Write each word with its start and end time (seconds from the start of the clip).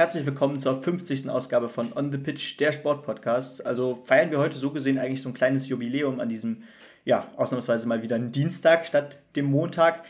herzlich 0.00 0.24
willkommen 0.24 0.58
zur 0.58 0.80
50. 0.80 1.28
Ausgabe 1.28 1.68
von 1.68 1.92
On 1.94 2.10
the 2.10 2.16
Pitch, 2.16 2.58
der 2.58 2.72
Sportpodcast. 2.72 3.66
Also 3.66 4.02
feiern 4.06 4.30
wir 4.30 4.38
heute 4.38 4.56
so 4.56 4.70
gesehen 4.70 4.98
eigentlich 4.98 5.20
so 5.20 5.28
ein 5.28 5.34
kleines 5.34 5.68
Jubiläum 5.68 6.20
an 6.20 6.30
diesem, 6.30 6.62
ja, 7.04 7.28
ausnahmsweise 7.36 7.86
mal 7.86 8.02
wieder 8.02 8.16
einen 8.16 8.32
Dienstag 8.32 8.86
statt 8.86 9.18
dem 9.36 9.44
Montag. 9.44 10.04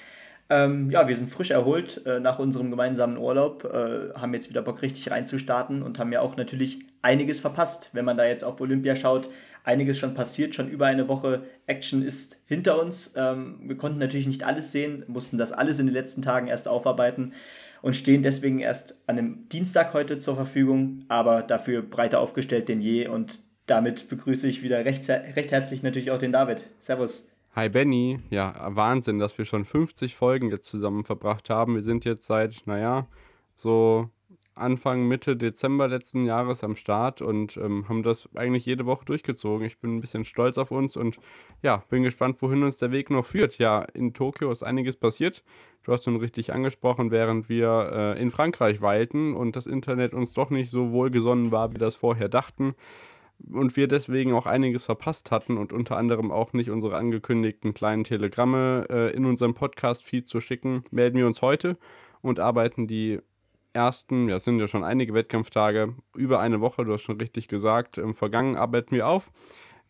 Ähm, 0.48 0.92
ja, 0.92 1.08
wir 1.08 1.16
sind 1.16 1.28
frisch 1.28 1.50
erholt 1.50 2.06
äh, 2.06 2.20
nach 2.20 2.38
unserem 2.38 2.70
gemeinsamen 2.70 3.16
Urlaub, 3.16 3.64
äh, 3.64 4.14
haben 4.14 4.32
jetzt 4.32 4.48
wieder 4.48 4.62
Bock 4.62 4.80
richtig 4.80 5.10
reinzustarten 5.10 5.82
und 5.82 5.98
haben 5.98 6.12
ja 6.12 6.20
auch 6.20 6.36
natürlich 6.36 6.78
einiges 7.02 7.40
verpasst, 7.40 7.90
wenn 7.92 8.04
man 8.04 8.16
da 8.16 8.24
jetzt 8.26 8.44
auf 8.44 8.60
Olympia 8.60 8.94
schaut 8.94 9.28
einiges 9.64 9.98
schon 9.98 10.14
passiert, 10.14 10.54
schon 10.54 10.68
über 10.68 10.86
eine 10.86 11.08
Woche 11.08 11.42
Action 11.66 12.02
ist 12.02 12.38
hinter 12.46 12.80
uns. 12.80 13.14
Ähm, 13.16 13.58
wir 13.64 13.76
konnten 13.76 13.98
natürlich 13.98 14.26
nicht 14.26 14.44
alles 14.44 14.72
sehen, 14.72 15.04
mussten 15.06 15.36
das 15.36 15.52
alles 15.52 15.78
in 15.78 15.86
den 15.86 15.94
letzten 15.94 16.22
Tagen 16.22 16.46
erst 16.46 16.68
aufarbeiten 16.68 17.32
und 17.82 17.96
stehen 17.96 18.22
deswegen 18.22 18.60
erst 18.60 18.98
an 19.06 19.18
einem 19.18 19.48
Dienstag 19.48 19.94
heute 19.94 20.18
zur 20.18 20.36
Verfügung, 20.36 21.04
aber 21.08 21.42
dafür 21.42 21.82
breiter 21.82 22.20
aufgestellt 22.20 22.68
denn 22.68 22.80
je 22.80 23.08
und 23.08 23.40
damit 23.66 24.08
begrüße 24.08 24.48
ich 24.48 24.62
wieder 24.62 24.84
recht, 24.84 25.08
recht 25.08 25.52
herzlich 25.52 25.82
natürlich 25.82 26.10
auch 26.10 26.18
den 26.18 26.32
David. 26.32 26.64
Servus. 26.80 27.28
Hi 27.54 27.68
Benny, 27.68 28.20
ja, 28.30 28.54
Wahnsinn, 28.76 29.18
dass 29.18 29.36
wir 29.36 29.44
schon 29.44 29.64
50 29.64 30.14
Folgen 30.14 30.50
jetzt 30.50 30.68
zusammen 30.68 31.04
verbracht 31.04 31.50
haben. 31.50 31.74
Wir 31.74 31.82
sind 31.82 32.04
jetzt 32.04 32.26
seit, 32.26 32.66
naja, 32.66 33.06
so 33.56 34.08
Anfang, 34.54 35.08
Mitte 35.08 35.36
Dezember 35.36 35.88
letzten 35.88 36.24
Jahres 36.24 36.62
am 36.62 36.76
Start 36.76 37.22
und 37.22 37.56
ähm, 37.56 37.88
haben 37.88 38.02
das 38.02 38.28
eigentlich 38.34 38.66
jede 38.66 38.86
Woche 38.86 39.04
durchgezogen. 39.04 39.66
Ich 39.66 39.78
bin 39.78 39.96
ein 39.96 40.00
bisschen 40.00 40.24
stolz 40.24 40.58
auf 40.58 40.70
uns 40.70 40.96
und 40.96 41.18
ja, 41.62 41.84
bin 41.88 42.02
gespannt, 42.02 42.42
wohin 42.42 42.62
uns 42.62 42.78
der 42.78 42.92
Weg 42.92 43.10
noch 43.10 43.24
führt. 43.24 43.58
Ja, 43.58 43.82
in 43.94 44.12
Tokio 44.12 44.50
ist 44.50 44.62
einiges 44.62 44.96
passiert. 44.96 45.42
Du 45.82 45.92
hast 45.92 46.04
schon 46.04 46.16
richtig 46.16 46.52
angesprochen, 46.52 47.10
während 47.10 47.48
wir 47.48 47.90
äh, 47.92 48.20
in 48.22 48.30
Frankreich 48.30 48.82
weilten 48.82 49.34
und 49.34 49.56
das 49.56 49.66
Internet 49.66 50.12
uns 50.12 50.34
doch 50.34 50.50
nicht 50.50 50.70
so 50.70 50.92
wohlgesonnen 50.92 51.52
war, 51.52 51.72
wie 51.72 51.78
das 51.78 51.96
vorher 51.96 52.28
dachten. 52.28 52.74
Und 53.50 53.76
wir 53.76 53.88
deswegen 53.88 54.34
auch 54.34 54.46
einiges 54.46 54.84
verpasst 54.84 55.30
hatten 55.30 55.56
und 55.56 55.72
unter 55.72 55.96
anderem 55.96 56.30
auch 56.30 56.52
nicht 56.52 56.70
unsere 56.70 56.96
angekündigten 56.96 57.72
kleinen 57.72 58.04
Telegramme 58.04 58.86
äh, 58.90 59.16
in 59.16 59.24
unserem 59.24 59.54
Podcast-Feed 59.54 60.28
zu 60.28 60.40
schicken, 60.40 60.84
melden 60.90 61.16
wir 61.16 61.26
uns 61.26 61.40
heute 61.40 61.78
und 62.20 62.38
arbeiten 62.38 62.86
die 62.86 63.20
ersten, 63.72 64.28
ja, 64.28 64.36
es 64.36 64.44
sind 64.44 64.58
ja 64.58 64.68
schon 64.68 64.84
einige 64.84 65.14
Wettkampftage, 65.14 65.94
über 66.14 66.40
eine 66.40 66.60
Woche, 66.60 66.84
du 66.84 66.92
hast 66.92 67.02
schon 67.02 67.20
richtig 67.20 67.48
gesagt, 67.48 67.98
im 67.98 68.14
Vergangen 68.14 68.56
arbeiten 68.56 68.94
wir 68.94 69.06
auf, 69.06 69.30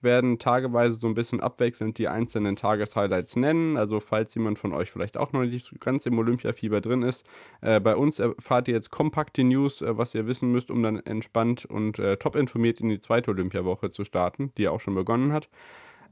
werden 0.02 0.38
tageweise 0.38 0.96
so 0.96 1.06
ein 1.06 1.14
bisschen 1.14 1.40
abwechselnd 1.40 1.98
die 1.98 2.08
einzelnen 2.08 2.56
Tageshighlights 2.56 3.36
nennen. 3.36 3.76
Also 3.76 4.00
falls 4.00 4.34
jemand 4.34 4.58
von 4.58 4.72
euch 4.72 4.90
vielleicht 4.90 5.16
auch 5.16 5.32
noch 5.32 5.42
nicht 5.42 5.78
ganz 5.80 6.06
im 6.06 6.18
Olympiafieber 6.18 6.80
drin 6.80 7.02
ist, 7.02 7.26
äh, 7.60 7.80
bei 7.80 7.96
uns 7.96 8.18
erfahrt 8.18 8.68
ihr 8.68 8.74
jetzt 8.74 8.90
kompakt 8.90 9.36
die 9.36 9.44
News, 9.44 9.82
äh, 9.82 9.96
was 9.96 10.14
ihr 10.14 10.26
wissen 10.26 10.52
müsst, 10.52 10.70
um 10.70 10.82
dann 10.82 10.96
entspannt 11.00 11.64
und 11.66 11.98
äh, 11.98 12.16
top 12.16 12.36
informiert 12.36 12.80
in 12.80 12.88
die 12.88 13.00
zweite 13.00 13.30
Olympiawoche 13.30 13.90
zu 13.90 14.04
starten, 14.04 14.52
die 14.56 14.62
ja 14.62 14.70
auch 14.70 14.80
schon 14.80 14.94
begonnen 14.94 15.32
hat. 15.32 15.48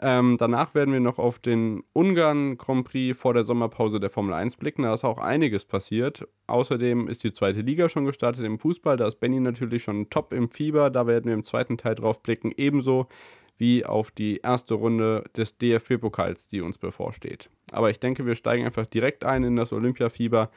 Ähm, 0.01 0.37
danach 0.39 0.75
werden 0.75 0.93
wir 0.93 1.01
noch 1.01 1.19
auf 1.19 1.39
den 1.39 1.83
Ungarn 1.93 2.57
Grand 2.57 2.87
Prix 2.87 3.19
vor 3.19 3.35
der 3.35 3.43
Sommerpause 3.43 3.99
der 3.99 4.11
Formel 4.11 4.33
1 4.33 4.57
blicken. 4.57 4.83
Da 4.83 4.95
ist 4.95 5.05
auch 5.05 5.19
einiges 5.19 5.65
passiert. 5.65 6.27
Außerdem 6.47 7.09
ist 7.09 7.25
die 7.25 7.33
zweite 7.33 7.63
Liga 7.63 7.89
schon 7.89 8.05
gestartet 8.05 8.45
im 8.45 8.59
Fußball. 8.59 8.97
Da 8.97 9.07
ist 9.09 9.19
Benny 9.21 9.41
natürlich 9.41 9.83
schon 9.83 10.09
top 10.09 10.33
im 10.33 10.51
Fieber. 10.51 10.91
Da 10.91 11.07
werden 11.07 11.27
wir 11.27 11.35
im 11.35 11.43
zweiten 11.43 11.79
Teil 11.79 11.97
drauf 11.97 12.23
blicken. 12.23 12.53
Ebenso 12.57 13.09
wie 13.59 13.85
auf 13.85 14.13
die 14.13 14.37
erste 14.37 14.75
Runde 14.75 15.25
des 15.37 15.59
DFB-Pokals, 15.59 16.47
die 16.47 16.61
uns 16.61 16.79
bevorsteht. 16.79 17.51
Aber 17.73 17.91
ich 17.91 17.99
denke, 17.99 18.25
wir 18.25 18.37
steigen 18.37 18.65
einfach 18.65 18.87
direkt 18.87 19.25
ein 19.25 19.43
in 19.43 19.57
das 19.57 19.73
Olympiafieber. 19.73 20.51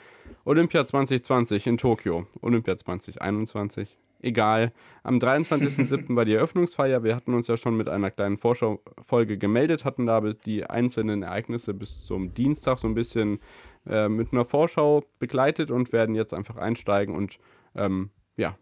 Olympia 0.45 0.85
2020 0.85 1.65
in 1.65 1.77
Tokio, 1.77 2.27
Olympia 2.41 2.77
2021 2.77 3.97
egal. 4.21 4.71
Am 5.03 5.17
23.07. 5.17 6.15
war 6.15 6.25
die 6.25 6.33
Eröffnungsfeier. 6.33 7.03
Wir 7.03 7.15
hatten 7.15 7.33
uns 7.33 7.47
ja 7.47 7.57
schon 7.57 7.75
mit 7.75 7.89
einer 7.89 8.11
kleinen 8.11 8.37
Vorschaufolge 8.37 9.37
gemeldet, 9.37 9.83
hatten 9.85 10.05
da 10.05 10.21
die 10.21 10.65
einzelnen 10.65 11.23
Ereignisse 11.23 11.73
bis 11.73 12.05
zum 12.05 12.33
Dienstag 12.33 12.79
so 12.79 12.87
ein 12.87 12.93
bisschen 12.93 13.39
äh, 13.87 14.09
mit 14.09 14.31
einer 14.31 14.45
Vorschau 14.45 15.03
begleitet 15.19 15.71
und 15.71 15.91
werden 15.91 16.15
jetzt 16.15 16.33
einfach 16.33 16.57
einsteigen. 16.57 17.15
Und 17.15 17.39
ähm, 17.75 18.11
ja, 18.37 18.57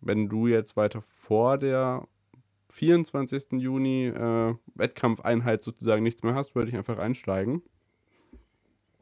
wenn 0.00 0.28
du 0.28 0.46
jetzt 0.46 0.76
weiter 0.76 1.00
vor 1.02 1.58
der 1.58 2.06
24. 2.70 3.52
Juni 3.52 4.06
äh, 4.06 4.54
Wettkampfeinheit 4.74 5.62
sozusagen 5.62 6.02
nichts 6.02 6.22
mehr 6.22 6.34
hast, 6.34 6.54
würde 6.54 6.70
ich 6.70 6.76
einfach 6.76 6.98
einsteigen. 6.98 7.62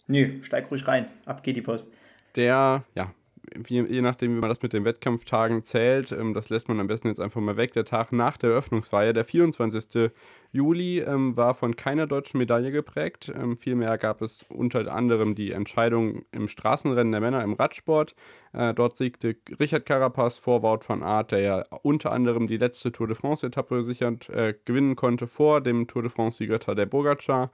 Nö, 0.08 0.42
steig 0.42 0.70
ruhig 0.70 0.86
rein. 0.86 1.06
Ab 1.24 1.42
geht 1.42 1.56
die 1.56 1.62
Post. 1.62 1.94
Der, 2.34 2.84
ja, 2.94 3.14
je, 3.68 3.84
je 3.88 4.02
nachdem, 4.02 4.34
wie 4.34 4.40
man 4.40 4.48
das 4.48 4.62
mit 4.62 4.72
den 4.72 4.84
Wettkampftagen 4.84 5.62
zählt, 5.62 6.12
ähm, 6.12 6.34
das 6.34 6.48
lässt 6.48 6.68
man 6.68 6.80
am 6.80 6.86
besten 6.86 7.08
jetzt 7.08 7.20
einfach 7.20 7.40
mal 7.40 7.56
weg. 7.56 7.72
Der 7.72 7.84
Tag 7.84 8.12
nach 8.12 8.36
der 8.36 8.50
Eröffnungsfeier, 8.50 9.12
der 9.12 9.24
24. 9.24 10.10
Juli, 10.52 11.00
ähm, 11.00 11.36
war 11.36 11.54
von 11.54 11.76
keiner 11.76 12.06
deutschen 12.06 12.38
Medaille 12.38 12.70
geprägt. 12.70 13.32
Ähm, 13.34 13.56
vielmehr 13.56 13.98
gab 13.98 14.22
es 14.22 14.44
unter 14.48 14.92
anderem 14.92 15.34
die 15.34 15.52
Entscheidung 15.52 16.24
im 16.32 16.48
Straßenrennen 16.48 17.12
der 17.12 17.20
Männer 17.20 17.42
im 17.42 17.54
Radsport. 17.54 18.14
Äh, 18.52 18.74
dort 18.74 18.96
siegte 18.96 19.36
Richard 19.58 19.86
Carapaz 19.86 20.38
vor 20.38 20.62
Wout 20.62 20.80
van 20.86 21.02
Aert, 21.02 21.32
der 21.32 21.40
ja 21.40 21.64
unter 21.82 22.12
anderem 22.12 22.46
die 22.46 22.58
letzte 22.58 22.92
Tour 22.92 23.06
de 23.06 23.16
France-Etappe 23.16 23.82
sichernd 23.82 24.28
äh, 24.28 24.54
gewinnen 24.64 24.96
konnte, 24.96 25.26
vor 25.26 25.60
dem 25.60 25.86
Tour 25.86 26.02
de 26.02 26.10
France-Sieger 26.10 26.58
Tadej 26.58 26.86
Bogacar. 26.86 27.50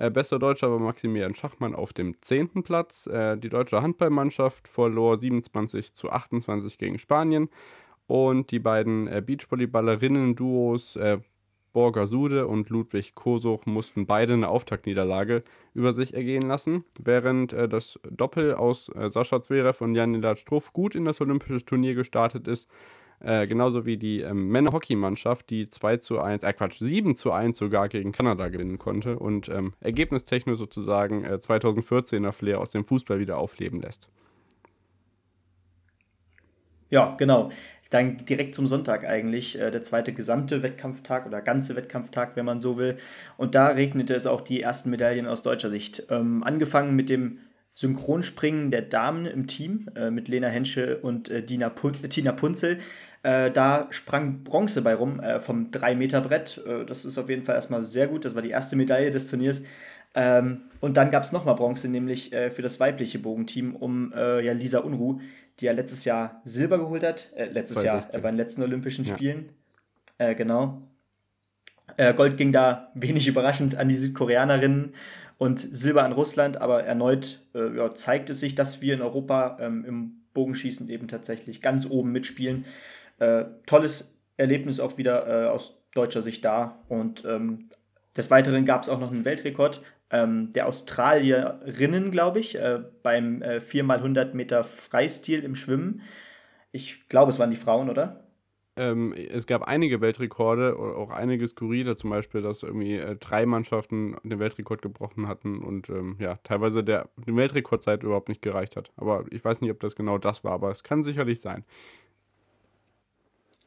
Äh, 0.00 0.10
bester 0.10 0.38
Deutscher 0.38 0.70
war 0.70 0.78
Maximilian 0.78 1.34
Schachmann 1.34 1.74
auf 1.74 1.92
dem 1.92 2.14
10. 2.22 2.62
Platz. 2.62 3.06
Äh, 3.06 3.36
die 3.36 3.50
deutsche 3.50 3.82
Handballmannschaft 3.82 4.66
verlor 4.66 5.18
27 5.18 5.92
zu 5.92 6.10
28 6.10 6.78
gegen 6.78 6.98
Spanien. 6.98 7.50
Und 8.06 8.50
die 8.50 8.60
beiden 8.60 9.08
äh, 9.08 9.22
Beachvolleyballerinnen-Duos 9.24 10.96
äh, 10.96 11.18
Borger 11.74 12.06
Sude 12.06 12.46
und 12.46 12.70
Ludwig 12.70 13.14
Kosuch 13.14 13.66
mussten 13.66 14.06
beide 14.06 14.32
eine 14.32 14.48
Auftaktniederlage 14.48 15.44
über 15.74 15.92
sich 15.92 16.14
ergehen 16.14 16.48
lassen, 16.48 16.84
während 16.98 17.52
äh, 17.52 17.68
das 17.68 18.00
Doppel 18.10 18.54
aus 18.54 18.88
äh, 18.88 19.10
Sascha 19.10 19.42
Zverev 19.42 19.84
und 19.84 19.94
Janila 19.94 20.34
Struff 20.34 20.72
gut 20.72 20.94
in 20.94 21.04
das 21.04 21.20
olympische 21.20 21.62
Turnier 21.62 21.94
gestartet 21.94 22.48
ist, 22.48 22.68
äh, 23.22 23.46
genauso 23.46 23.84
wie 23.84 23.96
die 23.96 24.20
ähm, 24.20 24.48
Männer-Hockey-Mannschaft, 24.48 25.50
die 25.50 25.68
2 25.68 25.98
zu 25.98 26.20
1, 26.20 26.42
äh 26.42 26.52
Quatsch, 26.52 26.78
7 26.78 27.14
zu 27.14 27.32
1 27.32 27.58
sogar 27.58 27.88
gegen 27.88 28.12
Kanada 28.12 28.48
gewinnen 28.48 28.78
konnte 28.78 29.18
und 29.18 29.48
ähm, 29.48 29.74
ergebnistechnisch 29.80 30.58
sozusagen 30.58 31.24
äh, 31.24 31.34
2014er 31.34 32.32
Flair 32.32 32.60
aus 32.60 32.70
dem 32.70 32.84
Fußball 32.84 33.20
wieder 33.20 33.38
aufleben 33.38 33.80
lässt. 33.82 34.08
Ja, 36.88 37.14
genau. 37.18 37.50
Dann 37.90 38.24
direkt 38.24 38.54
zum 38.54 38.66
Sonntag 38.66 39.04
eigentlich, 39.04 39.58
äh, 39.58 39.70
der 39.70 39.82
zweite 39.82 40.12
gesamte 40.12 40.62
Wettkampftag 40.62 41.26
oder 41.26 41.42
ganze 41.42 41.76
Wettkampftag, 41.76 42.36
wenn 42.36 42.44
man 42.44 42.60
so 42.60 42.78
will. 42.78 42.98
Und 43.36 43.54
da 43.54 43.68
regnete 43.68 44.14
es 44.14 44.26
auch 44.26 44.40
die 44.40 44.62
ersten 44.62 44.90
Medaillen 44.90 45.26
aus 45.26 45.42
deutscher 45.42 45.70
Sicht. 45.70 46.06
Ähm, 46.08 46.42
angefangen 46.42 46.96
mit 46.96 47.10
dem 47.10 47.38
Synchronspringen 47.74 48.70
der 48.70 48.82
Damen 48.82 49.26
im 49.26 49.46
Team 49.46 49.88
äh, 49.94 50.10
mit 50.10 50.28
Lena 50.28 50.48
Henschel 50.48 50.96
und 50.96 51.28
äh, 51.30 51.42
Dina 51.42 51.68
Pun 51.68 51.94
Tina 52.08 52.32
Punzel. 52.32 52.78
Äh, 53.22 53.50
da 53.50 53.86
sprang 53.90 54.44
Bronze 54.44 54.80
bei 54.80 54.94
rum 54.94 55.20
äh, 55.20 55.40
vom 55.40 55.70
3-Meter-Brett. 55.70 56.62
Äh, 56.66 56.84
das 56.86 57.04
ist 57.04 57.18
auf 57.18 57.28
jeden 57.28 57.42
Fall 57.42 57.54
erstmal 57.54 57.84
sehr 57.84 58.08
gut. 58.08 58.24
Das 58.24 58.34
war 58.34 58.42
die 58.42 58.50
erste 58.50 58.76
Medaille 58.76 59.10
des 59.10 59.26
Turniers. 59.26 59.62
Ähm, 60.14 60.62
und 60.80 60.96
dann 60.96 61.10
gab 61.10 61.22
es 61.22 61.30
nochmal 61.30 61.54
Bronze, 61.54 61.88
nämlich 61.88 62.32
äh, 62.32 62.50
für 62.50 62.62
das 62.62 62.80
weibliche 62.80 63.18
Bogenteam 63.18 63.76
um 63.76 64.12
äh, 64.14 64.44
ja, 64.44 64.52
Lisa 64.52 64.78
Unruh, 64.78 65.20
die 65.60 65.66
ja 65.66 65.72
letztes 65.72 66.06
Jahr 66.06 66.40
Silber 66.44 66.78
geholt 66.78 67.04
hat. 67.04 67.30
Äh, 67.36 67.44
letztes 67.46 67.80
2016. 67.80 68.12
Jahr 68.12 68.22
bei 68.22 68.30
den 68.30 68.36
letzten 68.36 68.62
Olympischen 68.62 69.04
ja. 69.04 69.14
Spielen. 69.14 69.50
genau. 70.18 70.82
Gold 72.16 72.36
ging 72.36 72.52
da 72.52 72.92
wenig 72.94 73.26
überraschend 73.26 73.74
an 73.74 73.88
die 73.88 73.96
Südkoreanerinnen 73.96 74.94
und 75.38 75.58
Silber 75.58 76.04
an 76.04 76.12
Russland, 76.12 76.58
aber 76.60 76.84
erneut 76.84 77.42
ja, 77.52 77.94
zeigt 77.94 78.30
es 78.30 78.40
sich, 78.40 78.54
dass 78.54 78.80
wir 78.80 78.94
in 78.94 79.02
Europa 79.02 79.58
ähm, 79.60 79.84
im 79.84 80.12
Bogenschießen 80.32 80.88
eben 80.88 81.08
tatsächlich 81.08 81.60
ganz 81.60 81.90
oben 81.90 82.12
mitspielen. 82.12 82.64
Äh, 83.20 83.44
tolles 83.66 84.18
Erlebnis 84.36 84.80
auch 84.80 84.98
wieder 84.98 85.26
äh, 85.26 85.48
aus 85.48 85.84
deutscher 85.94 86.22
Sicht 86.22 86.44
da. 86.44 86.82
Und 86.88 87.24
ähm, 87.24 87.68
des 88.16 88.30
Weiteren 88.30 88.64
gab 88.64 88.82
es 88.82 88.88
auch 88.88 88.98
noch 88.98 89.12
einen 89.12 89.24
Weltrekord 89.24 89.82
ähm, 90.10 90.52
der 90.52 90.66
Australierinnen, 90.66 92.10
glaube 92.10 92.40
ich, 92.40 92.56
äh, 92.56 92.80
beim 93.02 93.42
äh, 93.42 93.58
4x100 93.58 94.34
Meter 94.34 94.64
Freistil 94.64 95.44
im 95.44 95.54
Schwimmen. 95.54 96.02
Ich 96.72 97.08
glaube, 97.08 97.30
es 97.30 97.38
waren 97.38 97.50
die 97.50 97.56
Frauen, 97.56 97.88
oder? 97.88 98.24
Ähm, 98.76 99.12
es 99.12 99.46
gab 99.46 99.62
einige 99.62 100.00
Weltrekorde, 100.00 100.76
auch 100.76 101.10
einige 101.10 101.46
skurrile, 101.46 101.96
zum 101.96 102.10
Beispiel, 102.10 102.40
dass 102.40 102.62
irgendwie 102.62 102.96
äh, 102.96 103.16
drei 103.16 103.44
Mannschaften 103.44 104.16
den 104.22 104.38
Weltrekord 104.38 104.80
gebrochen 104.80 105.28
hatten 105.28 105.62
und 105.62 105.88
ähm, 105.90 106.16
ja, 106.18 106.36
teilweise 106.44 106.82
der 106.82 107.08
die 107.26 107.34
Weltrekordzeit 107.34 108.04
überhaupt 108.04 108.28
nicht 108.28 108.42
gereicht 108.42 108.76
hat. 108.76 108.90
Aber 108.96 109.24
ich 109.30 109.44
weiß 109.44 109.60
nicht, 109.60 109.70
ob 109.70 109.80
das 109.80 109.96
genau 109.96 110.18
das 110.18 110.44
war, 110.44 110.52
aber 110.52 110.70
es 110.70 110.82
kann 110.82 111.02
sicherlich 111.02 111.40
sein. 111.40 111.64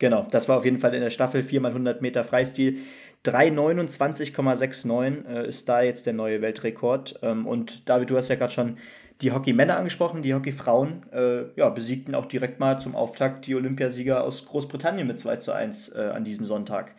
Genau, 0.04 0.28
das 0.30 0.50
war 0.50 0.58
auf 0.58 0.66
jeden 0.66 0.80
Fall 0.80 0.94
in 0.96 1.00
der 1.00 1.12
Staffel 1.12 1.40
4x100 1.40 2.02
Meter 2.02 2.26
Freistil. 2.26 2.80
3,29,69 3.24 5.26
äh, 5.26 5.48
ist 5.48 5.70
da 5.70 5.82
jetzt 5.82 6.06
der 6.06 6.12
neue 6.12 6.42
Weltrekord. 6.42 7.20
Ähm, 7.22 7.48
und 7.48 7.88
David, 7.88 8.10
du 8.10 8.18
hast 8.18 8.28
ja 8.28 8.36
gerade 8.36 8.52
schon 8.52 8.76
die 9.22 9.32
Hockey-Männer 9.32 9.78
angesprochen, 9.78 10.22
die 10.22 10.34
Hockey-Frauen 10.34 11.06
äh, 11.14 11.44
ja, 11.56 11.70
besiegten 11.70 12.16
auch 12.16 12.26
direkt 12.26 12.60
mal 12.60 12.82
zum 12.82 12.98
Auftakt 12.98 13.48
die 13.48 13.56
Olympiasieger 13.56 14.26
aus 14.26 14.46
Großbritannien 14.46 15.08
mit 15.08 15.22
2 15.22 15.38
zu 15.38 15.54
1 15.54 15.96
äh, 15.96 16.02
an 16.02 16.26
diesem 16.26 16.46
Sonntag. 16.46 16.96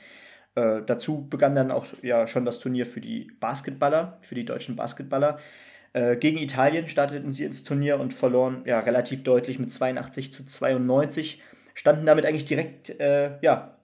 Äh, 0.54 0.80
dazu 0.86 1.28
begann 1.28 1.54
dann 1.54 1.70
auch 1.70 1.84
ja 2.00 2.26
schon 2.26 2.46
das 2.46 2.58
Turnier 2.58 2.86
für 2.86 3.02
die 3.02 3.30
Basketballer, 3.38 4.16
für 4.22 4.34
die 4.34 4.46
deutschen 4.46 4.76
Basketballer. 4.76 5.40
Äh, 5.92 6.16
gegen 6.16 6.38
Italien 6.38 6.88
starteten 6.88 7.34
sie 7.34 7.44
ins 7.44 7.64
Turnier 7.64 8.00
und 8.00 8.14
verloren 8.14 8.62
ja 8.64 8.80
relativ 8.80 9.24
deutlich 9.24 9.58
mit 9.58 9.74
82 9.74 10.32
zu 10.32 10.42
92, 10.42 11.42
standen 11.75 12.06
damit 12.06 12.25
eigentlich 12.25 12.44
direkt 12.47 12.99
äh, 13.00 13.38
ja, 13.43 13.76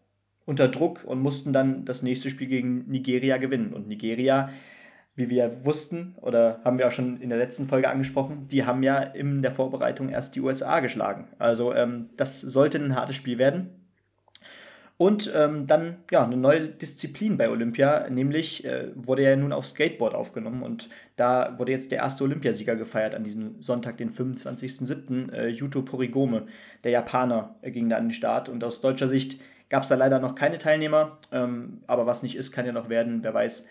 unter 0.47 0.69
Druck 0.69 1.05
und 1.05 1.21
mussten 1.21 1.53
dann 1.53 1.85
das 1.85 2.03
nächste 2.03 2.31
Spiel 2.31 2.49
gegen 2.49 2.89
Nigeria 2.89 3.37
gewinnen. 3.37 3.73
Und 3.73 3.89
Nigeria 3.89 4.51
wie 5.21 5.31
wir 5.31 5.65
wussten 5.65 6.15
oder 6.21 6.61
haben 6.65 6.79
wir 6.79 6.89
auch 6.89 6.93
schon 6.93 7.21
in 7.21 7.29
der 7.29 7.39
letzten 7.39 7.69
Folge 7.69 7.89
angesprochen, 7.89 8.49
die 8.49 8.65
haben 8.65 8.83
ja 8.83 8.99
in 8.99 9.43
der 9.43 9.51
Vorbereitung 9.51 10.09
erst 10.09 10.35
die 10.35 10.41
USA 10.41 10.81
geschlagen. 10.81 11.29
Also 11.39 11.75
ähm, 11.75 12.11
das 12.17 12.41
sollte 12.41 12.79
ein 12.79 12.97
hartes 12.97 13.17
Spiel 13.17 13.39
werden. 13.39 13.80
Und 15.00 15.32
ähm, 15.35 15.67
dann 15.67 15.97
ja 16.11 16.23
eine 16.23 16.37
neue 16.37 16.61
Disziplin 16.61 17.38
bei 17.38 17.49
Olympia, 17.49 18.11
nämlich 18.11 18.67
äh, 18.67 18.88
wurde 18.94 19.23
ja 19.23 19.35
nun 19.35 19.50
auch 19.50 19.64
Skateboard 19.64 20.14
aufgenommen 20.14 20.62
und 20.62 20.91
da 21.17 21.58
wurde 21.58 21.73
jetzt 21.73 21.91
der 21.91 22.00
erste 22.00 22.25
Olympiasieger 22.25 22.76
gefeiert 22.76 23.14
an 23.14 23.25
diesem 23.25 23.62
Sonntag, 23.62 23.97
den 23.97 24.12
25.07. 24.12 25.32
Äh, 25.32 25.49
Yuto 25.49 25.81
Porigome, 25.81 26.49
der 26.85 26.91
Japaner, 26.91 27.55
äh, 27.62 27.70
ging 27.70 27.88
da 27.88 27.97
an 27.97 28.08
den 28.08 28.12
Start 28.12 28.50
und 28.50 28.62
aus 28.62 28.82
deutscher 28.82 29.08
Sicht 29.08 29.41
gab 29.70 29.85
es 29.85 29.88
da 29.88 29.94
leider 29.94 30.19
noch 30.19 30.35
keine 30.35 30.58
Teilnehmer, 30.58 31.17
ähm, 31.32 31.81
aber 31.87 32.05
was 32.05 32.23
nicht 32.23 32.37
ist, 32.37 32.53
kann 32.53 32.67
ja 32.67 32.73
noch 32.73 32.91
werden, 32.91 33.20
wer 33.23 33.32
weiß 33.32 33.70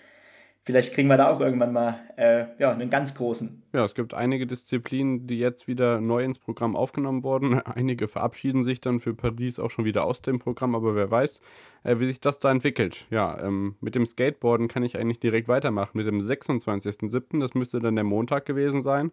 vielleicht 0.63 0.93
kriegen 0.93 1.07
wir 1.07 1.17
da 1.17 1.29
auch 1.29 1.39
irgendwann 1.39 1.73
mal 1.73 1.99
äh, 2.17 2.45
ja, 2.59 2.71
einen 2.71 2.89
ganz 2.89 3.15
großen. 3.15 3.63
Ja, 3.73 3.85
es 3.85 3.95
gibt 3.95 4.13
einige 4.13 4.47
Disziplinen, 4.47 5.27
die 5.27 5.39
jetzt 5.39 5.67
wieder 5.67 6.01
neu 6.01 6.23
ins 6.23 6.39
Programm 6.39 6.75
aufgenommen 6.75 7.23
wurden. 7.23 7.59
Einige 7.65 8.07
verabschieden 8.07 8.63
sich 8.63 8.81
dann 8.81 8.99
für 8.99 9.13
Paris 9.13 9.59
auch 9.59 9.71
schon 9.71 9.85
wieder 9.85 10.03
aus 10.03 10.21
dem 10.21 10.39
Programm, 10.39 10.75
aber 10.75 10.95
wer 10.95 11.09
weiß, 11.09 11.41
äh, 11.83 11.99
wie 11.99 12.07
sich 12.07 12.19
das 12.19 12.39
da 12.39 12.51
entwickelt. 12.51 13.05
Ja, 13.09 13.39
ähm, 13.41 13.75
mit 13.81 13.95
dem 13.95 14.05
Skateboarden 14.05 14.67
kann 14.67 14.83
ich 14.83 14.97
eigentlich 14.97 15.19
direkt 15.19 15.47
weitermachen. 15.47 15.91
Mit 15.93 16.07
dem 16.07 16.19
26.07., 16.19 17.39
das 17.39 17.53
müsste 17.53 17.79
dann 17.79 17.95
der 17.95 18.03
Montag 18.03 18.45
gewesen 18.45 18.81
sein. 18.81 19.11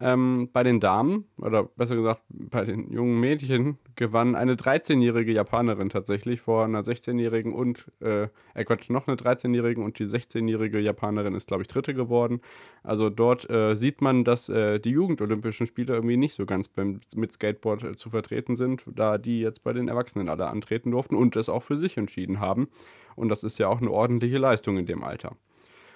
Ähm, 0.00 0.48
bei 0.52 0.64
den 0.64 0.80
Damen, 0.80 1.26
oder 1.38 1.64
besser 1.64 1.94
gesagt 1.94 2.22
bei 2.28 2.64
den 2.64 2.92
jungen 2.92 3.20
Mädchen, 3.20 3.78
gewann 3.94 4.34
eine 4.34 4.54
13-jährige 4.54 5.32
Japanerin 5.32 5.88
tatsächlich 5.88 6.40
vor 6.40 6.64
einer 6.64 6.82
16-jährigen 6.82 7.52
und, 7.52 7.86
äh, 8.00 8.28
äh 8.54 8.64
Quatsch, 8.64 8.90
noch 8.90 9.06
eine 9.06 9.16
13-jährigen 9.16 9.84
und 9.84 9.98
die 9.98 10.06
16-jährige 10.06 10.80
Japanerin 10.80 11.34
ist, 11.34 11.46
glaube 11.46 11.62
ich, 11.62 11.68
Dritte 11.68 11.94
geworden. 11.94 12.40
Also 12.82 13.08
dort 13.08 13.48
äh, 13.48 13.76
sieht 13.76 14.00
man, 14.00 14.24
dass 14.24 14.48
äh, 14.48 14.80
die 14.80 14.90
Jugendolympischen 14.90 15.66
Spiele 15.66 15.94
irgendwie 15.94 16.16
nicht 16.16 16.34
so 16.34 16.44
ganz 16.44 16.68
beim, 16.68 17.00
mit 17.14 17.32
Skateboard 17.32 17.84
äh, 17.84 17.96
zu 17.96 18.10
vertreten 18.10 18.56
sind, 18.56 18.82
da 18.86 19.16
die 19.16 19.40
jetzt 19.40 19.62
bei 19.62 19.72
den 19.72 19.88
Erwachsenen 19.88 20.28
alle 20.28 20.48
antreten 20.48 20.90
durften 20.90 21.14
und 21.14 21.36
es 21.36 21.48
auch 21.48 21.62
für 21.62 21.76
sich 21.76 21.96
entschieden 21.96 22.40
haben. 22.40 22.68
Und 23.14 23.28
das 23.28 23.44
ist 23.44 23.58
ja 23.58 23.68
auch 23.68 23.80
eine 23.80 23.90
ordentliche 23.90 24.38
Leistung 24.38 24.76
in 24.76 24.86
dem 24.86 25.04
Alter. 25.04 25.36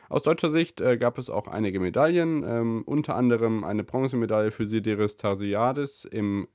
Aus 0.08 0.22
deutscher 0.22 0.50
Sicht 0.50 0.80
äh, 0.80 0.96
gab 0.96 1.18
es 1.18 1.28
auch 1.28 1.48
einige 1.48 1.80
Medaillen, 1.80 2.42
ähm, 2.46 2.82
unter 2.86 3.14
anderem 3.14 3.64
eine 3.64 3.84
Bronzemedaille 3.84 4.50
für 4.50 4.66
Sideris 4.66 5.16
Tarsiadis 5.16 6.04
im 6.06 6.48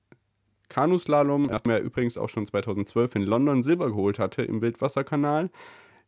Kanuslalom, 0.70 1.50
der 1.68 1.84
übrigens 1.84 2.18
auch 2.18 2.30
schon 2.30 2.48
2012 2.48 3.16
in 3.16 3.24
London 3.24 3.62
Silber 3.62 3.90
geholt 3.90 4.18
hatte 4.18 4.42
im 4.42 4.62
Wildwasserkanal. 4.62 5.52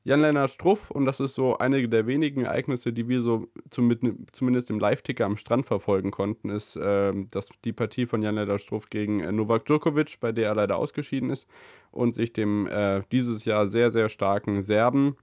Jan-Lennart 0.06 0.52
Struff, 0.52 0.92
und 0.92 1.06
das 1.06 1.20
ist 1.20 1.34
so 1.34 1.58
einige 1.58 1.90
der 1.90 2.06
wenigen 2.06 2.46
Ereignisse, 2.46 2.94
die 2.94 3.10
wir 3.10 3.22
so 3.22 3.48
zumindest 3.72 4.70
im 4.70 4.80
Live-Ticker 4.80 5.26
am 5.26 5.36
Strand 5.36 5.66
verfolgen 5.66 6.12
konnten, 6.12 6.50
ist 6.50 6.76
äh, 6.76 7.12
dass 7.32 7.50
die 7.64 7.74
Partie 7.74 8.06
von 8.06 8.22
Jan-Lennart 8.22 8.62
Struff 8.62 8.90
gegen 8.90 9.20
äh, 9.20 9.32
Novak 9.32 9.66
Djokovic, 9.66 10.20
bei 10.20 10.32
der 10.32 10.50
er 10.50 10.56
leider 10.56 10.78
ausgeschieden 10.78 11.32
ist, 11.32 11.48
und 11.92 12.14
sich 12.14 12.34
dem 12.34 12.68
äh, 12.68 13.02
dieses 13.12 13.46
Jahr 13.46 13.66
sehr, 13.66 13.90
sehr 13.90 14.10
starken 14.10 14.62
Serben 14.62 15.16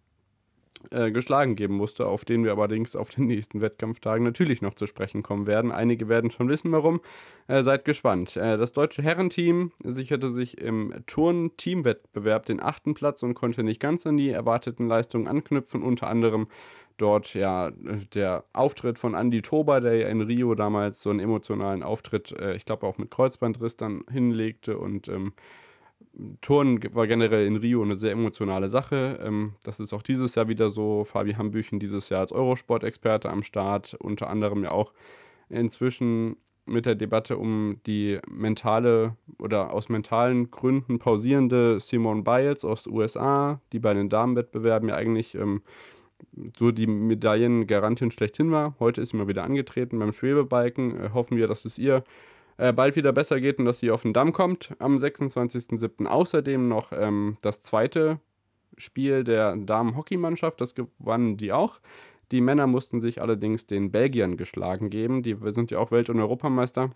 äh, 0.91 1.11
geschlagen 1.11 1.55
geben 1.55 1.75
musste, 1.75 2.07
auf 2.07 2.25
den 2.25 2.45
wir 2.45 2.57
allerdings 2.57 2.97
auf 2.97 3.11
den 3.11 3.27
nächsten 3.27 3.61
Wettkampftagen 3.61 4.25
natürlich 4.25 4.63
noch 4.63 4.75
zu 4.75 4.87
sprechen 4.87 5.23
kommen 5.23 5.47
werden. 5.47 5.71
Einige 5.71 6.09
werden 6.09 6.31
schon 6.31 6.49
wissen, 6.49 6.73
warum. 6.73 7.01
Äh, 7.47 7.63
seid 7.63 7.85
gespannt. 7.85 8.37
Äh, 8.37 8.57
das 8.57 8.73
deutsche 8.73 9.03
Herrenteam 9.03 9.73
sicherte 9.85 10.31
sich 10.31 10.59
im 10.59 10.93
Turn-Teamwettbewerb 11.07 12.47
den 12.47 12.61
achten 12.61 12.95
Platz 12.95 13.23
und 13.23 13.35
konnte 13.35 13.63
nicht 13.63 13.81
ganz 13.81 14.07
an 14.07 14.17
die 14.17 14.31
erwarteten 14.31 14.89
Leistungen 14.89 15.29
anknüpfen. 15.29 15.83
Unter 15.83 16.09
anderem 16.09 16.49
dort 16.97 17.35
ja 17.35 17.71
der 18.15 18.45
Auftritt 18.53 18.99
von 18.99 19.15
Andy 19.15 19.43
Tober, 19.43 19.81
der 19.81 19.97
ja 19.97 20.09
in 20.09 20.21
Rio 20.21 20.55
damals 20.55 21.03
so 21.03 21.11
einen 21.11 21.21
emotionalen 21.21 21.83
Auftritt, 21.83 22.33
äh, 22.33 22.55
ich 22.55 22.65
glaube 22.65 22.87
auch 22.87 22.99
mit 22.99 23.11
Kreuzbandriss 23.11 23.77
dann 23.77 24.05
hinlegte 24.11 24.79
und 24.79 25.09
ähm, 25.09 25.33
Turnen 26.43 26.81
war 26.95 27.07
generell 27.07 27.47
in 27.47 27.57
Rio 27.57 27.83
eine 27.83 27.97
sehr 27.97 28.13
emotionale 28.13 28.69
Sache. 28.69 29.19
Ähm, 29.23 29.55
das 29.63 29.81
ist 29.81 29.93
auch 29.93 30.03
dieses 30.03 30.35
Jahr 30.35 30.49
wieder 30.49 30.69
so. 30.69 31.05
Fabi 31.05 31.33
Hambüchen 31.35 31.81
dieses 31.81 32.09
Jahr 32.11 32.21
als 32.21 32.33
Eurosport-Experte 32.33 33.31
am 33.31 33.43
Start, 33.43 33.95
unter 33.99 34.29
anderem 34.29 34.65
ja 34.65 34.73
auch 34.73 34.93
inzwischen 35.49 36.37
mit 36.65 36.87
der 36.87 36.95
Debatte 36.95 37.39
um 37.39 37.79
die 37.87 38.21
mentale 38.31 39.17
oder 39.39 39.73
aus 39.73 39.89
mentalen 39.89 40.51
Gründen 40.51 40.99
pausierende 40.99 41.81
Simone 41.81 42.23
Biles 42.23 42.65
aus 42.65 42.85
den 42.85 42.93
USA, 42.93 43.61
die 43.73 43.81
bei 43.81 43.95
den 43.95 44.09
Damenwettbewerben 44.09 44.89
ja 44.89 44.95
eigentlich 44.95 45.35
ähm, 45.35 45.63
so 46.57 46.71
die 46.71 46.87
Medaillengarantin 46.87 48.11
schlechthin 48.11 48.53
war. 48.53 48.77
Heute 48.79 49.01
ist 49.01 49.11
sie 49.11 49.17
mal 49.17 49.29
wieder 49.29 49.45
angetreten 49.45 49.99
beim 49.99 50.13
Schwebebalken. 50.13 51.01
Äh, 51.01 51.11
hoffen 51.13 51.37
wir, 51.37 51.49
dass 51.49 51.65
es 51.65 51.79
ihr 51.79 52.05
äh, 52.57 52.73
bald 52.73 52.97
wieder 52.97 53.13
besser 53.13 53.41
geht 53.41 53.59
und 53.59 53.65
dass 53.65 53.79
sie 53.79 53.91
auf 53.91 54.03
den 54.03 54.13
Damm 54.13 54.33
kommt 54.33 54.75
am 54.79 54.97
26.07. 54.97 56.07
Außerdem 56.07 56.63
noch 56.63 56.93
ähm, 56.93 57.37
das 57.43 57.61
zweite 57.61 58.21
Spiel 58.77 59.25
der 59.25 59.57
Damen-Hockeymannschaft, 59.57 60.61
das 60.61 60.75
gewannen 60.75 61.37
die 61.37 61.53
auch. 61.53 61.81
Die 62.31 62.41
Männer 62.41 62.67
mussten 62.67 63.01
sich 63.01 63.21
allerdings 63.21 63.67
den 63.67 63.93
Belgiern 63.93 64.39
geschlagen 64.39 64.89
geben. 64.89 65.23
Die 65.23 65.37
sind 65.49 65.71
ja 65.71 65.79
auch 65.79 65.91
Welt- 65.91 66.09
und 66.09 66.19
Europameister. 66.19 66.91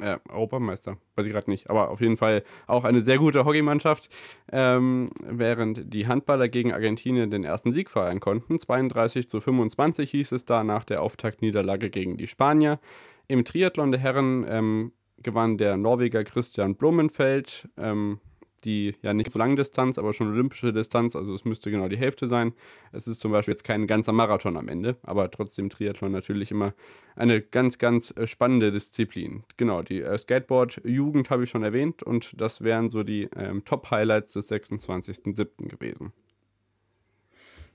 Äh, 0.00 0.18
Europameister, 0.28 0.96
weiß 1.14 1.26
ich 1.26 1.32
gerade 1.32 1.48
nicht, 1.48 1.70
aber 1.70 1.90
auf 1.90 2.00
jeden 2.00 2.16
Fall 2.16 2.42
auch 2.66 2.84
eine 2.84 3.02
sehr 3.02 3.18
gute 3.18 3.44
Hockeymannschaft, 3.44 4.08
ähm, 4.50 5.10
während 5.22 5.92
die 5.92 6.08
Handballer 6.08 6.48
gegen 6.48 6.72
Argentinien 6.72 7.30
den 7.30 7.44
ersten 7.44 7.70
Sieg 7.70 7.90
feiern 7.90 8.18
konnten. 8.18 8.58
32 8.58 9.28
zu 9.28 9.40
25 9.40 10.10
hieß 10.10 10.32
es 10.32 10.44
da 10.46 10.64
nach 10.64 10.84
der 10.84 11.00
Auftaktniederlage 11.00 11.90
gegen 11.90 12.16
die 12.16 12.26
Spanier. 12.26 12.80
Im 13.28 13.44
Triathlon 13.44 13.90
der 13.90 14.00
Herren 14.00 14.44
ähm, 14.48 14.92
gewann 15.22 15.58
der 15.58 15.76
Norweger 15.76 16.24
Christian 16.24 16.74
Blumenfeld 16.74 17.68
ähm, 17.76 18.20
die 18.64 18.94
ja 19.02 19.14
nicht 19.14 19.30
so 19.30 19.38
lange 19.38 19.56
Distanz, 19.56 19.98
aber 19.98 20.12
schon 20.12 20.28
olympische 20.28 20.72
Distanz, 20.72 21.16
also 21.16 21.34
es 21.34 21.44
müsste 21.44 21.70
genau 21.70 21.88
die 21.88 21.96
Hälfte 21.96 22.26
sein. 22.26 22.52
Es 22.92 23.06
ist 23.06 23.20
zum 23.20 23.32
Beispiel 23.32 23.52
jetzt 23.52 23.64
kein 23.64 23.86
ganzer 23.86 24.12
Marathon 24.12 24.56
am 24.56 24.68
Ende, 24.68 24.96
aber 25.02 25.30
trotzdem 25.30 25.70
Triathlon 25.70 26.12
natürlich 26.12 26.50
immer 26.50 26.74
eine 27.16 27.40
ganz, 27.40 27.78
ganz 27.78 28.12
äh, 28.16 28.26
spannende 28.26 28.72
Disziplin. 28.72 29.44
Genau, 29.56 29.82
die 29.82 30.00
äh, 30.00 30.16
Skateboard-Jugend 30.16 31.30
habe 31.30 31.44
ich 31.44 31.50
schon 31.50 31.62
erwähnt 31.62 32.02
und 32.02 32.32
das 32.40 32.62
wären 32.62 32.90
so 32.90 33.02
die 33.02 33.28
ähm, 33.36 33.64
Top-Highlights 33.64 34.32
des 34.32 34.50
26.07. 34.50 35.68
gewesen. 35.68 36.12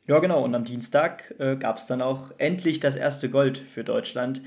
Ja, 0.07 0.17
genau, 0.19 0.43
und 0.43 0.55
am 0.55 0.65
Dienstag 0.65 1.35
äh, 1.37 1.55
gab 1.55 1.77
es 1.77 1.85
dann 1.85 2.01
auch 2.01 2.31
endlich 2.39 2.79
das 2.79 2.95
erste 2.95 3.29
Gold 3.29 3.59
für 3.59 3.83
Deutschland 3.83 4.41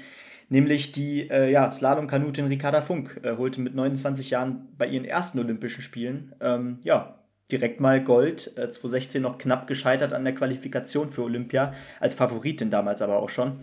nämlich 0.52 0.92
die 0.92 1.30
äh, 1.30 1.50
ja, 1.50 1.72
Slalomkanutin 1.72 2.46
Ricarda 2.46 2.82
Funk 2.82 3.20
äh, 3.22 3.36
holte 3.36 3.60
mit 3.60 3.74
29 3.74 4.30
Jahren 4.30 4.68
bei 4.76 4.86
ihren 4.86 5.06
ersten 5.06 5.38
Olympischen 5.38 5.82
Spielen 5.82 6.34
ähm, 6.40 6.78
ja, 6.84 7.18
direkt 7.50 7.80
mal 7.80 8.04
Gold. 8.04 8.56
Äh, 8.58 8.70
2016 8.70 9.22
noch 9.22 9.38
knapp 9.38 9.66
gescheitert 9.66 10.12
an 10.12 10.24
der 10.24 10.34
Qualifikation 10.34 11.10
für 11.10 11.22
Olympia, 11.22 11.72
als 12.00 12.14
Favoritin 12.14 12.70
damals 12.70 13.00
aber 13.00 13.18
auch 13.18 13.30
schon. 13.30 13.60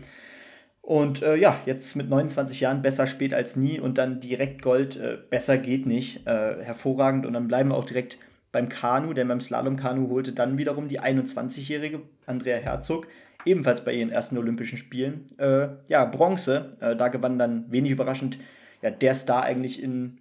Und 0.82 1.22
äh, 1.22 1.36
ja, 1.36 1.62
jetzt 1.68 1.96
mit 1.96 2.10
29 2.10 2.60
Jahren 2.62 2.82
besser 2.82 3.06
spät 3.06 3.36
als 3.36 3.56
nie 3.56 3.80
und 3.80 4.00
dann 4.00 4.20
direkt 4.20 4.64
Gold, 4.64 4.98
äh, 4.98 5.18
besser 5.30 5.60
geht 5.60 5.86
nicht. 5.86 6.26
Äh, 6.26 6.64
hervorragend. 6.64 7.28
Und 7.28 7.34
dann 7.34 7.48
bleiben 7.48 7.70
wir 7.70 7.78
auch 7.78 7.86
direkt 7.86 8.18
beim 8.52 8.68
Kanu, 8.68 9.14
denn 9.14 9.28
beim 9.28 9.42
Slalomkanu 9.42 10.10
holte 10.10 10.32
dann 10.32 10.58
wiederum 10.58 10.88
die 10.88 11.00
21-jährige 11.00 12.02
Andrea 12.26 12.58
Herzog 12.58 13.08
ebenfalls 13.46 13.84
bei 13.84 13.94
ihren 13.94 14.10
ersten 14.10 14.38
Olympischen 14.38 14.78
Spielen. 14.78 15.26
Äh, 15.38 15.70
ja, 15.88 16.06
Bronze. 16.06 16.78
Äh, 16.80 16.96
da 16.96 17.08
gewann 17.08 17.40
dann 17.40 17.72
wenig 17.72 17.92
überraschend 17.92 18.38
ja, 18.82 18.92
der 18.92 19.14
Star 19.14 19.44
eigentlich 19.44 19.82
in, 19.82 20.20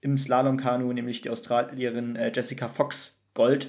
im 0.00 0.18
Slalomkanu, 0.18 0.92
nämlich 0.92 1.20
die 1.20 1.30
Australierin 1.30 2.16
äh, 2.16 2.32
Jessica 2.34 2.68
Fox 2.68 3.22
Gold. 3.34 3.68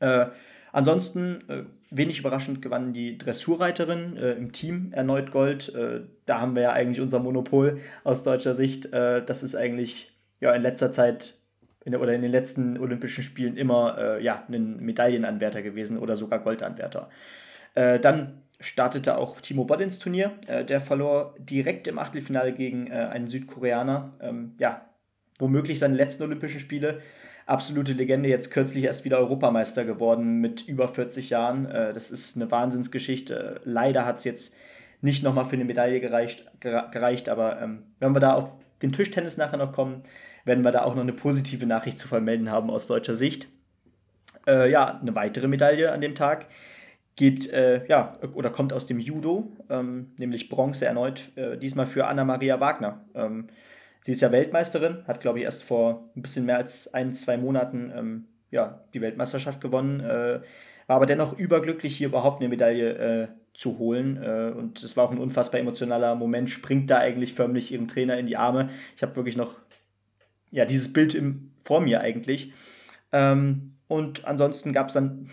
Äh, 0.00 0.26
ansonsten, 0.72 1.44
äh, 1.48 1.62
wenig 1.90 2.20
überraschend 2.20 2.62
gewann 2.62 2.92
die 2.92 3.18
Dressurreiterin 3.18 4.16
äh, 4.16 4.32
im 4.32 4.52
Team 4.52 4.92
erneut 4.92 5.32
Gold. 5.32 5.72
da 6.26 6.40
haben 6.40 6.54
wir 6.54 6.62
ja 6.62 6.72
eigentlich 6.72 7.00
unser 7.00 7.18
Monopol 7.18 7.80
aus 8.04 8.22
deutscher 8.22 8.54
Sicht. 8.54 8.92
das 8.92 9.42
ist 9.42 9.56
eigentlich 9.56 10.16
ja, 10.38 10.52
in 10.52 10.62
letzter 10.62 10.92
Zeit 10.92 11.34
in 11.84 11.90
der, 11.90 12.00
oder 12.00 12.14
in 12.14 12.22
den 12.22 12.30
letzten 12.30 12.78
Olympischen 12.78 13.24
Spielen 13.24 13.56
immer 13.56 14.20
ja, 14.20 14.44
ein 14.48 14.78
Medaillenanwärter 14.78 15.62
gewesen 15.62 15.98
oder 15.98 16.14
sogar 16.14 16.38
Goldanwärter. 16.38 17.10
Äh, 17.74 18.00
dann 18.00 18.42
startete 18.60 19.16
auch 19.16 19.40
Timo 19.40 19.64
Boll 19.64 19.80
ins 19.80 19.98
Turnier. 19.98 20.32
Äh, 20.46 20.64
der 20.64 20.80
verlor 20.80 21.34
direkt 21.38 21.88
im 21.88 21.98
Achtelfinale 21.98 22.52
gegen 22.52 22.86
äh, 22.88 22.94
einen 22.94 23.28
Südkoreaner. 23.28 24.12
Ähm, 24.20 24.54
ja, 24.58 24.86
womöglich 25.38 25.78
seine 25.78 25.96
letzten 25.96 26.22
Olympischen 26.22 26.60
Spiele. 26.60 27.00
Absolute 27.46 27.94
Legende, 27.94 28.28
jetzt 28.28 28.50
kürzlich 28.50 28.84
erst 28.84 29.04
wieder 29.04 29.18
Europameister 29.18 29.84
geworden 29.84 30.40
mit 30.40 30.68
über 30.68 30.88
40 30.88 31.30
Jahren. 31.30 31.66
Äh, 31.66 31.92
das 31.92 32.10
ist 32.10 32.36
eine 32.36 32.50
Wahnsinnsgeschichte. 32.50 33.60
Leider 33.64 34.04
hat 34.04 34.18
es 34.18 34.24
jetzt 34.24 34.56
nicht 35.00 35.22
nochmal 35.22 35.46
für 35.46 35.56
eine 35.56 35.64
Medaille 35.64 36.00
gereicht, 36.00 36.44
gereicht 36.60 37.30
aber 37.30 37.60
ähm, 37.60 37.84
wenn 37.98 38.12
wir 38.12 38.20
da 38.20 38.34
auf 38.34 38.50
den 38.82 38.92
Tischtennis 38.92 39.38
nachher 39.38 39.56
noch 39.56 39.72
kommen, 39.72 40.02
werden 40.44 40.62
wir 40.62 40.72
da 40.72 40.82
auch 40.82 40.94
noch 40.94 41.02
eine 41.02 41.12
positive 41.12 41.66
Nachricht 41.66 41.98
zu 41.98 42.06
vermelden 42.06 42.50
haben 42.50 42.70
aus 42.70 42.86
deutscher 42.86 43.14
Sicht. 43.14 43.48
Äh, 44.46 44.70
ja, 44.70 45.00
eine 45.00 45.14
weitere 45.14 45.48
Medaille 45.48 45.92
an 45.92 46.00
dem 46.00 46.14
Tag 46.14 46.46
geht, 47.20 47.52
äh, 47.52 47.86
ja, 47.86 48.14
oder 48.32 48.48
kommt 48.48 48.72
aus 48.72 48.86
dem 48.86 48.98
Judo, 48.98 49.52
ähm, 49.68 50.12
nämlich 50.16 50.48
Bronze 50.48 50.86
erneut, 50.86 51.30
äh, 51.36 51.58
diesmal 51.58 51.84
für 51.84 52.06
Anna-Maria 52.06 52.60
Wagner. 52.60 53.04
Ähm, 53.14 53.48
sie 54.00 54.12
ist 54.12 54.22
ja 54.22 54.32
Weltmeisterin, 54.32 55.04
hat, 55.06 55.20
glaube 55.20 55.38
ich, 55.38 55.44
erst 55.44 55.62
vor 55.62 56.08
ein 56.16 56.22
bisschen 56.22 56.46
mehr 56.46 56.56
als 56.56 56.94
ein, 56.94 57.12
zwei 57.12 57.36
Monaten 57.36 57.92
ähm, 57.94 58.24
ja, 58.50 58.80
die 58.94 59.02
Weltmeisterschaft 59.02 59.60
gewonnen, 59.60 60.00
äh, 60.00 60.40
war 60.86 60.96
aber 60.96 61.04
dennoch 61.04 61.38
überglücklich, 61.38 61.94
hier 61.94 62.08
überhaupt 62.08 62.40
eine 62.40 62.48
Medaille 62.48 62.94
äh, 62.94 63.28
zu 63.52 63.78
holen. 63.78 64.16
Äh, 64.22 64.52
und 64.56 64.82
es 64.82 64.96
war 64.96 65.04
auch 65.04 65.12
ein 65.12 65.18
unfassbar 65.18 65.60
emotionaler 65.60 66.14
Moment, 66.14 66.48
springt 66.48 66.88
da 66.88 67.00
eigentlich 67.00 67.34
förmlich 67.34 67.70
ihrem 67.70 67.86
Trainer 67.86 68.16
in 68.16 68.26
die 68.26 68.38
Arme. 68.38 68.70
Ich 68.96 69.02
habe 69.02 69.14
wirklich 69.14 69.36
noch 69.36 69.58
ja, 70.50 70.64
dieses 70.64 70.94
Bild 70.94 71.14
im, 71.14 71.50
vor 71.64 71.82
mir 71.82 72.00
eigentlich. 72.00 72.54
Ähm, 73.12 73.74
und 73.88 74.24
ansonsten 74.24 74.72
gab 74.72 74.88
es 74.88 74.94
dann 74.94 75.28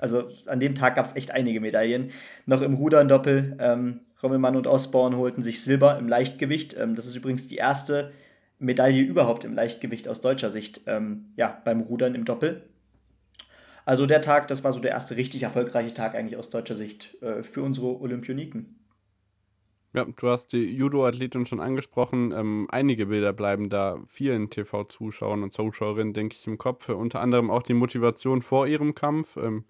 also 0.00 0.28
an 0.46 0.60
dem 0.60 0.74
Tag 0.74 0.94
gab 0.96 1.04
es 1.04 1.14
echt 1.14 1.30
einige 1.30 1.60
Medaillen. 1.60 2.10
Noch 2.46 2.62
im 2.62 2.74
Rudern 2.74 3.08
Doppel. 3.08 3.56
Ähm, 3.60 4.00
Rommelmann 4.22 4.56
und 4.56 4.66
Osborne 4.66 5.16
holten 5.16 5.42
sich 5.42 5.62
Silber 5.62 5.98
im 5.98 6.08
Leichtgewicht. 6.08 6.76
Ähm, 6.78 6.94
das 6.94 7.06
ist 7.06 7.16
übrigens 7.16 7.48
die 7.48 7.56
erste 7.56 8.12
Medaille 8.58 9.02
überhaupt 9.02 9.44
im 9.44 9.54
Leichtgewicht 9.54 10.08
aus 10.08 10.20
deutscher 10.20 10.50
Sicht. 10.50 10.82
Ähm, 10.86 11.26
ja, 11.36 11.60
beim 11.64 11.80
Rudern 11.80 12.14
im 12.14 12.24
Doppel. 12.24 12.62
Also 13.84 14.06
der 14.06 14.20
Tag, 14.20 14.48
das 14.48 14.64
war 14.64 14.72
so 14.72 14.80
der 14.80 14.90
erste 14.92 15.16
richtig 15.16 15.42
erfolgreiche 15.42 15.94
Tag 15.94 16.14
eigentlich 16.14 16.36
aus 16.36 16.50
deutscher 16.50 16.74
Sicht 16.74 17.16
äh, 17.22 17.42
für 17.42 17.62
unsere 17.62 18.00
Olympioniken. 18.00 18.79
Ja, 19.92 20.04
du 20.04 20.28
hast 20.28 20.52
die 20.52 20.72
Judo-Athletin 20.76 21.46
schon 21.46 21.58
angesprochen. 21.58 22.32
Ähm, 22.32 22.68
einige 22.70 23.06
Bilder 23.06 23.32
bleiben 23.32 23.68
da 23.70 23.98
vielen 24.06 24.48
TV-Zuschauern 24.48 25.42
und 25.42 25.52
Zuschauerinnen, 25.52 26.14
denke 26.14 26.36
ich, 26.38 26.46
im 26.46 26.58
Kopf. 26.58 26.88
Unter 26.88 27.20
anderem 27.20 27.50
auch 27.50 27.62
die 27.64 27.74
Motivation 27.74 28.40
vor 28.40 28.68
ihrem 28.68 28.94
Kampf. 28.94 29.36
Ähm, 29.36 29.64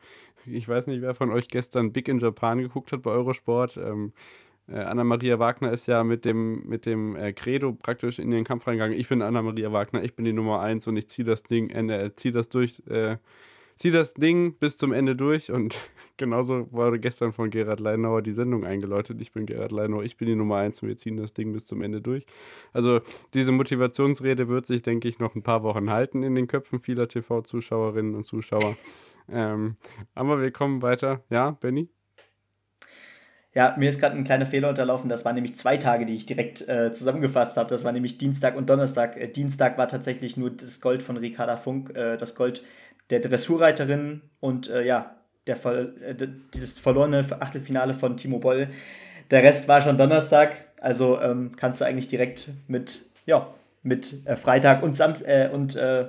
ich 0.45 0.69
weiß 0.69 0.89
nicht, 0.89 1.01
wer 1.01 1.15
von 1.15 1.31
euch 1.31 1.49
gestern 1.49 1.93
Big 1.93 2.07
in 2.09 2.19
Japan 2.19 2.59
geguckt 2.59 2.93
hat 2.93 3.03
bei 3.03 3.11
Eurosport. 3.11 3.79
Ähm, 3.79 4.13
äh, 4.69 4.81
Anna-Maria 4.81 5.39
Wagner 5.39 5.73
ist 5.73 5.87
ja 5.89 6.05
mit 6.05 6.27
dem, 6.27 6.69
mit 6.69 6.85
dem 6.85 7.17
äh, 7.17 7.33
Credo 7.33 7.73
praktisch 7.73 8.19
in 8.19 8.31
den 8.31 8.45
Kampf 8.45 8.67
reingegangen. 8.67 8.99
Ich 8.99 9.09
bin 9.09 9.23
Anna-Maria 9.23 9.73
Wagner, 9.73 10.03
ich 10.05 10.15
bin 10.17 10.27
die 10.27 10.35
Nummer 10.35 10.61
1 10.61 10.87
und 10.87 10.97
ich 10.99 11.09
ziehe 11.09 11.25
das 11.25 11.45
Ding, 11.45 11.71
äh, 11.71 12.15
ziehe 12.15 12.33
das 12.33 12.51
durch. 12.51 12.83
Äh, 12.89 13.17
zieh 13.81 13.91
das 13.91 14.13
Ding 14.13 14.55
bis 14.59 14.77
zum 14.77 14.93
Ende 14.93 15.17
durch 15.17 15.51
und 15.51 15.81
genauso 16.19 16.71
wurde 16.71 17.01
gestern 17.01 17.33
von 17.33 17.51
Gerhard 17.51 17.81
Leinauer 17.81 18.23
die 18.23 18.33
Sendung 18.33 18.65
eingeläutet. 18.65 19.21
Ich 19.23 19.33
bin 19.33 19.47
Gerhard 19.47 19.73
Leinauer, 19.73 20.05
ich 20.05 20.19
bin 20.19 20.29
die 20.29 20.37
Nummer 20.37 20.57
eins 20.57 20.83
und 20.83 20.89
wir 20.89 20.97
ziehen 20.99 21.17
das 21.17 21.33
Ding 21.33 21.53
bis 21.53 21.67
zum 21.67 21.81
Ende 21.81 22.03
durch. 22.03 22.27
Also 22.75 23.01
diese 23.33 23.53
Motivationsrede 23.53 24.49
wird 24.49 24.67
sich, 24.67 24.83
denke 24.83 25.09
ich, 25.09 25.19
noch 25.19 25.35
ein 25.35 25.43
paar 25.43 25.63
Wochen 25.63 25.91
halten 25.91 26.23
in 26.23 26.35
den 26.35 26.47
Köpfen 26.47 26.81
vieler 26.81 27.09
TV-Zuschauerinnen 27.09 28.15
und 28.15 28.27
Zuschauer. 28.27 28.77
ähm, 29.31 29.77
aber 30.15 30.43
wir 30.43 30.51
kommen 30.51 30.83
weiter. 30.83 31.25
Ja, 31.31 31.53
Benny? 31.53 31.89
Ja, 33.53 33.75
mir 33.79 33.89
ist 33.89 33.99
gerade 33.99 34.15
ein 34.15 34.23
kleiner 34.23 34.47
Fehler 34.47 34.69
unterlaufen. 34.69 35.09
Das 35.09 35.25
waren 35.25 35.35
nämlich 35.35 35.57
zwei 35.57 35.77
Tage, 35.77 36.05
die 36.05 36.15
ich 36.15 36.27
direkt 36.27 36.69
äh, 36.69 36.93
zusammengefasst 36.93 37.57
habe. 37.57 37.69
Das 37.69 37.83
war 37.83 37.93
nämlich 37.93 38.19
Dienstag 38.19 38.57
und 38.57 38.69
Donnerstag. 38.69 39.17
Äh, 39.17 39.29
Dienstag 39.29 39.79
war 39.79 39.89
tatsächlich 39.89 40.37
nur 40.37 40.51
das 40.51 40.81
Gold 40.81 41.03
von 41.03 41.17
Ricarda 41.17 41.57
Funk, 41.57 41.97
äh, 41.97 42.17
das 42.17 42.37
Gold 42.37 42.63
der 43.11 43.21
Dressurreiterin 43.21 44.23
und 44.41 44.71
äh, 44.71 44.85
ja, 44.85 45.17
der, 45.47 45.65
äh, 45.65 46.15
dieses 46.55 46.79
verlorene 46.79 47.25
Achtelfinale 47.41 47.95
von 47.95 48.17
Timo 48.17 48.39
Boll. 48.39 48.69
Der 49.31 49.43
Rest 49.43 49.69
war 49.69 49.83
schon 49.83 49.97
Donnerstag, 49.97 50.57
also 50.81 51.21
ähm, 51.21 51.53
kannst 51.57 51.81
du 51.81 51.85
eigentlich 51.85 52.09
direkt 52.09 52.51
mit, 52.69 53.03
ja, 53.27 53.53
mit 53.83 54.27
äh, 54.27 54.37
Freitag 54.37 54.83
und, 54.83 54.97
Sam 54.97 55.15
äh, 55.25 55.49
und 55.49 55.77
äh, 55.77 56.07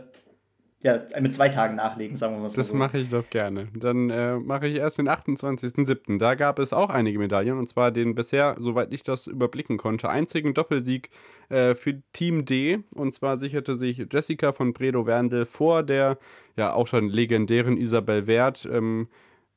ja, 0.84 1.00
mit 1.20 1.34
zwei 1.34 1.50
Tagen 1.50 1.76
nachlegen, 1.76 2.16
sagen 2.16 2.36
wir 2.36 2.42
mal 2.42 2.50
so. 2.50 2.56
Das 2.56 2.74
mache 2.74 2.98
ich 2.98 3.10
doch 3.10 3.30
gerne. 3.30 3.68
Dann 3.78 4.10
äh, 4.10 4.38
mache 4.38 4.68
ich 4.68 4.76
erst 4.76 4.98
den 4.98 5.08
28.07. 5.08 6.18
Da 6.18 6.36
gab 6.36 6.58
es 6.58 6.74
auch 6.74 6.90
einige 6.90 7.20
Medaillen 7.20 7.60
und 7.60 7.68
zwar 7.68 7.92
den 7.92 8.16
bisher, 8.16 8.56
soweit 8.60 8.92
ich 8.92 9.04
das 9.04 9.28
überblicken 9.28 9.78
konnte, 9.78 10.10
einzigen 10.10 10.54
Doppelsieg 10.54 11.10
äh, 11.50 11.76
für 11.76 12.02
Team 12.14 12.46
D. 12.46 12.80
Und 12.96 13.14
zwar 13.14 13.38
sicherte 13.38 13.76
sich 13.76 14.08
Jessica 14.12 14.54
von 14.54 14.74
Bredow-Werndl 14.74 15.46
vor 15.46 15.84
der 15.84 16.18
ja 16.58 16.74
auch 16.74 16.88
schon 16.88 17.10
legendären 17.10 17.78
Isabel 17.78 18.28
Wert 18.28 18.68
ähm, 18.72 19.08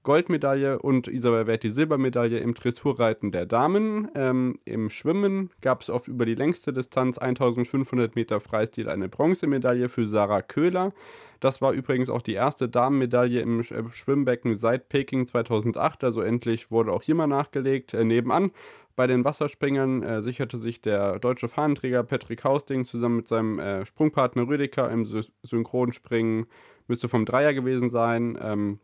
Goldmedaille 0.05 0.79
und 0.79 1.09
Isabel 1.09 1.47
Wert 1.47 1.65
die 1.65 1.71
Silbermedaille 1.71 2.39
im 2.39 2.55
Dressurreiten 2.55 3.33
der 3.33 3.47
Damen. 3.47 4.09
Ähm, 4.15 4.59
Im 4.65 4.91
Schwimmen 4.91 5.51
gab 5.61 5.81
es 5.81 5.91
oft 5.91 6.07
über 6.09 6.27
die 6.27 6.35
längste 6.35 6.73
Distanz 6.73 7.19
1500 7.19 8.15
Meter 8.15 8.39
Freistil 8.39 8.89
eine 8.89 9.09
Bronzemedaille 9.09 9.89
für 9.89 10.07
Sarah 10.07 10.43
Köhler. 10.43 10.93
Das 11.41 11.61
war 11.61 11.73
übrigens 11.73 12.09
auch 12.09 12.23
die 12.23 12.35
erste 12.35 12.69
Damenmedaille 12.69 13.41
im 13.41 13.63
Schwimmbecken 13.63 14.55
seit 14.55 14.89
Peking 14.89 15.27
2008, 15.27 16.05
also 16.05 16.23
endlich 16.23 16.71
wurde 16.71 16.93
auch 16.93 17.03
hier 17.03 17.15
mal 17.15 17.27
nachgelegt. 17.27 17.95
Äh, 17.95 18.05
nebenan 18.05 18.53
bei 18.97 19.07
den 19.07 19.25
Wasserspringern 19.25 20.03
äh, 20.03 20.23
sicherte 20.23 20.57
sich 20.57 20.81
der 20.81 21.19
deutsche 21.19 21.49
Fahnenträger 21.49 22.05
Patrick 22.05 22.45
Hausting 22.45 22.85
zusammen 22.85 23.17
mit 23.17 23.29
seinem 23.29 23.59
äh, 23.59 23.85
Sprungpartner 23.85 24.47
Rüdiger 24.47 24.91
im 24.91 25.05
Sy 25.05 25.23
Synchronspringen, 25.43 26.47
müsste 26.87 27.09
vom 27.09 27.25
Dreier 27.25 27.55
gewesen 27.55 27.91
sein. 27.91 28.39
Ähm, 28.41 28.79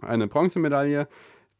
eine 0.00 0.26
Bronzemedaille. 0.26 1.08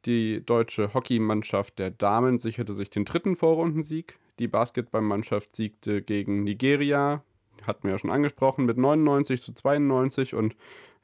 Die 0.05 0.45
deutsche 0.45 0.95
Hockeymannschaft 0.95 1.79
der 1.79 1.91
Damen 1.91 2.39
sicherte 2.39 2.73
sich 2.73 2.91
den 2.91 3.05
dritten 3.05 3.37
Vorrundensieg. 3.37 4.19
Die 4.39 4.49
Basketballmannschaft 4.49 5.57
siegte 5.57 6.03
gegen 6.03 6.45
Nigeria, 6.45 7.25
hatten 7.67 7.85
wir 7.85 7.93
ja 7.93 7.99
schon 7.99 8.11
angesprochen, 8.11 8.67
mit 8.67 8.79
99 8.79 9.43
zu 9.43 9.53
92 9.53 10.35
und 10.35 10.55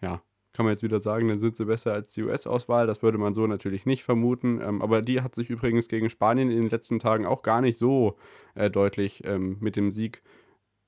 ja, 0.00 0.22
kann 0.54 0.66
man 0.66 0.72
jetzt 0.72 0.84
wieder 0.84 1.00
sagen, 1.00 1.26
dann 1.28 1.40
sind 1.40 1.56
sie 1.56 1.64
besser 1.64 1.92
als 1.92 2.12
die 2.12 2.22
US-Auswahl. 2.22 2.86
Das 2.86 3.02
würde 3.02 3.18
man 3.18 3.34
so 3.34 3.46
natürlich 3.46 3.86
nicht 3.86 4.04
vermuten. 4.04 4.60
Ähm, 4.62 4.82
aber 4.82 5.02
die 5.02 5.20
hat 5.20 5.34
sich 5.34 5.50
übrigens 5.50 5.88
gegen 5.88 6.08
Spanien 6.08 6.48
in 6.48 6.62
den 6.62 6.70
letzten 6.70 7.00
Tagen 7.00 7.26
auch 7.26 7.42
gar 7.42 7.60
nicht 7.60 7.76
so 7.76 8.16
äh, 8.54 8.70
deutlich 8.70 9.24
ähm, 9.26 9.56
mit 9.58 9.74
dem 9.74 9.90
Sieg 9.90 10.22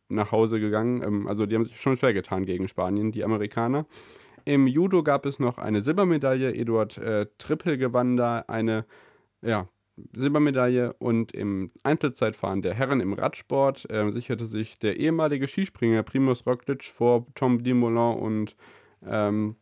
nach 0.08 0.30
Hause 0.30 0.60
gegangen. 0.60 1.02
Ähm, 1.02 1.26
also 1.26 1.46
die 1.46 1.56
haben 1.56 1.64
sich 1.64 1.80
schon 1.80 1.96
schwer 1.96 2.14
getan 2.14 2.46
gegen 2.46 2.68
Spanien, 2.68 3.10
die 3.10 3.24
Amerikaner. 3.24 3.86
Im 4.46 4.68
Judo 4.68 5.02
gab 5.02 5.26
es 5.26 5.40
noch 5.40 5.58
eine 5.58 5.80
Silbermedaille. 5.80 6.54
Eduard 6.54 6.96
äh, 6.98 7.26
Trippel 7.36 7.78
gewann 7.78 8.16
da 8.16 8.44
eine 8.46 8.84
ja, 9.42 9.68
Silbermedaille 10.12 10.92
und 10.94 11.32
im 11.32 11.72
Einzelzeitfahren 11.82 12.62
der 12.62 12.72
Herren 12.72 13.00
im 13.00 13.12
Radsport 13.12 13.90
äh, 13.90 14.08
sicherte 14.10 14.46
sich 14.46 14.78
der 14.78 14.98
ehemalige 14.98 15.48
Skispringer 15.48 16.04
Primus 16.04 16.46
Roglic 16.46 16.84
vor 16.84 17.26
Tom 17.34 17.64
Dumoulin 17.64 18.18
und 18.18 18.56
ähm, 19.04 19.56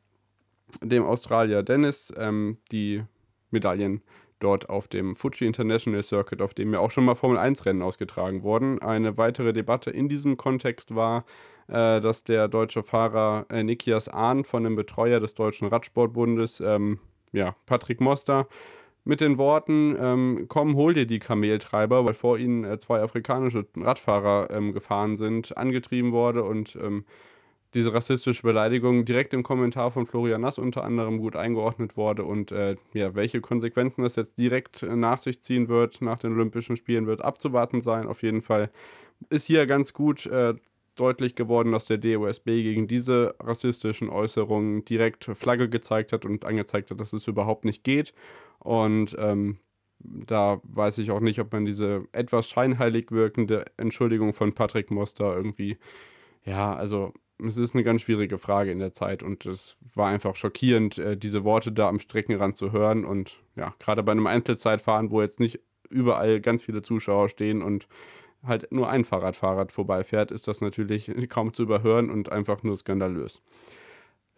dem 0.82 1.04
Australier 1.04 1.62
Dennis 1.62 2.12
ähm, 2.18 2.58
die 2.70 3.02
Medaillen 3.50 4.02
dort 4.38 4.68
auf 4.68 4.86
dem 4.86 5.14
Fuji 5.14 5.46
International 5.46 6.02
Circuit, 6.02 6.42
auf 6.42 6.52
dem 6.52 6.74
ja 6.74 6.78
auch 6.78 6.90
schon 6.90 7.06
mal 7.06 7.14
Formel 7.14 7.38
1 7.38 7.64
Rennen 7.64 7.80
ausgetragen 7.80 8.42
wurden. 8.42 8.82
Eine 8.82 9.16
weitere 9.16 9.54
Debatte 9.54 9.90
in 9.90 10.10
diesem 10.10 10.36
Kontext 10.36 10.94
war, 10.94 11.24
äh, 11.68 12.00
dass 12.00 12.24
der 12.24 12.48
deutsche 12.48 12.82
Fahrer 12.82 13.46
äh, 13.50 13.62
Nikias 13.62 14.08
Ahn 14.08 14.44
von 14.44 14.64
dem 14.64 14.76
Betreuer 14.76 15.20
des 15.20 15.34
Deutschen 15.34 15.68
Radsportbundes, 15.68 16.60
ähm, 16.60 16.98
ja, 17.32 17.56
Patrick 17.66 18.00
Moster, 18.00 18.46
mit 19.04 19.20
den 19.20 19.36
Worten, 19.36 19.96
ähm, 20.00 20.46
komm, 20.48 20.76
hol 20.76 20.94
dir 20.94 21.06
die 21.06 21.18
Kameltreiber, 21.18 22.06
weil 22.06 22.14
vor 22.14 22.38
ihnen 22.38 22.64
äh, 22.64 22.78
zwei 22.78 23.02
afrikanische 23.02 23.66
Radfahrer 23.76 24.50
ähm, 24.50 24.72
gefahren 24.72 25.16
sind, 25.16 25.56
angetrieben 25.56 26.12
wurde 26.12 26.42
und 26.44 26.76
ähm, 26.76 27.04
diese 27.74 27.92
rassistische 27.92 28.42
Beleidigung 28.42 29.04
direkt 29.04 29.34
im 29.34 29.42
Kommentar 29.42 29.90
von 29.90 30.06
Florian 30.06 30.40
Nass 30.40 30.58
unter 30.58 30.84
anderem 30.84 31.18
gut 31.18 31.36
eingeordnet 31.36 31.96
wurde 31.96 32.24
und 32.24 32.52
äh, 32.52 32.76
ja, 32.92 33.14
welche 33.14 33.40
Konsequenzen 33.40 34.02
das 34.02 34.16
jetzt 34.16 34.38
direkt 34.38 34.82
äh, 34.84 34.96
nach 34.96 35.18
sich 35.18 35.42
ziehen 35.42 35.68
wird, 35.68 36.00
nach 36.00 36.18
den 36.20 36.32
Olympischen 36.32 36.76
Spielen, 36.76 37.06
wird 37.06 37.22
abzuwarten 37.22 37.80
sein. 37.80 38.06
Auf 38.06 38.22
jeden 38.22 38.42
Fall 38.42 38.70
ist 39.28 39.46
hier 39.46 39.66
ganz 39.66 39.92
gut 39.92 40.24
äh, 40.26 40.54
deutlich 40.94 41.34
geworden, 41.34 41.72
dass 41.72 41.86
der 41.86 41.98
DOSB 41.98 42.46
gegen 42.46 42.86
diese 42.86 43.34
rassistischen 43.40 44.08
Äußerungen 44.08 44.84
direkt 44.84 45.24
Flagge 45.24 45.68
gezeigt 45.68 46.12
hat 46.12 46.24
und 46.24 46.44
angezeigt 46.44 46.90
hat, 46.90 47.00
dass 47.00 47.12
es 47.12 47.26
überhaupt 47.26 47.64
nicht 47.64 47.84
geht. 47.84 48.14
Und 48.58 49.16
ähm, 49.18 49.58
da 49.98 50.60
weiß 50.64 50.98
ich 50.98 51.10
auch 51.10 51.20
nicht, 51.20 51.40
ob 51.40 51.52
man 51.52 51.64
diese 51.64 52.06
etwas 52.12 52.48
scheinheilig 52.48 53.10
wirkende 53.10 53.64
Entschuldigung 53.76 54.32
von 54.32 54.52
Patrick 54.52 54.90
Moster 54.90 55.36
irgendwie, 55.36 55.78
ja, 56.44 56.74
also 56.74 57.12
es 57.44 57.56
ist 57.56 57.74
eine 57.74 57.84
ganz 57.84 58.02
schwierige 58.02 58.38
Frage 58.38 58.70
in 58.70 58.78
der 58.78 58.92
Zeit 58.92 59.22
und 59.22 59.44
es 59.46 59.76
war 59.94 60.08
einfach 60.08 60.36
schockierend, 60.36 60.98
äh, 60.98 61.16
diese 61.16 61.44
Worte 61.44 61.72
da 61.72 61.88
am 61.88 61.98
Streckenrand 61.98 62.56
zu 62.56 62.72
hören. 62.72 63.04
Und 63.04 63.42
ja, 63.56 63.74
gerade 63.78 64.02
bei 64.02 64.12
einem 64.12 64.26
Einzelzeitfahren, 64.26 65.10
wo 65.10 65.20
jetzt 65.20 65.40
nicht 65.40 65.60
überall 65.90 66.40
ganz 66.40 66.62
viele 66.62 66.82
Zuschauer 66.82 67.28
stehen 67.28 67.62
und 67.62 67.88
halt 68.46 68.72
nur 68.72 68.88
ein 68.88 69.04
Fahrradfahrer 69.04 69.68
vorbeifährt, 69.68 70.30
ist 70.30 70.48
das 70.48 70.60
natürlich 70.60 71.10
kaum 71.28 71.54
zu 71.54 71.64
überhören 71.64 72.10
und 72.10 72.30
einfach 72.30 72.62
nur 72.62 72.76
skandalös. 72.76 73.40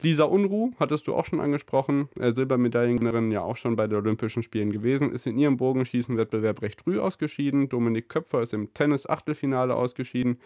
Lisa 0.03 0.25
Unruh, 0.25 0.73
hattest 0.79 1.07
du 1.07 1.15
auch 1.15 1.25
schon 1.25 1.41
angesprochen, 1.41 2.11
äh, 2.21 2.31
Silbermedaillengewinnerin 2.33 3.31
ja 3.31 3.41
auch 3.41 3.57
schon 3.57 3.77
bei 3.77 3.87
den 3.87 3.97
Olympischen 3.97 4.43
Spielen 4.43 4.71
gewesen, 4.71 5.11
ist 5.11 5.27
in 5.27 5.39
ihrem 5.39 5.57
Bogenschießenwettbewerb 5.57 6.61
recht 6.61 6.83
früh 6.83 7.01
ausgeschieden. 7.01 7.71
Dominik 7.71 8.11
Köpfer 8.11 8.43
ist 8.43 8.53
im 8.53 8.75
Tennis-Achtelfinale 8.75 9.75
ausgeschieden. 9.75 10.39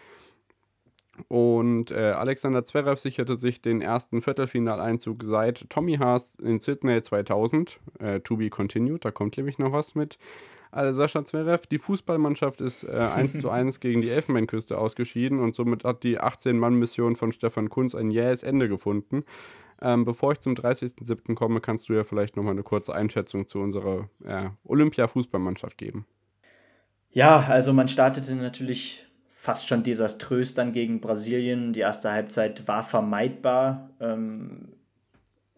Und 1.27 1.91
äh, 1.91 2.11
Alexander 2.11 2.63
Zverev 2.63 2.99
sicherte 2.99 3.37
sich 3.37 3.61
den 3.61 3.81
ersten 3.81 4.21
Viertelfinaleinzug 4.21 5.23
seit 5.23 5.69
Tommy 5.69 5.97
Haas 5.97 6.35
in 6.35 6.59
Sydney 6.59 7.01
2000. 7.01 7.79
Äh, 7.99 8.21
to 8.21 8.37
be 8.37 8.49
continued, 8.49 9.03
da 9.03 9.11
kommt 9.11 9.35
nämlich 9.35 9.59
noch 9.59 9.73
was 9.73 9.95
mit. 9.95 10.17
Also 10.71 11.01
Sascha 11.01 11.25
Zverev, 11.25 11.67
die 11.67 11.79
Fußballmannschaft 11.79 12.61
ist 12.61 12.83
äh, 12.83 12.91
1 12.91 13.41
zu 13.41 13.49
1 13.49 13.81
gegen 13.81 14.01
die 14.01 14.09
Elfenbeinküste 14.09 14.77
ausgeschieden 14.77 15.39
und 15.39 15.53
somit 15.53 15.83
hat 15.83 16.03
die 16.03 16.19
18-Mann-Mission 16.19 17.17
von 17.17 17.33
Stefan 17.33 17.69
Kunz 17.69 17.93
ein 17.93 18.09
jähes 18.09 18.41
Ende 18.41 18.69
gefunden. 18.69 19.25
Ähm, 19.81 20.05
bevor 20.05 20.31
ich 20.31 20.39
zum 20.39 20.53
30.07. 20.53 21.35
komme, 21.35 21.59
kannst 21.59 21.89
du 21.89 21.93
ja 21.93 22.03
vielleicht 22.03 22.37
nochmal 22.37 22.53
eine 22.53 22.63
kurze 22.63 22.93
Einschätzung 22.93 23.47
zu 23.47 23.59
unserer 23.59 24.09
äh, 24.23 24.49
Olympia-Fußballmannschaft 24.63 25.77
geben. 25.77 26.05
Ja, 27.11 27.45
also 27.49 27.73
man 27.73 27.89
startete 27.89 28.33
natürlich 28.35 29.05
fast 29.27 29.67
schon 29.67 29.83
desaströs 29.83 30.53
dann 30.53 30.71
gegen 30.71 31.01
Brasilien. 31.01 31.73
Die 31.73 31.79
erste 31.79 32.11
Halbzeit 32.11 32.67
war 32.67 32.83
vermeidbar. 32.83 33.89
Ähm, 33.99 34.73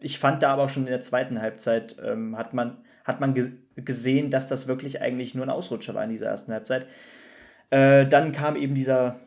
ich 0.00 0.18
fand 0.18 0.42
da 0.42 0.54
aber 0.54 0.64
auch 0.64 0.70
schon 0.70 0.84
in 0.84 0.90
der 0.90 1.02
zweiten 1.02 1.40
Halbzeit 1.40 1.96
ähm, 2.02 2.36
hat 2.36 2.54
man, 2.54 2.78
hat 3.04 3.20
man 3.20 3.34
gesehen, 3.76 4.30
dass 4.30 4.48
das 4.48 4.66
wirklich 4.66 5.00
eigentlich 5.00 5.34
nur 5.34 5.44
ein 5.44 5.50
Ausrutscher 5.50 5.94
war 5.94 6.04
in 6.04 6.10
dieser 6.10 6.26
ersten 6.26 6.52
Halbzeit. 6.52 6.86
Äh, 7.70 8.06
dann 8.06 8.32
kam 8.32 8.56
eben 8.56 8.74
dieser 8.74 9.20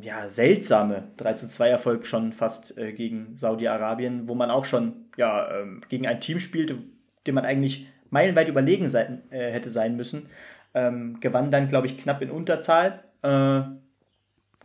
ja, 0.00 0.28
seltsame 0.28 1.04
3 1.16 1.34
zu 1.34 1.48
2 1.48 1.68
Erfolg 1.68 2.06
schon 2.06 2.32
fast 2.32 2.76
äh, 2.76 2.92
gegen 2.92 3.36
Saudi-Arabien, 3.36 4.28
wo 4.28 4.34
man 4.34 4.50
auch 4.50 4.64
schon 4.64 5.06
ja, 5.16 5.60
ähm, 5.60 5.80
gegen 5.88 6.06
ein 6.06 6.20
Team 6.20 6.40
spielte, 6.40 6.78
dem 7.26 7.34
man 7.34 7.44
eigentlich 7.44 7.86
meilenweit 8.10 8.48
überlegen 8.48 8.88
sein, 8.88 9.22
äh, 9.30 9.50
hätte 9.52 9.70
sein 9.70 9.96
müssen. 9.96 10.26
Ähm, 10.74 11.18
gewann 11.20 11.50
dann, 11.50 11.68
glaube 11.68 11.86
ich, 11.86 11.96
knapp 11.96 12.22
in 12.22 12.30
Unterzahl. 12.30 13.04
Äh, 13.22 13.62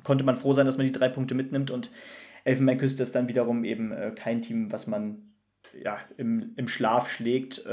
konnte 0.03 0.23
man 0.23 0.35
froh 0.35 0.53
sein, 0.53 0.65
dass 0.65 0.77
man 0.77 0.87
die 0.87 0.91
drei 0.91 1.09
Punkte 1.09 1.35
mitnimmt 1.35 1.71
und 1.71 1.91
Elfenbeinküste 2.45 3.03
ist 3.03 3.15
dann 3.15 3.27
wiederum 3.27 3.63
eben 3.63 3.91
äh, 3.91 4.11
kein 4.15 4.41
Team, 4.41 4.71
was 4.71 4.87
man 4.87 5.33
ja, 5.83 5.99
im, 6.17 6.53
im 6.55 6.67
Schlaf 6.67 7.09
schlägt. 7.09 7.65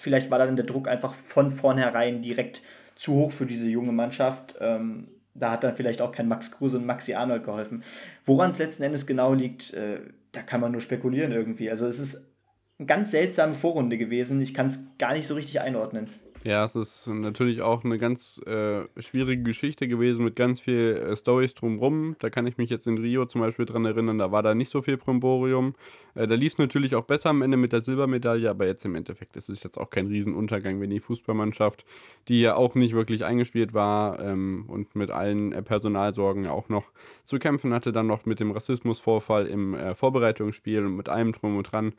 Vielleicht 0.00 0.30
war 0.30 0.38
dann 0.38 0.56
der 0.56 0.66
Druck 0.66 0.88
einfach 0.88 1.14
von 1.14 1.52
vornherein 1.52 2.22
direkt 2.22 2.62
zu 2.96 3.14
hoch 3.14 3.32
für 3.32 3.46
diese 3.46 3.68
junge 3.68 3.92
Mannschaft. 3.92 4.56
Ähm, 4.60 5.08
da 5.34 5.52
hat 5.52 5.64
dann 5.64 5.76
vielleicht 5.76 6.02
auch 6.02 6.12
kein 6.12 6.28
Max 6.28 6.50
Kruse 6.50 6.78
und 6.78 6.86
Maxi 6.86 7.14
Arnold 7.14 7.44
geholfen. 7.44 7.82
Woran 8.24 8.50
es 8.50 8.58
letzten 8.58 8.82
Endes 8.82 9.06
genau 9.06 9.32
liegt, 9.32 9.74
äh, 9.74 10.00
da 10.32 10.42
kann 10.42 10.60
man 10.60 10.72
nur 10.72 10.80
spekulieren 10.80 11.32
irgendwie. 11.32 11.70
Also 11.70 11.86
es 11.86 11.98
ist 11.98 12.32
eine 12.78 12.86
ganz 12.86 13.10
seltsame 13.10 13.54
Vorrunde 13.54 13.98
gewesen. 13.98 14.40
Ich 14.40 14.54
kann 14.54 14.66
es 14.66 14.96
gar 14.98 15.12
nicht 15.12 15.26
so 15.26 15.34
richtig 15.34 15.60
einordnen. 15.60 16.08
Ja, 16.42 16.64
es 16.64 16.74
ist 16.74 17.06
natürlich 17.06 17.60
auch 17.60 17.84
eine 17.84 17.98
ganz 17.98 18.40
äh, 18.46 18.86
schwierige 18.98 19.42
Geschichte 19.42 19.86
gewesen 19.86 20.24
mit 20.24 20.36
ganz 20.36 20.58
viel 20.58 20.96
äh, 20.96 21.14
Stories 21.14 21.52
drumrum. 21.52 22.16
Da 22.18 22.30
kann 22.30 22.46
ich 22.46 22.56
mich 22.56 22.70
jetzt 22.70 22.86
in 22.86 22.96
Rio 22.96 23.26
zum 23.26 23.42
Beispiel 23.42 23.66
dran 23.66 23.84
erinnern, 23.84 24.16
da 24.16 24.32
war 24.32 24.42
da 24.42 24.54
nicht 24.54 24.70
so 24.70 24.80
viel 24.80 24.96
Primborium. 24.96 25.74
Äh, 26.14 26.26
da 26.26 26.34
lief 26.34 26.54
es 26.54 26.58
natürlich 26.58 26.94
auch 26.94 27.04
besser 27.04 27.28
am 27.28 27.42
Ende 27.42 27.58
mit 27.58 27.74
der 27.74 27.80
Silbermedaille, 27.80 28.48
aber 28.48 28.66
jetzt 28.66 28.86
im 28.86 28.94
Endeffekt 28.94 29.36
ist 29.36 29.50
es 29.50 29.62
jetzt 29.62 29.76
auch 29.76 29.90
kein 29.90 30.06
Riesenuntergang, 30.06 30.80
wenn 30.80 30.88
die 30.88 31.00
Fußballmannschaft, 31.00 31.84
die 32.28 32.40
ja 32.40 32.56
auch 32.56 32.74
nicht 32.74 32.94
wirklich 32.94 33.22
eingespielt 33.26 33.74
war 33.74 34.18
ähm, 34.20 34.64
und 34.66 34.96
mit 34.96 35.10
allen 35.10 35.52
äh, 35.52 35.62
Personalsorgen 35.62 36.46
auch 36.46 36.70
noch 36.70 36.86
zu 37.24 37.38
kämpfen 37.38 37.74
hatte, 37.74 37.92
dann 37.92 38.06
noch 38.06 38.24
mit 38.24 38.40
dem 38.40 38.50
Rassismusvorfall 38.50 39.46
im 39.46 39.74
äh, 39.74 39.94
Vorbereitungsspiel 39.94 40.86
und 40.86 40.96
mit 40.96 41.10
allem 41.10 41.32
drum 41.32 41.58
und 41.58 41.64
dran 41.64 41.92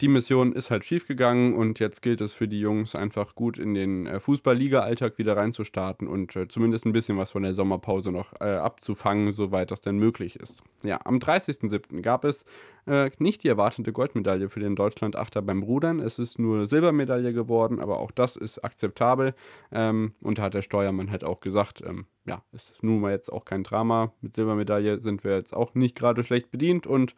die 0.00 0.08
Mission 0.08 0.52
ist 0.52 0.70
halt 0.70 0.84
schiefgegangen 0.84 1.54
und 1.54 1.78
jetzt 1.78 2.02
gilt 2.02 2.20
es 2.20 2.32
für 2.32 2.48
die 2.48 2.60
Jungs 2.60 2.94
einfach 2.94 3.34
gut 3.34 3.58
in 3.58 3.74
den 3.74 4.06
äh, 4.06 4.20
Fußball-Liga-Alltag 4.20 5.18
wieder 5.18 5.36
reinzustarten 5.36 6.08
und 6.08 6.34
äh, 6.34 6.48
zumindest 6.48 6.86
ein 6.86 6.92
bisschen 6.92 7.18
was 7.18 7.32
von 7.32 7.42
der 7.42 7.54
Sommerpause 7.54 8.10
noch 8.10 8.32
äh, 8.40 8.44
abzufangen, 8.44 9.32
soweit 9.32 9.70
das 9.70 9.80
denn 9.80 9.98
möglich 9.98 10.36
ist. 10.36 10.62
Ja, 10.82 11.00
am 11.04 11.18
30.07. 11.18 12.00
gab 12.00 12.24
es 12.24 12.44
äh, 12.86 13.10
nicht 13.18 13.44
die 13.44 13.48
erwartete 13.48 13.92
Goldmedaille 13.92 14.48
für 14.48 14.60
den 14.60 14.76
Deutschland-Achter 14.76 15.42
beim 15.42 15.62
Rudern. 15.62 16.00
Es 16.00 16.18
ist 16.18 16.38
nur 16.38 16.66
Silbermedaille 16.66 17.32
geworden, 17.32 17.78
aber 17.78 18.00
auch 18.00 18.10
das 18.10 18.36
ist 18.36 18.64
akzeptabel. 18.64 19.34
Ähm, 19.70 20.14
und 20.20 20.38
da 20.38 20.42
hat 20.44 20.54
der 20.54 20.62
Steuermann 20.62 21.10
halt 21.10 21.24
auch 21.24 21.40
gesagt, 21.40 21.82
ähm, 21.86 22.06
ja, 22.24 22.42
ist 22.52 22.82
nun 22.82 23.00
mal 23.00 23.12
jetzt 23.12 23.32
auch 23.32 23.44
kein 23.44 23.62
Drama. 23.62 24.12
Mit 24.20 24.34
Silbermedaille 24.34 24.98
sind 24.98 25.22
wir 25.22 25.36
jetzt 25.36 25.54
auch 25.54 25.74
nicht 25.74 25.96
gerade 25.96 26.24
schlecht 26.24 26.50
bedient 26.50 26.86
und 26.86 27.14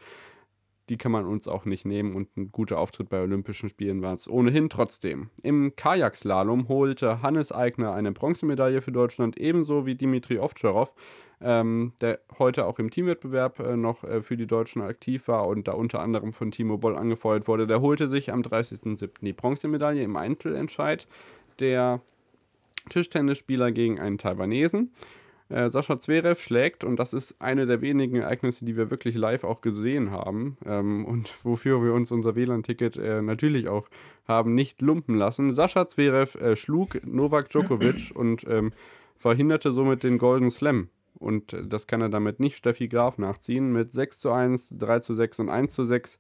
die 0.88 0.96
kann 0.96 1.12
man 1.12 1.24
uns 1.24 1.48
auch 1.48 1.64
nicht 1.64 1.84
nehmen 1.84 2.14
und 2.14 2.36
ein 2.36 2.52
guter 2.52 2.78
Auftritt 2.78 3.08
bei 3.08 3.20
Olympischen 3.20 3.68
Spielen 3.68 4.02
war 4.02 4.12
es 4.12 4.28
ohnehin 4.28 4.68
trotzdem. 4.68 5.30
Im 5.42 5.74
Kajakslalom 5.76 6.68
holte 6.68 7.22
Hannes 7.22 7.52
Eigner 7.52 7.94
eine 7.94 8.12
Bronzemedaille 8.12 8.82
für 8.82 8.92
Deutschland, 8.92 9.38
ebenso 9.38 9.86
wie 9.86 9.94
Dimitri 9.94 10.38
Ovtcharov, 10.38 10.92
ähm, 11.40 11.92
der 12.00 12.20
heute 12.38 12.66
auch 12.66 12.78
im 12.78 12.90
Teamwettbewerb 12.90 13.60
äh, 13.60 13.76
noch 13.76 14.04
äh, 14.04 14.22
für 14.22 14.36
die 14.36 14.46
Deutschen 14.46 14.82
aktiv 14.82 15.28
war 15.28 15.46
und 15.46 15.68
da 15.68 15.72
unter 15.72 16.00
anderem 16.00 16.32
von 16.32 16.50
Timo 16.50 16.76
Boll 16.76 16.96
angefeuert 16.96 17.48
wurde. 17.48 17.66
Der 17.66 17.80
holte 17.80 18.08
sich 18.08 18.32
am 18.32 18.42
30.07. 18.42 19.10
die 19.22 19.32
Bronzemedaille 19.32 20.02
im 20.02 20.16
Einzelentscheid. 20.16 21.06
Der 21.60 22.00
Tischtennisspieler 22.90 23.72
gegen 23.72 24.00
einen 24.00 24.18
Taiwanesen. 24.18 24.92
Äh, 25.50 25.68
Sascha 25.68 25.98
Zverev 25.98 26.40
schlägt, 26.40 26.84
und 26.84 26.96
das 26.98 27.12
ist 27.12 27.40
eine 27.40 27.66
der 27.66 27.82
wenigen 27.82 28.16
Ereignisse, 28.16 28.64
die 28.64 28.76
wir 28.76 28.90
wirklich 28.90 29.14
live 29.14 29.44
auch 29.44 29.60
gesehen 29.60 30.10
haben 30.10 30.56
ähm, 30.64 31.04
und 31.04 31.32
wofür 31.44 31.82
wir 31.82 31.92
uns 31.92 32.10
unser 32.10 32.34
WLAN-Ticket 32.34 32.96
äh, 32.96 33.20
natürlich 33.20 33.68
auch 33.68 33.88
haben 34.26 34.54
nicht 34.54 34.80
lumpen 34.80 35.16
lassen. 35.16 35.52
Sascha 35.52 35.86
Zverev 35.86 36.38
äh, 36.38 36.56
schlug 36.56 37.04
Novak 37.06 37.50
Djokovic 37.50 38.12
und 38.14 38.46
ähm, 38.48 38.72
verhinderte 39.16 39.70
somit 39.70 40.02
den 40.02 40.18
Golden 40.18 40.48
Slam. 40.50 40.88
Und 41.18 41.52
äh, 41.52 41.66
das 41.66 41.86
kann 41.86 42.00
er 42.00 42.08
damit 42.08 42.40
nicht 42.40 42.56
Steffi 42.56 42.88
Graf 42.88 43.18
nachziehen 43.18 43.72
mit 43.72 43.92
6 43.92 44.20
zu 44.20 44.30
1, 44.30 44.74
3 44.78 45.00
zu 45.00 45.14
6 45.14 45.40
und 45.40 45.48
1 45.50 45.72
zu 45.74 45.84
6 45.84 46.18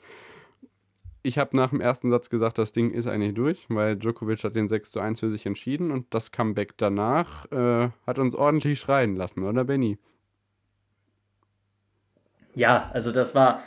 ich 1.24 1.38
habe 1.38 1.56
nach 1.56 1.70
dem 1.70 1.80
ersten 1.80 2.10
Satz 2.10 2.28
gesagt, 2.28 2.58
das 2.58 2.72
Ding 2.72 2.90
ist 2.90 3.06
eigentlich 3.06 3.34
durch, 3.34 3.64
weil 3.70 3.96
Djokovic 3.96 4.44
hat 4.44 4.54
den 4.54 4.68
6 4.68 4.90
zu 4.90 5.00
1 5.00 5.20
für 5.20 5.30
sich 5.30 5.46
entschieden 5.46 5.90
und 5.90 6.12
das 6.12 6.32
Comeback 6.32 6.74
danach 6.76 7.50
äh, 7.50 7.88
hat 8.06 8.18
uns 8.18 8.34
ordentlich 8.34 8.78
schreien 8.78 9.16
lassen, 9.16 9.42
oder 9.42 9.64
Benny? 9.64 9.98
Ja, 12.54 12.90
also 12.92 13.10
das 13.10 13.34
war 13.34 13.62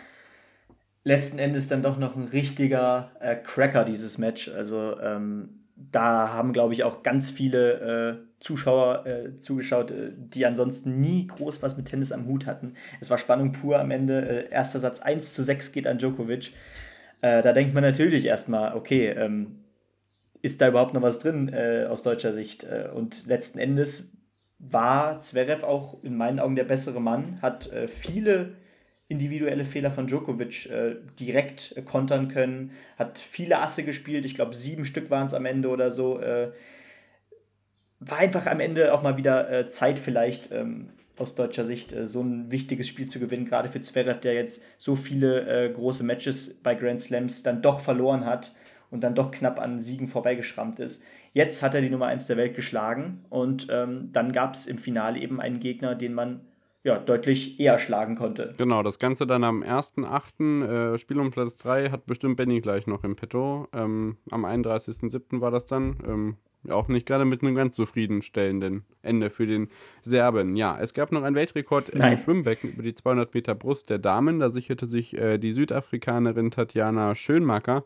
letzten 1.04 1.40
Endes 1.40 1.68
dann 1.68 1.82
doch 1.82 1.98
noch 1.98 2.16
ein 2.16 2.26
richtiger 2.26 3.12
äh, 3.20 3.36
Cracker, 3.36 3.86
dieses 3.86 4.20
Match. 4.20 4.50
Also 4.50 5.00
ähm, 5.00 5.66
da 5.76 6.34
haben, 6.34 6.54
glaube 6.54 6.74
ich, 6.74 6.84
auch 6.84 7.02
ganz 7.02 7.32
viele 7.32 8.20
äh, 8.20 8.28
Zuschauer 8.40 9.06
äh, 9.08 9.38
zugeschaut, 9.40 9.90
äh, 9.90 10.12
die 10.16 10.46
ansonsten 10.46 11.02
nie 11.02 11.26
groß 11.26 11.64
was 11.64 11.76
mit 11.76 11.88
Tennis 11.88 12.12
am 12.12 12.28
Hut 12.28 12.46
hatten. 12.46 12.74
Es 13.02 13.10
war 13.10 13.18
Spannung 13.18 13.52
pur 13.52 13.80
am 13.80 13.90
Ende. 13.90 14.22
Äh, 14.22 14.50
erster 14.52 14.80
Satz 14.80 15.00
1 15.00 15.34
zu 15.34 15.44
6 15.44 15.72
geht 15.72 15.88
an 15.88 15.98
Djokovic. 15.98 16.52
Äh, 17.22 17.42
da 17.42 17.54
denkt 17.54 17.74
man 17.74 17.84
natürlich 17.84 18.26
erstmal, 18.26 18.76
okay, 18.76 19.08
ähm, 19.10 19.64
ist 20.42 20.62
da 20.62 20.68
überhaupt 20.68 20.94
noch 20.94 21.02
was 21.02 21.20
drin 21.20 21.50
äh, 21.50 21.86
aus 21.90 22.04
deutscher 22.04 22.34
Sicht? 22.34 22.64
Äh, 22.64 22.90
und 22.94 23.26
letzten 23.26 23.60
Endes 23.60 24.12
war 24.60 25.22
Zverev 25.22 25.64
auch 25.64 26.04
in 26.04 26.16
meinen 26.16 26.40
Augen 26.40 26.56
der 26.56 26.64
bessere 26.64 27.02
Mann, 27.02 27.42
hat 27.42 27.72
äh, 27.72 27.88
viele 27.88 28.56
individuelle 29.08 29.64
Fehler 29.64 29.90
von 29.90 30.08
Djokovic 30.08 30.70
äh, 30.70 30.96
direkt 31.20 31.76
äh, 31.78 31.82
kontern 31.82 32.28
können, 32.28 32.72
hat 32.98 33.18
viele 33.18 33.60
Asse 33.60 33.84
gespielt, 33.84 34.26
ich 34.26 34.36
glaube 34.36 34.56
sieben 34.56 34.86
Stück 34.86 35.10
waren 35.10 35.28
es 35.28 35.34
am 35.34 35.46
Ende 35.46 35.70
oder 35.70 35.92
so. 35.92 36.20
war 38.00 38.18
einfach 38.18 38.46
am 38.46 38.60
Ende 38.60 38.94
auch 38.94 39.02
mal 39.02 39.18
wieder 39.18 39.70
Zeit 39.70 39.98
vielleicht, 39.98 40.52
ähm, 40.52 40.90
aus 41.18 41.36
deutscher 41.36 41.66
Sicht 41.66 41.94
äh, 41.94 42.08
so 42.08 42.22
ein 42.22 42.52
wichtiges 42.52 42.88
Spiel 42.88 43.08
zu 43.08 43.20
gewinnen, 43.20 43.46
gerade 43.46 43.70
für 43.70 43.82
Zverev, 43.82 44.20
der 44.20 44.34
jetzt 44.34 44.64
so 44.78 44.96
viele 44.96 45.66
äh, 45.66 45.70
große 45.72 46.04
Matches 46.04 46.54
bei 46.62 46.76
Grand 46.76 47.02
Slams 47.02 47.44
dann 47.44 47.62
doch 47.62 47.80
verloren 47.80 48.26
hat 48.26 48.54
und 48.90 49.02
dann 49.02 49.16
doch 49.16 49.32
knapp 49.32 49.60
an 49.60 49.82
Siegen 49.82 50.08
vorbeigeschrammt 50.08 50.80
ist. 50.80 51.04
Jetzt 51.34 51.62
hat 51.62 51.76
er 51.76 51.82
die 51.82 51.90
Nummer 51.90 52.08
1 52.08 52.28
der 52.28 52.38
Welt 52.38 52.56
geschlagen 52.56 53.26
und 53.30 53.68
ähm, 53.70 54.10
dann 54.12 54.32
gab 54.32 54.54
es 54.54 54.66
im 54.66 54.78
Finale 54.78 55.20
eben 55.20 55.40
einen 55.40 55.60
Gegner, 55.60 55.94
den 55.94 56.14
man 56.14 56.42
ja, 56.88 56.98
deutlich 56.98 57.60
eher 57.60 57.80
schlagen 57.80 58.16
konnte. 58.16 58.56
Genau, 58.58 58.82
das 58.82 58.98
Ganze 58.98 59.28
dann 59.28 59.44
am 59.44 59.62
1.8. 59.62 60.94
Äh, 60.94 60.98
Spiel 60.98 61.20
um 61.20 61.32
Platz 61.32 61.58
3 61.58 61.90
hat 61.90 62.06
bestimmt 62.06 62.38
Benny 62.38 62.62
gleich 62.62 62.88
noch 62.88 63.04
im 63.04 63.18
Petto. 63.18 63.68
Ähm, 63.74 64.16
am 64.32 64.46
31.7. 64.46 65.42
war 65.42 65.52
das 65.52 65.66
dann. 65.66 65.98
Ähm, 66.08 66.38
auch 66.70 66.88
nicht 66.88 67.06
gerade 67.06 67.26
mit 67.26 67.44
einem 67.44 67.56
ganz 67.56 67.76
zufriedenstellenden 67.76 68.84
Ende 69.02 69.30
für 69.30 69.46
den 69.46 69.70
Serben. 70.02 70.56
Ja, 70.56 70.78
es 70.80 70.94
gab 70.94 71.12
noch 71.12 71.24
einen 71.24 71.36
Weltrekord 71.36 71.90
im 71.90 72.00
Nein. 72.00 72.18
Schwimmbecken 72.18 72.72
über 72.72 72.84
die 72.84 72.94
200 72.94 73.34
Meter 73.34 73.54
Brust 73.54 73.90
der 73.90 74.00
Damen. 74.00 74.40
Da 74.40 74.50
sicherte 74.50 74.88
sich 74.88 75.18
äh, 75.18 75.38
die 75.38 75.52
Südafrikanerin 75.52 76.52
Tatjana 76.52 77.16
Schönmacker 77.16 77.84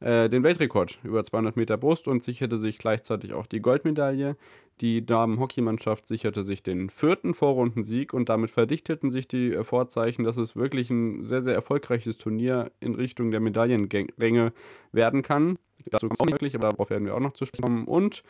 äh, 0.00 0.28
den 0.28 0.42
Weltrekord 0.42 0.98
über 1.02 1.22
200 1.24 1.56
Meter 1.56 1.76
Brust 1.76 2.08
und 2.08 2.22
sicherte 2.22 2.58
sich 2.58 2.78
gleichzeitig 2.78 3.32
auch 3.32 3.46
die 3.46 3.60
Goldmedaille. 3.60 4.36
Die 4.80 5.06
Damen-Hockeymannschaft 5.06 6.06
sicherte 6.06 6.42
sich 6.42 6.62
den 6.62 6.90
vierten 6.90 7.32
Vorrundensieg 7.34 8.12
und 8.12 8.28
damit 8.28 8.50
verdichteten 8.50 9.10
sich 9.10 9.28
die 9.28 9.52
äh, 9.52 9.64
Vorzeichen, 9.64 10.24
dass 10.24 10.36
es 10.36 10.56
wirklich 10.56 10.90
ein 10.90 11.22
sehr, 11.22 11.42
sehr 11.42 11.54
erfolgreiches 11.54 12.18
Turnier 12.18 12.72
in 12.80 12.94
Richtung 12.94 13.30
der 13.30 13.40
Medaillenränge 13.40 14.52
werden 14.92 15.22
kann. 15.22 15.58
Dazu 15.90 16.08
kommt 16.08 16.20
auch 16.20 16.26
nicht 16.26 16.34
wirklich, 16.34 16.54
aber 16.54 16.70
darauf 16.70 16.90
werden 16.90 17.06
wir 17.06 17.14
auch 17.14 17.20
noch 17.20 17.34
zu 17.34 17.44
sprechen 17.44 17.64
kommen. 17.64 17.84
Und 17.84 18.22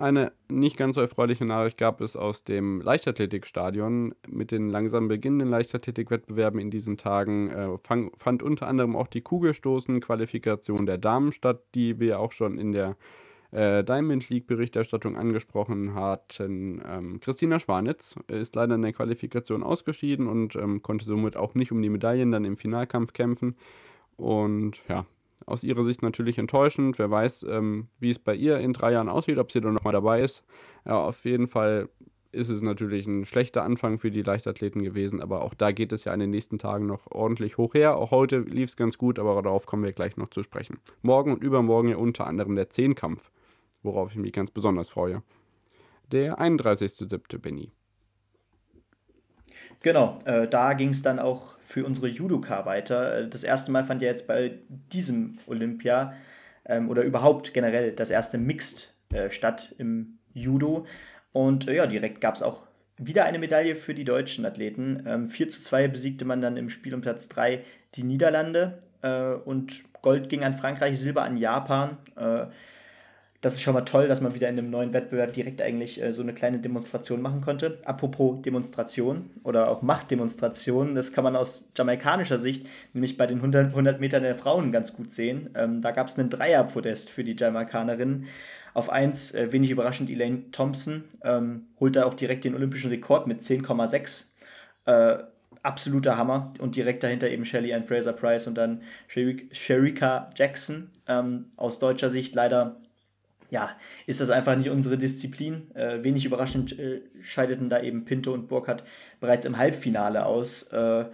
eine 0.00 0.32
nicht 0.48 0.76
ganz 0.76 0.94
so 0.94 1.00
erfreuliche 1.00 1.44
Nachricht 1.44 1.76
gab 1.76 2.00
es 2.00 2.16
aus 2.16 2.44
dem 2.44 2.80
Leichtathletikstadion. 2.80 4.14
Mit 4.28 4.50
den 4.50 4.70
langsam 4.70 5.08
beginnenden 5.08 5.48
Leichtathletikwettbewerben 5.48 6.58
in 6.58 6.70
diesen 6.70 6.96
Tagen 6.96 7.50
äh, 7.50 7.78
fang, 7.78 8.10
fand 8.16 8.42
unter 8.42 8.66
anderem 8.66 8.96
auch 8.96 9.06
die 9.06 9.20
Kugelstoßen-Qualifikation 9.20 10.86
der 10.86 10.98
Damen 10.98 11.32
statt, 11.32 11.62
die 11.74 12.00
wir 12.00 12.18
auch 12.18 12.32
schon 12.32 12.58
in 12.58 12.72
der 12.72 12.96
äh, 13.52 13.84
Diamond 13.84 14.28
League 14.30 14.46
Berichterstattung 14.46 15.16
angesprochen 15.16 15.94
hatten. 15.94 16.82
Ähm, 16.88 17.20
Christina 17.20 17.60
Schwanitz 17.60 18.16
ist 18.28 18.54
leider 18.54 18.76
in 18.76 18.82
der 18.82 18.92
Qualifikation 18.92 19.62
ausgeschieden 19.62 20.26
und 20.28 20.56
ähm, 20.56 20.82
konnte 20.82 21.04
somit 21.04 21.36
auch 21.36 21.54
nicht 21.54 21.72
um 21.72 21.82
die 21.82 21.90
Medaillen 21.90 22.32
dann 22.32 22.44
im 22.44 22.56
Finalkampf 22.56 23.12
kämpfen. 23.12 23.56
Und 24.16 24.82
ja, 24.88 25.06
aus 25.46 25.64
ihrer 25.64 25.84
Sicht 25.84 26.02
natürlich 26.02 26.38
enttäuschend. 26.38 26.98
Wer 26.98 27.10
weiß, 27.10 27.44
ähm, 27.48 27.88
wie 27.98 28.10
es 28.10 28.18
bei 28.18 28.34
ihr 28.34 28.58
in 28.58 28.72
drei 28.72 28.92
Jahren 28.92 29.08
aussieht, 29.08 29.38
ob 29.38 29.52
sie 29.52 29.60
dann 29.60 29.74
nochmal 29.74 29.92
dabei 29.92 30.20
ist. 30.20 30.44
Ja, 30.84 30.98
auf 30.98 31.24
jeden 31.24 31.46
Fall 31.46 31.88
ist 32.32 32.48
es 32.48 32.62
natürlich 32.62 33.06
ein 33.06 33.24
schlechter 33.24 33.64
Anfang 33.64 33.98
für 33.98 34.10
die 34.10 34.22
Leichtathleten 34.22 34.82
gewesen, 34.82 35.20
aber 35.20 35.42
auch 35.42 35.54
da 35.54 35.72
geht 35.72 35.92
es 35.92 36.04
ja 36.04 36.14
in 36.14 36.20
den 36.20 36.30
nächsten 36.30 36.58
Tagen 36.58 36.86
noch 36.86 37.10
ordentlich 37.10 37.58
hoch 37.58 37.74
her. 37.74 37.96
Auch 37.96 38.12
heute 38.12 38.38
lief 38.38 38.70
es 38.70 38.76
ganz 38.76 38.98
gut, 38.98 39.18
aber 39.18 39.40
darauf 39.42 39.66
kommen 39.66 39.82
wir 39.82 39.92
gleich 39.92 40.16
noch 40.16 40.30
zu 40.30 40.42
sprechen. 40.42 40.78
Morgen 41.02 41.32
und 41.32 41.42
übermorgen 41.42 41.88
ja 41.88 41.96
unter 41.96 42.26
anderem 42.26 42.54
der 42.54 42.70
Zehnkampf, 42.70 43.30
worauf 43.82 44.12
ich 44.12 44.18
mich 44.18 44.32
ganz 44.32 44.50
besonders 44.50 44.90
freue. 44.90 45.22
Der 46.12 46.38
31.07. 46.38 47.38
Benny. 47.38 47.72
Genau, 49.82 50.18
äh, 50.24 50.46
da 50.46 50.74
ging 50.74 50.90
es 50.90 51.02
dann 51.02 51.18
auch 51.18 51.54
für 51.64 51.84
unsere 51.84 52.08
Judoka 52.08 52.66
weiter. 52.66 53.18
Äh, 53.18 53.28
das 53.28 53.44
erste 53.44 53.70
Mal 53.70 53.84
fand 53.84 54.02
ja 54.02 54.08
jetzt 54.08 54.26
bei 54.26 54.58
diesem 54.68 55.38
Olympia 55.46 56.14
ähm, 56.66 56.90
oder 56.90 57.02
überhaupt 57.02 57.54
generell 57.54 57.92
das 57.92 58.10
erste 58.10 58.38
Mixed 58.38 58.94
äh, 59.12 59.30
statt 59.30 59.74
im 59.78 60.18
Judo. 60.34 60.86
Und 61.32 61.68
äh, 61.68 61.76
ja, 61.76 61.86
direkt 61.86 62.20
gab 62.20 62.34
es 62.34 62.42
auch 62.42 62.62
wieder 62.98 63.24
eine 63.24 63.38
Medaille 63.38 63.76
für 63.76 63.94
die 63.94 64.04
deutschen 64.04 64.44
Athleten. 64.44 65.04
Ähm, 65.06 65.28
4 65.28 65.48
zu 65.48 65.62
2 65.62 65.88
besiegte 65.88 66.24
man 66.24 66.40
dann 66.40 66.56
im 66.58 66.68
Spiel 66.68 66.94
um 66.94 67.00
Platz 67.00 67.28
3 67.28 67.64
die 67.94 68.02
Niederlande 68.02 68.80
äh, 69.02 69.32
und 69.32 69.80
Gold 70.02 70.28
ging 70.28 70.44
an 70.44 70.54
Frankreich, 70.54 70.98
Silber 70.98 71.22
an 71.22 71.36
Japan. 71.36 71.96
Äh, 72.16 72.46
das 73.40 73.54
ist 73.54 73.62
schon 73.62 73.72
mal 73.72 73.82
toll, 73.82 74.06
dass 74.06 74.20
man 74.20 74.34
wieder 74.34 74.48
in 74.48 74.58
einem 74.58 74.70
neuen 74.70 74.92
Wettbewerb 74.92 75.32
direkt 75.32 75.62
eigentlich 75.62 76.00
äh, 76.02 76.12
so 76.12 76.20
eine 76.20 76.34
kleine 76.34 76.58
Demonstration 76.58 77.22
machen 77.22 77.40
konnte. 77.40 77.78
Apropos 77.84 78.42
Demonstration 78.42 79.30
oder 79.44 79.70
auch 79.70 79.80
Machtdemonstration, 79.80 80.94
das 80.94 81.12
kann 81.12 81.24
man 81.24 81.36
aus 81.36 81.70
jamaikanischer 81.76 82.38
Sicht 82.38 82.66
nämlich 82.92 83.16
bei 83.16 83.26
den 83.26 83.38
100, 83.38 83.68
100 83.68 83.98
Metern 83.98 84.22
der 84.22 84.34
Frauen 84.34 84.72
ganz 84.72 84.94
gut 84.94 85.12
sehen. 85.12 85.50
Ähm, 85.54 85.80
da 85.80 85.90
gab 85.92 86.08
es 86.08 86.18
einen 86.18 86.28
Dreierpodest 86.28 87.08
für 87.08 87.24
die 87.24 87.36
Jamaikanerinnen. 87.36 88.26
Auf 88.74 88.90
1, 88.90 89.34
äh, 89.34 89.52
wenig 89.52 89.70
überraschend, 89.70 90.10
Elaine 90.10 90.50
Thompson 90.52 91.04
ähm, 91.24 91.68
holt 91.80 91.96
da 91.96 92.04
auch 92.04 92.14
direkt 92.14 92.44
den 92.44 92.54
olympischen 92.54 92.90
Rekord 92.90 93.26
mit 93.26 93.40
10,6. 93.40 94.26
Äh, 94.84 95.24
absoluter 95.62 96.16
Hammer. 96.16 96.52
Und 96.58 96.76
direkt 96.76 97.02
dahinter 97.02 97.30
eben 97.30 97.44
Shelly 97.44 97.72
Ann 97.72 97.86
Fraser 97.86 98.12
Price 98.12 98.46
und 98.46 98.56
dann 98.56 98.82
Sherika 99.08 100.30
Jackson. 100.36 100.90
Ähm, 101.06 101.46
aus 101.56 101.78
deutscher 101.78 102.10
Sicht 102.10 102.34
leider 102.34 102.76
ja, 103.50 103.76
ist 104.06 104.20
das 104.20 104.30
einfach 104.30 104.56
nicht 104.56 104.70
unsere 104.70 104.96
Disziplin. 104.96 105.74
Äh, 105.74 106.02
wenig 106.02 106.24
überraschend 106.24 106.78
äh, 106.78 107.02
scheideten 107.22 107.68
da 107.68 107.80
eben 107.82 108.04
Pinto 108.04 108.32
und 108.32 108.48
Burkhardt 108.48 108.84
bereits 109.20 109.44
im 109.44 109.58
Halbfinale 109.58 110.24
aus. 110.24 110.72
Äh, 110.72 111.06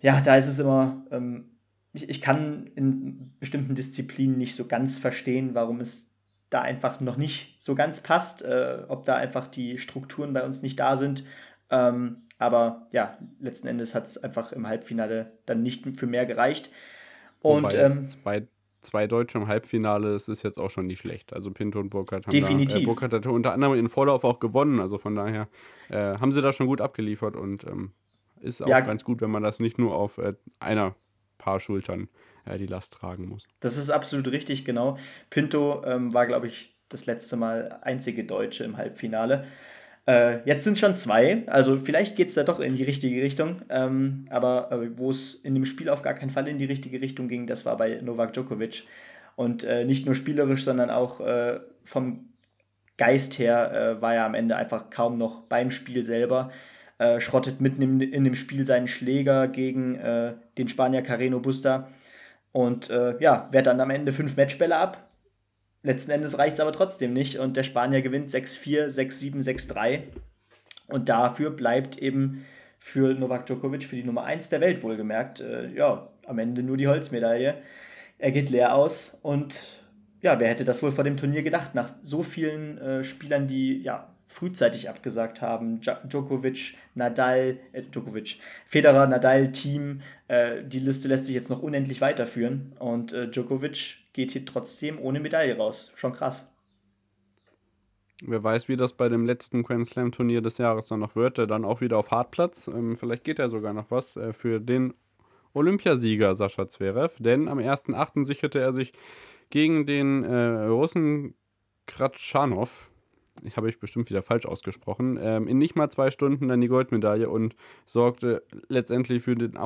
ja, 0.00 0.20
da 0.20 0.36
ist 0.36 0.46
es 0.46 0.58
immer, 0.58 1.04
ähm, 1.10 1.50
ich, 1.92 2.08
ich 2.08 2.20
kann 2.20 2.70
in 2.74 3.32
bestimmten 3.40 3.74
Disziplinen 3.74 4.36
nicht 4.36 4.54
so 4.54 4.66
ganz 4.66 4.98
verstehen, 4.98 5.54
warum 5.54 5.80
es 5.80 6.14
da 6.50 6.60
einfach 6.60 7.00
noch 7.00 7.16
nicht 7.16 7.60
so 7.60 7.74
ganz 7.74 8.02
passt, 8.02 8.42
äh, 8.42 8.84
ob 8.88 9.04
da 9.06 9.16
einfach 9.16 9.48
die 9.48 9.78
Strukturen 9.78 10.32
bei 10.32 10.44
uns 10.44 10.62
nicht 10.62 10.78
da 10.78 10.96
sind. 10.96 11.24
Ähm, 11.70 12.22
aber 12.38 12.86
ja, 12.92 13.18
letzten 13.40 13.66
Endes 13.66 13.94
hat 13.94 14.04
es 14.04 14.22
einfach 14.22 14.52
im 14.52 14.68
Halbfinale 14.68 15.32
dann 15.46 15.62
nicht 15.62 15.84
für 15.98 16.06
mehr 16.06 16.26
gereicht. 16.26 16.70
Und 17.40 17.64
Wobei, 17.64 17.76
ähm, 17.76 18.08
zwei, 18.08 18.46
zwei 18.86 19.06
Deutsche 19.06 19.38
im 19.38 19.48
Halbfinale, 19.48 20.12
das 20.12 20.28
ist 20.28 20.42
jetzt 20.42 20.58
auch 20.58 20.70
schon 20.70 20.86
nicht 20.86 21.00
schlecht. 21.00 21.32
Also 21.32 21.50
Pinto 21.50 21.78
und 21.80 21.90
Burkhardt 21.90 22.26
haben 22.26 22.32
Definitiv. 22.32 22.74
Da, 22.74 22.80
äh, 22.80 22.84
Burkhardt 22.84 23.12
hat 23.12 23.26
unter 23.26 23.52
anderem 23.52 23.78
in 23.78 23.88
Vorlauf 23.88 24.24
auch 24.24 24.40
gewonnen, 24.40 24.80
also 24.80 24.98
von 24.98 25.14
daher 25.14 25.48
äh, 25.88 26.18
haben 26.18 26.32
sie 26.32 26.42
da 26.42 26.52
schon 26.52 26.66
gut 26.66 26.80
abgeliefert 26.80 27.36
und 27.36 27.64
ähm, 27.64 27.92
ist 28.40 28.62
auch 28.62 28.68
ja, 28.68 28.80
ganz 28.80 29.04
gut, 29.04 29.20
wenn 29.20 29.30
man 29.30 29.42
das 29.42 29.60
nicht 29.60 29.78
nur 29.78 29.94
auf 29.94 30.18
äh, 30.18 30.34
einer 30.60 30.94
Paar 31.38 31.60
Schultern 31.60 32.08
äh, 32.44 32.58
die 32.58 32.66
Last 32.66 32.94
tragen 32.94 33.28
muss. 33.28 33.46
Das 33.60 33.76
ist 33.76 33.90
absolut 33.90 34.28
richtig, 34.28 34.64
genau. 34.64 34.98
Pinto 35.30 35.82
ähm, 35.84 36.12
war, 36.14 36.26
glaube 36.26 36.46
ich, 36.46 36.76
das 36.88 37.06
letzte 37.06 37.36
Mal 37.36 37.80
einzige 37.82 38.24
Deutsche 38.24 38.64
im 38.64 38.76
Halbfinale. 38.76 39.46
Äh, 40.06 40.46
jetzt 40.48 40.62
sind 40.62 40.78
schon 40.78 40.94
zwei, 40.94 41.42
also 41.48 41.78
vielleicht 41.78 42.16
geht 42.16 42.28
es 42.28 42.34
da 42.34 42.44
doch 42.44 42.60
in 42.60 42.76
die 42.76 42.84
richtige 42.84 43.20
Richtung. 43.22 43.62
Ähm, 43.68 44.26
aber 44.30 44.70
äh, 44.70 44.98
wo 44.98 45.10
es 45.10 45.34
in 45.34 45.54
dem 45.54 45.64
Spiel 45.64 45.88
auf 45.88 46.02
gar 46.02 46.14
keinen 46.14 46.30
Fall 46.30 46.46
in 46.48 46.58
die 46.58 46.64
richtige 46.64 47.00
Richtung 47.00 47.28
ging, 47.28 47.46
das 47.46 47.66
war 47.66 47.76
bei 47.76 48.00
Novak 48.02 48.32
Djokovic. 48.32 48.84
Und 49.34 49.64
äh, 49.64 49.84
nicht 49.84 50.06
nur 50.06 50.14
spielerisch, 50.14 50.64
sondern 50.64 50.90
auch 50.90 51.20
äh, 51.20 51.60
vom 51.84 52.28
Geist 52.96 53.38
her 53.38 53.72
äh, 53.98 54.02
war 54.02 54.14
er 54.14 54.24
am 54.24 54.34
Ende 54.34 54.56
einfach 54.56 54.90
kaum 54.90 55.18
noch 55.18 55.42
beim 55.42 55.70
Spiel 55.70 56.02
selber. 56.02 56.50
Äh, 56.98 57.20
schrottet 57.20 57.60
mitten 57.60 57.82
in, 57.82 58.00
in, 58.00 58.24
dem 58.24 58.34
Spiel 58.34 58.64
seinen 58.64 58.88
Schläger 58.88 59.48
gegen 59.48 59.98
den 60.56 60.68
Spanier 60.68 61.02
Carreno 61.02 61.40
Busta. 61.40 61.88
Und 62.52 62.88
ja, 62.88 63.48
wehrt 63.50 63.66
dann 63.66 63.80
am 63.80 63.90
Ende 63.90 64.12
fünf 64.12 64.36
Matchbälle 64.36 64.76
ab 64.76 65.05
Letzten 65.86 66.10
Endes 66.10 66.36
reicht 66.36 66.54
es 66.54 66.60
aber 66.60 66.72
trotzdem 66.72 67.12
nicht 67.12 67.38
und 67.38 67.56
der 67.56 67.62
Spanier 67.62 68.02
gewinnt 68.02 68.28
6-4, 68.28 68.88
6-7, 68.88 69.70
6-3. 69.70 70.00
Und 70.88 71.08
dafür 71.08 71.50
bleibt 71.50 71.96
eben 71.98 72.44
für 72.80 73.14
Novak 73.14 73.46
Djokovic, 73.46 73.84
für 73.84 73.94
die 73.94 74.02
Nummer 74.02 74.24
1 74.24 74.48
der 74.48 74.60
Welt 74.60 74.82
wohlgemerkt, 74.82 75.38
äh, 75.38 75.68
ja, 75.68 76.08
am 76.26 76.40
Ende 76.40 76.64
nur 76.64 76.76
die 76.76 76.88
Holzmedaille. 76.88 77.62
Er 78.18 78.32
geht 78.32 78.50
leer 78.50 78.74
aus 78.74 79.16
und 79.22 79.80
ja, 80.22 80.40
wer 80.40 80.48
hätte 80.48 80.64
das 80.64 80.82
wohl 80.82 80.90
vor 80.90 81.04
dem 81.04 81.16
Turnier 81.16 81.44
gedacht, 81.44 81.76
nach 81.76 81.94
so 82.02 82.24
vielen 82.24 82.78
äh, 82.78 83.04
Spielern, 83.04 83.46
die 83.46 83.80
ja 83.80 84.08
frühzeitig 84.26 84.88
abgesagt 84.88 85.40
haben. 85.40 85.80
Djokovic, 85.80 86.74
Nadal, 86.96 87.58
äh, 87.72 87.82
Djokovic, 87.82 88.38
Federer, 88.64 89.06
Nadal, 89.06 89.52
Team. 89.52 90.00
Äh, 90.26 90.64
die 90.64 90.80
Liste 90.80 91.06
lässt 91.06 91.26
sich 91.26 91.36
jetzt 91.36 91.48
noch 91.48 91.62
unendlich 91.62 92.00
weiterführen. 92.00 92.72
Und 92.80 93.12
äh, 93.12 93.28
Djokovic 93.28 93.98
geht 94.16 94.32
hier 94.32 94.44
trotzdem 94.44 94.98
ohne 94.98 95.20
Medaille 95.20 95.56
raus. 95.56 95.92
Schon 95.94 96.14
krass. 96.14 96.50
Wer 98.22 98.42
weiß, 98.42 98.66
wie 98.68 98.78
das 98.78 98.94
bei 98.94 99.10
dem 99.10 99.26
letzten 99.26 99.62
Grand 99.62 99.86
Slam 99.86 100.10
Turnier 100.10 100.40
des 100.40 100.56
Jahres 100.56 100.86
dann 100.86 101.00
noch 101.00 101.14
wird. 101.16 101.38
Dann 101.38 101.66
auch 101.66 101.82
wieder 101.82 101.98
auf 101.98 102.10
Hartplatz. 102.10 102.66
Ähm, 102.66 102.96
vielleicht 102.96 103.24
geht 103.24 103.38
ja 103.38 103.48
sogar 103.48 103.74
noch 103.74 103.90
was 103.90 104.16
äh, 104.16 104.32
für 104.32 104.58
den 104.58 104.94
Olympiasieger 105.52 106.34
Sascha 106.34 106.66
Zverev. 106.66 107.16
Denn 107.18 107.46
am 107.46 107.58
1.8. 107.58 108.24
sicherte 108.24 108.58
er 108.58 108.72
sich 108.72 108.94
gegen 109.50 109.84
den 109.84 110.24
äh, 110.24 110.64
Russen 110.64 111.34
Kratschanow 111.86 112.90
ich 113.42 113.56
habe 113.56 113.68
ich 113.68 113.78
bestimmt 113.78 114.08
wieder 114.08 114.22
falsch 114.22 114.46
ausgesprochen, 114.46 115.18
ähm, 115.20 115.48
in 115.48 115.58
nicht 115.58 115.76
mal 115.76 115.88
zwei 115.88 116.10
Stunden 116.10 116.48
dann 116.48 116.60
die 116.60 116.68
Goldmedaille 116.68 117.28
und 117.28 117.54
sorgte 117.84 118.42
letztendlich 118.68 119.22
für 119.22 119.34
den 119.34 119.56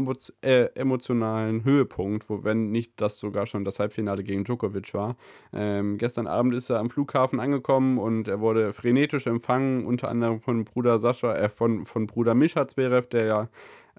äh, 0.43 0.65
emotionalen 0.75 1.65
Höhepunkt, 1.65 2.29
wo 2.29 2.45
wenn 2.45 2.71
nicht 2.71 3.01
das 3.01 3.19
sogar 3.19 3.47
schon 3.47 3.65
das 3.65 3.79
Halbfinale 3.79 4.23
gegen 4.23 4.45
Djokovic 4.45 4.93
war. 4.95 5.17
Ähm, 5.53 5.99
gestern 5.99 6.27
Abend 6.27 6.55
ist 6.55 6.71
er 6.71 6.79
am 6.79 6.91
Flughafen 6.91 7.41
angekommen 7.41 7.99
und 7.99 8.29
er 8.29 8.41
wurde 8.41 8.73
frenetisch 8.73 9.27
empfangen, 9.27 9.87
unter 9.87 10.09
anderem 10.09 10.41
von 10.41 10.65
Bruder 10.65 10.99
Sascha, 10.99 11.35
äh, 11.35 11.49
von, 11.49 11.85
von 11.85 12.07
Bruder 12.07 12.35
Mischa 12.35 12.67
Zverev, 12.67 13.09
der 13.09 13.25
ja 13.25 13.49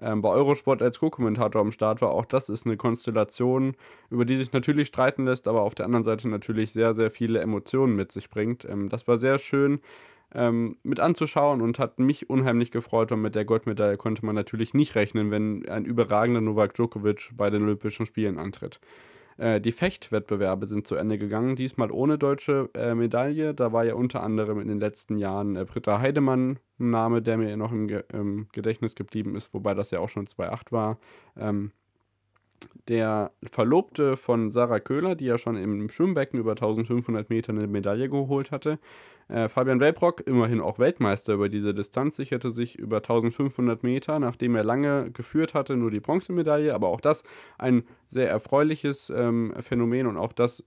ähm, 0.00 0.22
bei 0.22 0.30
Eurosport 0.30 0.82
als 0.82 0.98
Co-Kommentator 0.98 1.60
am 1.60 1.72
Start 1.72 2.00
war. 2.02 2.10
Auch 2.10 2.24
das 2.24 2.48
ist 2.48 2.66
eine 2.66 2.76
Konstellation, 2.76 3.74
über 4.10 4.24
die 4.24 4.36
sich 4.36 4.52
natürlich 4.52 4.88
streiten 4.88 5.24
lässt, 5.24 5.48
aber 5.48 5.62
auf 5.62 5.74
der 5.74 5.86
anderen 5.86 6.04
Seite 6.04 6.28
natürlich 6.28 6.72
sehr, 6.72 6.94
sehr 6.94 7.10
viele 7.10 7.40
Emotionen 7.40 7.96
mit 7.96 8.12
sich 8.12 8.30
bringt. 8.30 8.64
Ähm, 8.64 8.88
das 8.88 9.06
war 9.08 9.16
sehr 9.16 9.38
schön. 9.38 9.80
ähm, 10.34 10.76
mit 10.82 11.00
anzuschauen 11.00 11.60
und 11.60 11.78
hat 11.78 11.98
mich 11.98 12.30
unheimlich 12.30 12.70
gefreut. 12.70 13.12
Und 13.12 13.22
mit 13.22 13.34
der 13.34 13.44
Goldmedaille 13.44 13.96
konnte 13.96 14.24
man 14.24 14.34
natürlich 14.34 14.74
nicht 14.74 14.94
rechnen, 14.94 15.30
wenn 15.30 15.68
ein 15.68 15.84
überragender 15.84 16.40
Novak 16.40 16.74
Djokovic 16.74 17.30
bei 17.36 17.50
den 17.50 17.62
Olympischen 17.62 18.06
Spielen 18.06 18.38
antritt. 18.38 18.80
Äh, 19.36 19.60
die 19.60 19.72
Fechtwettbewerbe 19.72 20.66
sind 20.66 20.86
zu 20.86 20.94
Ende 20.94 21.18
gegangen, 21.18 21.56
diesmal 21.56 21.90
ohne 21.90 22.18
deutsche 22.18 22.70
äh, 22.74 22.94
Medaille. 22.94 23.54
Da 23.54 23.72
war 23.72 23.84
ja 23.84 23.94
unter 23.94 24.22
anderem 24.22 24.60
in 24.60 24.68
den 24.68 24.80
letzten 24.80 25.18
Jahren 25.18 25.56
äh, 25.56 25.64
Britta 25.64 26.00
Heidemann 26.00 26.58
ein 26.78 26.90
Name, 26.90 27.22
der 27.22 27.36
mir 27.36 27.56
noch 27.56 27.72
im, 27.72 27.88
Ge 27.88 28.04
im, 28.12 28.48
Gedächtnis 28.52 28.94
geblieben 28.94 29.36
ist, 29.36 29.54
wobei 29.54 29.74
das 29.74 29.90
ja 29.90 30.00
auch 30.00 30.08
schon 30.08 30.26
2.8 30.26 30.72
war. 30.72 30.98
Ähm, 31.36 31.72
der 32.88 33.30
Verlobte 33.44 34.16
von 34.16 34.50
Sarah 34.50 34.80
Köhler, 34.80 35.14
die 35.14 35.26
ja 35.26 35.38
schon 35.38 35.56
im 35.56 35.88
Schwimmbecken 35.88 36.38
über 36.38 36.52
1500 36.52 37.30
Meter 37.30 37.52
eine 37.52 37.66
Medaille 37.66 38.08
geholt 38.08 38.50
hatte. 38.50 38.78
Äh, 39.28 39.48
Fabian 39.48 39.80
Welbrock, 39.80 40.26
immerhin 40.26 40.60
auch 40.60 40.78
Weltmeister 40.78 41.34
über 41.34 41.48
diese 41.48 41.74
Distanz, 41.74 42.16
sicherte 42.16 42.50
sich 42.50 42.78
über 42.78 42.98
1500 42.98 43.82
Meter, 43.82 44.18
nachdem 44.18 44.56
er 44.56 44.64
lange 44.64 45.10
geführt 45.10 45.54
hatte, 45.54 45.76
nur 45.76 45.90
die 45.90 46.00
Bronzemedaille. 46.00 46.74
Aber 46.74 46.88
auch 46.88 47.00
das 47.00 47.22
ein 47.58 47.84
sehr 48.08 48.28
erfreuliches 48.28 49.10
ähm, 49.10 49.54
Phänomen 49.60 50.06
und 50.06 50.16
auch 50.16 50.32
das 50.32 50.64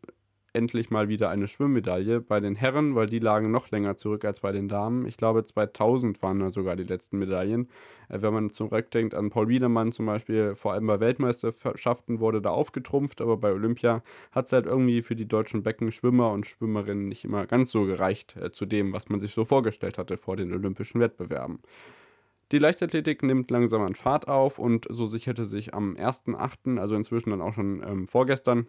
endlich 0.55 0.89
mal 0.89 1.09
wieder 1.09 1.29
eine 1.29 1.47
Schwimmmedaille 1.47 2.21
bei 2.21 2.39
den 2.39 2.55
Herren, 2.55 2.95
weil 2.95 3.07
die 3.07 3.19
lagen 3.19 3.51
noch 3.51 3.69
länger 3.69 3.97
zurück 3.97 4.25
als 4.25 4.39
bei 4.39 4.51
den 4.51 4.67
Damen. 4.67 5.05
Ich 5.05 5.17
glaube, 5.17 5.45
2000 5.45 6.21
waren 6.23 6.39
da 6.39 6.49
sogar 6.49 6.75
die 6.75 6.83
letzten 6.83 7.19
Medaillen. 7.19 7.69
Äh, 8.09 8.21
wenn 8.21 8.33
man 8.33 8.49
zurückdenkt 8.51 9.13
an 9.13 9.29
Paul 9.29 9.49
Wiedemann 9.49 9.91
zum 9.91 10.05
Beispiel, 10.05 10.55
vor 10.55 10.73
allem 10.73 10.87
bei 10.87 10.99
Weltmeisterschaften 10.99 12.19
wurde 12.19 12.41
da 12.41 12.49
aufgetrumpft, 12.49 13.21
aber 13.21 13.37
bei 13.37 13.51
Olympia 13.51 14.01
hat 14.31 14.45
es 14.45 14.53
halt 14.53 14.65
irgendwie 14.65 15.01
für 15.01 15.15
die 15.15 15.27
deutschen 15.27 15.61
Beckenschwimmer 15.61 16.31
und 16.31 16.47
Schwimmerinnen 16.47 17.07
nicht 17.07 17.25
immer 17.25 17.45
ganz 17.45 17.71
so 17.71 17.85
gereicht 17.85 18.35
äh, 18.37 18.51
zu 18.51 18.65
dem, 18.65 18.93
was 18.93 19.09
man 19.09 19.19
sich 19.19 19.33
so 19.33 19.45
vorgestellt 19.45 19.97
hatte 19.97 20.17
vor 20.17 20.37
den 20.37 20.53
olympischen 20.53 20.99
Wettbewerben. 21.01 21.59
Die 22.51 22.59
Leichtathletik 22.59 23.23
nimmt 23.23 23.49
langsam 23.49 23.81
an 23.81 23.95
Fahrt 23.95 24.27
auf 24.27 24.59
und 24.59 24.85
so 24.89 25.07
sicherte 25.07 25.45
sich 25.45 25.73
am 25.73 25.95
1.8., 25.95 26.79
also 26.79 26.95
inzwischen 26.95 27.31
dann 27.31 27.41
auch 27.41 27.53
schon 27.53 27.83
ähm, 27.83 28.07
vorgestern, 28.07 28.67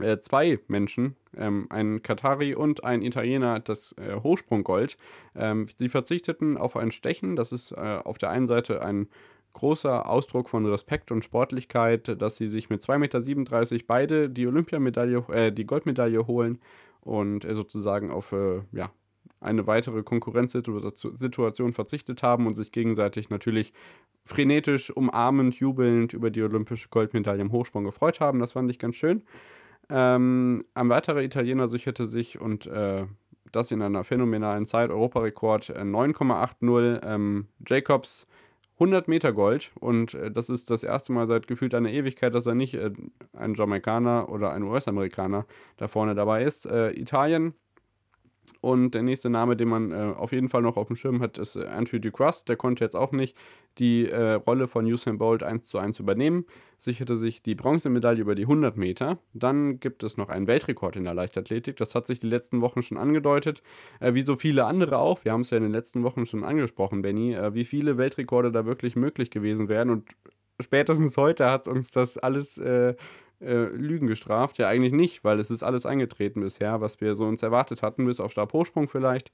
äh, 0.00 0.18
zwei 0.20 0.58
Menschen, 0.68 1.16
ähm, 1.36 1.66
ein 1.70 2.02
Katari 2.02 2.54
und 2.54 2.84
ein 2.84 3.02
Italiener, 3.02 3.60
das 3.60 3.94
äh, 3.98 4.16
Hochsprunggold. 4.20 4.96
Ähm, 5.34 5.66
sie 5.78 5.88
verzichteten 5.88 6.56
auf 6.56 6.76
ein 6.76 6.90
Stechen. 6.90 7.36
Das 7.36 7.52
ist 7.52 7.72
äh, 7.72 8.00
auf 8.04 8.18
der 8.18 8.30
einen 8.30 8.46
Seite 8.46 8.82
ein 8.82 9.08
großer 9.52 10.08
Ausdruck 10.08 10.48
von 10.48 10.64
Respekt 10.66 11.10
und 11.10 11.24
Sportlichkeit, 11.24 12.20
dass 12.20 12.36
sie 12.36 12.46
sich 12.46 12.70
mit 12.70 12.82
2,37 12.82 13.72
Meter 13.72 13.84
beide 13.86 14.30
die 14.30 14.46
Olympiamedaille, 14.46 15.24
äh, 15.30 15.52
die 15.52 15.66
Goldmedaille 15.66 16.26
holen 16.26 16.60
und 17.00 17.44
äh, 17.44 17.54
sozusagen 17.54 18.10
auf 18.10 18.32
äh, 18.32 18.60
ja, 18.72 18.92
eine 19.40 19.66
weitere 19.66 20.02
Konkurrenzsituation 20.02 21.72
verzichtet 21.72 22.22
haben 22.22 22.46
und 22.46 22.54
sich 22.54 22.72
gegenseitig 22.72 23.30
natürlich 23.30 23.72
frenetisch, 24.24 24.90
umarmend, 24.90 25.54
jubelnd 25.56 26.12
über 26.12 26.30
die 26.30 26.42
olympische 26.42 26.88
Goldmedaille 26.90 27.40
im 27.40 27.52
Hochsprung 27.52 27.84
gefreut 27.84 28.20
haben. 28.20 28.38
Das 28.38 28.52
fand 28.52 28.70
ich 28.70 28.78
ganz 28.78 28.96
schön. 28.96 29.22
Ähm, 29.90 30.64
ein 30.74 30.88
weiterer 30.88 31.22
Italiener 31.22 31.68
sicherte 31.68 32.06
sich 32.06 32.40
und 32.40 32.66
äh, 32.66 33.06
das 33.52 33.70
in 33.70 33.82
einer 33.82 34.04
phänomenalen 34.04 34.64
Zeit, 34.64 34.90
Europarekord 34.90 35.70
äh, 35.70 35.80
9,80 35.80 37.04
ähm, 37.04 37.48
Jacobs 37.66 38.26
100 38.74 39.08
Meter 39.08 39.32
Gold 39.32 39.72
und 39.78 40.14
äh, 40.14 40.30
das 40.30 40.48
ist 40.48 40.70
das 40.70 40.82
erste 40.82 41.12
Mal 41.12 41.26
seit 41.26 41.46
gefühlt 41.46 41.74
einer 41.74 41.90
Ewigkeit, 41.90 42.34
dass 42.34 42.46
er 42.46 42.54
nicht 42.54 42.74
äh, 42.74 42.90
ein 43.34 43.54
Jamaikaner 43.54 44.28
oder 44.30 44.52
ein 44.52 44.62
US-Amerikaner 44.62 45.46
da 45.76 45.88
vorne 45.88 46.14
dabei 46.14 46.44
ist. 46.44 46.66
Äh, 46.66 46.92
Italien 46.92 47.54
und 48.60 48.92
der 48.94 49.02
nächste 49.02 49.30
Name, 49.30 49.56
den 49.56 49.68
man 49.68 49.92
äh, 49.92 50.12
auf 50.16 50.32
jeden 50.32 50.48
Fall 50.48 50.62
noch 50.62 50.76
auf 50.76 50.88
dem 50.88 50.96
Schirm 50.96 51.20
hat, 51.20 51.38
ist 51.38 51.56
äh, 51.56 51.66
Anthony 51.66 52.00
Ducrust. 52.00 52.48
Der 52.48 52.56
konnte 52.56 52.84
jetzt 52.84 52.96
auch 52.96 53.12
nicht 53.12 53.36
die 53.78 54.08
äh, 54.08 54.34
Rolle 54.34 54.66
von 54.66 54.84
Usain 54.84 55.18
Bolt 55.18 55.42
1 55.42 55.68
zu 55.68 55.78
1 55.78 55.98
übernehmen, 55.98 56.44
sicherte 56.76 57.16
sich 57.16 57.42
die 57.42 57.54
Bronzemedaille 57.54 58.20
über 58.20 58.34
die 58.34 58.42
100 58.42 58.76
Meter. 58.76 59.18
Dann 59.32 59.80
gibt 59.80 60.02
es 60.02 60.16
noch 60.16 60.28
einen 60.28 60.46
Weltrekord 60.46 60.96
in 60.96 61.04
der 61.04 61.14
Leichtathletik. 61.14 61.76
Das 61.76 61.94
hat 61.94 62.06
sich 62.06 62.20
die 62.20 62.28
letzten 62.28 62.60
Wochen 62.60 62.82
schon 62.82 62.98
angedeutet, 62.98 63.62
äh, 64.00 64.14
wie 64.14 64.22
so 64.22 64.36
viele 64.36 64.64
andere 64.66 64.98
auch. 64.98 65.24
Wir 65.24 65.32
haben 65.32 65.42
es 65.42 65.50
ja 65.50 65.56
in 65.56 65.62
den 65.62 65.72
letzten 65.72 66.02
Wochen 66.02 66.26
schon 66.26 66.44
angesprochen, 66.44 67.02
Benny, 67.02 67.34
äh, 67.34 67.54
wie 67.54 67.64
viele 67.64 67.98
Weltrekorde 67.98 68.52
da 68.52 68.66
wirklich 68.66 68.96
möglich 68.96 69.30
gewesen 69.30 69.68
wären. 69.68 69.90
Und 69.90 70.10
spätestens 70.60 71.16
heute 71.16 71.50
hat 71.50 71.68
uns 71.68 71.90
das 71.90 72.18
alles 72.18 72.60
äh, 73.40 73.64
Lügen 73.68 74.06
gestraft? 74.06 74.58
Ja, 74.58 74.68
eigentlich 74.68 74.92
nicht, 74.92 75.24
weil 75.24 75.38
es 75.38 75.50
ist 75.50 75.62
alles 75.62 75.86
eingetreten 75.86 76.40
bisher, 76.40 76.80
was 76.80 77.00
wir 77.00 77.14
so 77.14 77.26
uns 77.26 77.42
erwartet 77.42 77.82
hatten, 77.82 78.06
bis 78.06 78.20
auf 78.20 78.32
Stabhochsprung 78.32 78.88
vielleicht. 78.88 79.30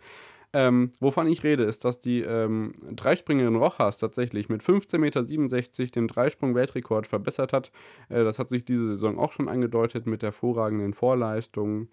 Ähm, 0.52 0.90
wovon 1.00 1.26
ich 1.26 1.42
rede, 1.44 1.64
ist, 1.64 1.84
dass 1.84 2.00
die 2.00 2.20
ähm, 2.20 2.72
Dreispringerin 2.92 3.56
Rojas 3.56 3.98
tatsächlich 3.98 4.48
mit 4.48 4.62
15,67 4.62 4.98
Meter 4.98 5.90
den 5.92 6.08
Dreisprung-Weltrekord 6.08 7.06
verbessert 7.06 7.52
hat. 7.52 7.72
Äh, 8.08 8.24
das 8.24 8.38
hat 8.38 8.48
sich 8.48 8.64
diese 8.64 8.86
Saison 8.86 9.18
auch 9.18 9.32
schon 9.32 9.48
angedeutet 9.48 10.06
mit 10.06 10.22
hervorragenden 10.22 10.94
Vorleistungen. 10.94 11.88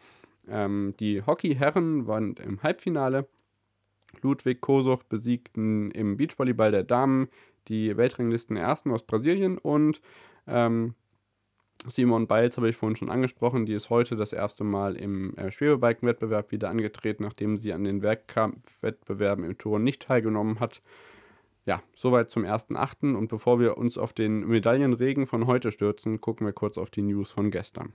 Ähm, 0.47 0.93
die 0.99 1.21
Hockey-Herren 1.23 2.08
waren 2.08 2.36
im 2.36 2.62
Halbfinale. 2.62 3.28
Ludwig 4.21 4.62
Kosuch 4.62 5.04
besiegten 5.04 5.89
im 5.91 6.17
Beachvolleyball 6.17 6.71
der 6.71 6.84
Damen 6.84 7.30
die 7.67 7.97
Weltranglisten 7.97 8.58
Ersten 8.58 8.91
aus 8.91 9.04
Brasilien 9.04 9.58
und 9.58 10.02
ähm, 10.47 10.93
Simon 11.88 12.28
Biles 12.28 12.58
habe 12.58 12.69
ich 12.69 12.76
vorhin 12.76 12.96
schon 12.96 13.10
angesprochen, 13.10 13.65
die 13.65 13.74
ist 13.74 13.89
heute 13.89 14.15
das 14.15 14.34
erste 14.34 14.63
Mal 14.63 14.96
im 14.96 15.36
äh, 15.38 15.52
Schwebebalkenwettbewerb 15.52 16.52
wieder 16.52 16.69
angetreten, 16.69 17.24
nachdem 17.24 17.58
sie 17.58 17.74
an 17.74 17.84
den 17.84 18.02
Werkkampfwettbewerben 18.02 19.43
im 19.46 19.58
Turn 19.58 19.84
nicht 19.84 20.04
teilgenommen 20.04 20.60
hat. 20.60 20.82
Ja, 21.65 21.82
soweit 21.96 22.30
zum 22.30 22.43
ersten 22.43 22.76
Achten 22.76 23.15
und 23.15 23.30
bevor 23.30 23.60
wir 23.60 23.78
uns 23.78 23.98
auf 23.98 24.13
den 24.13 24.46
Medaillenregen 24.48 25.28
von 25.28 25.48
heute 25.48 25.72
stürzen, 25.72 26.19
gucken 26.19 26.46
wir 26.46 26.54
kurz 26.54 26.78
auf 26.78 26.89
die 26.89 27.02
News 27.02 27.32
von 27.32 27.52
gestern. 27.52 27.93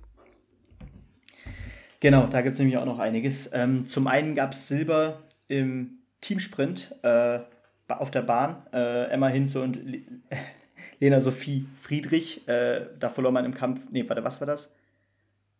Genau, 2.00 2.26
da 2.26 2.42
gibt 2.42 2.54
es 2.54 2.58
nämlich 2.60 2.78
auch 2.78 2.86
noch 2.86 2.98
einiges. 2.98 3.50
Ähm, 3.52 3.86
zum 3.86 4.06
einen 4.06 4.34
gab 4.34 4.52
es 4.52 4.68
Silber 4.68 5.24
im 5.48 5.98
Teamsprint 6.20 6.94
äh, 7.02 7.40
auf 7.88 8.10
der 8.10 8.22
Bahn. 8.22 8.62
Äh, 8.72 9.10
Emma 9.10 9.28
Hinze 9.28 9.62
und 9.62 9.78
Lena 11.00 11.20
Sophie 11.20 11.66
Friedrich. 11.80 12.46
Äh, 12.48 12.86
da 12.98 13.10
verlor 13.10 13.32
man 13.32 13.44
im 13.44 13.54
Kampf. 13.54 13.88
Nee, 13.90 14.04
warte, 14.08 14.24
was 14.24 14.40
war 14.40 14.46
das? 14.46 14.72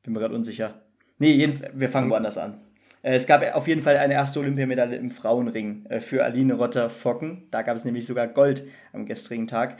Bin 0.03 0.13
mir 0.13 0.21
gerade 0.21 0.35
unsicher. 0.35 0.83
Nee, 1.19 1.33
jeden, 1.33 1.61
wir 1.75 1.89
fangen 1.89 2.11
woanders 2.11 2.39
an. 2.39 2.61
Äh, 3.03 3.15
es 3.15 3.27
gab 3.27 3.43
auf 3.55 3.69
jeden 3.69 3.83
Fall 3.83 3.97
eine 3.97 4.15
erste 4.15 4.41
Olympiamedaille 4.41 4.97
im 4.97 5.11
Frauenring 5.11 5.87
äh, 5.89 6.01
für 6.01 6.25
Aline 6.25 6.55
Rotter-Focken. 6.55 7.49
Da 7.51 7.63
gab 7.63 7.77
es 7.77 7.85
nämlich 7.85 8.07
sogar 8.07 8.29
Gold 8.29 8.65
am 8.93 9.07
gestrigen 9.07 9.47
Tag. 9.47 9.79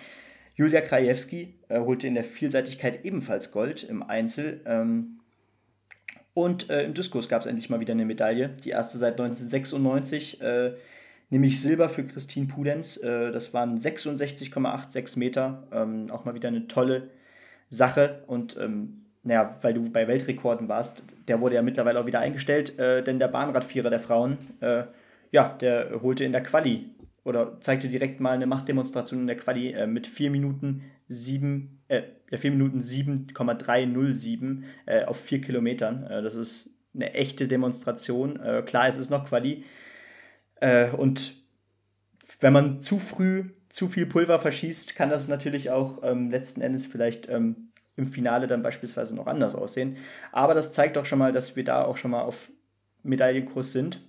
Julia 0.55 0.81
Krajewski 0.81 1.55
äh, 1.69 1.81
holte 1.81 2.07
in 2.07 2.15
der 2.15 2.25
Vielseitigkeit 2.25 3.05
ebenfalls 3.05 3.53
Gold 3.53 3.85
im 3.85 4.03
Einzel. 4.03 4.61
Ähm, 4.67 5.21
und 6.35 6.71
im 6.71 6.95
Diskus 6.95 7.29
gab 7.29 7.41
es 7.41 7.49
endlich 7.49 7.69
mal 7.69 7.81
wieder 7.81 7.95
eine 7.95 8.05
Medaille. 8.05 8.51
Die 8.63 8.71
erste 8.71 8.97
seit 8.97 9.15
1996 9.15 10.41
nämlich 11.31 11.61
Silber 11.61 11.89
für 11.89 12.05
Christine 12.05 12.47
Pudenz. 12.47 12.97
Äh, 12.99 13.33
das 13.33 13.55
waren 13.55 13.79
66,86 13.79 15.19
Meter. 15.19 15.67
Ähm, 15.73 16.11
auch 16.11 16.25
mal 16.25 16.35
wieder 16.35 16.49
eine 16.49 16.69
tolle 16.69 17.11
Sache. 17.71 18.23
Und 18.27 18.57
ähm, 18.59 19.05
naja, 19.23 19.59
weil 19.63 19.75
du 19.75 19.91
bei 19.91 20.09
Weltrekorden 20.09 20.69
warst, 20.69 21.05
der 21.27 21.41
wurde 21.41 21.57
ja 21.57 21.63
mittlerweile 21.63 22.01
auch 22.01 22.07
wieder 22.07 22.21
eingestellt, 22.21 22.79
äh, 22.79 23.03
denn 23.03 23.19
der 23.19 23.29
Bahnradvierer 23.29 23.91
der 23.91 24.01
Frauen, 24.01 24.39
äh, 24.61 24.85
ja, 25.31 25.57
der 25.61 26.01
holte 26.03 26.25
in 26.25 26.33
der 26.33 26.43
Quali 26.43 26.91
oder 27.25 27.61
zeigte 27.61 27.89
direkt 27.89 28.21
mal 28.21 28.33
eine 28.33 28.47
Machtdemonstration 28.47 29.21
in 29.21 29.27
der 29.27 29.37
Quali 29.37 29.87
mit 29.87 30.07
4 30.07 30.31
Minuten 30.31 30.85
7, 31.09 31.83
äh, 31.89 32.03
4 32.35 32.53
Minuten 32.53 32.81
7,307 32.81 34.65
äh, 34.87 35.05
auf 35.05 35.21
4 35.21 35.43
Kilometern. 35.43 36.07
Das 36.09 36.37
ist 36.37 36.71
eine 36.95 37.13
echte 37.13 37.47
Demonstration. 37.47 38.41
Klar, 38.65 38.89
es 38.89 38.97
ist 38.97 39.11
noch 39.11 39.29
Quali, 39.29 39.65
äh, 40.61 40.91
und 40.91 41.37
wenn 42.41 42.53
man 42.53 42.81
zu 42.81 42.99
früh 42.99 43.45
zu 43.69 43.89
viel 43.89 44.07
Pulver 44.07 44.39
verschießt, 44.39 44.97
kann 44.97 45.11
das 45.11 45.29
natürlich 45.29 45.71
auch 45.71 46.03
ähm, 46.03 46.31
letzten 46.31 46.61
Endes 46.61 46.87
vielleicht 46.87 47.29
ähm, 47.29 47.71
im 47.97 48.07
Finale 48.07 48.47
dann 48.47 48.63
beispielsweise 48.63 49.15
noch 49.15 49.27
anders 49.27 49.55
aussehen. 49.55 49.97
Aber 50.33 50.55
das 50.55 50.73
zeigt 50.73 50.97
doch 50.97 51.05
schon 51.05 51.19
mal, 51.19 51.33
dass 51.33 51.57
wir 51.57 51.65
da 51.65 51.85
auch 51.85 51.97
schon 51.97 52.13
mal 52.13 52.23
auf 52.23 52.51
Medaillenkurs 53.03 53.73
sind. 53.73 54.01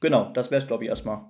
Genau, 0.00 0.30
das 0.32 0.50
wäre 0.50 0.60
es, 0.60 0.66
glaube 0.66 0.84
ich, 0.84 0.90
erstmal. 0.90 1.24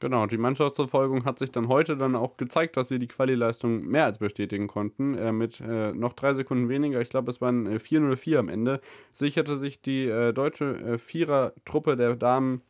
Genau, 0.00 0.26
die 0.26 0.38
Mannschaftsverfolgung 0.38 1.24
hat 1.24 1.38
sich 1.38 1.50
dann 1.50 1.68
heute 1.68 1.96
dann 1.96 2.16
auch 2.16 2.36
gezeigt, 2.36 2.76
dass 2.76 2.88
sie 2.88 2.98
die 2.98 3.06
Quali-Leistung 3.06 3.86
mehr 3.86 4.04
als 4.04 4.18
bestätigen 4.18 4.66
konnten. 4.66 5.14
Äh, 5.16 5.32
mit 5.32 5.60
äh, 5.60 5.92
noch 5.92 6.12
drei 6.12 6.34
Sekunden 6.34 6.68
weniger, 6.68 7.00
ich 7.00 7.10
glaube, 7.10 7.30
es 7.30 7.40
waren 7.40 7.66
äh, 7.66 7.78
404 7.78 8.38
am 8.38 8.48
Ende, 8.48 8.80
sicherte 9.12 9.56
sich 9.56 9.80
die 9.80 10.06
äh, 10.06 10.32
deutsche 10.32 10.76
äh, 10.76 10.98
Vierer-Truppe 10.98 11.96
der 11.96 12.16
Damen 12.16 12.60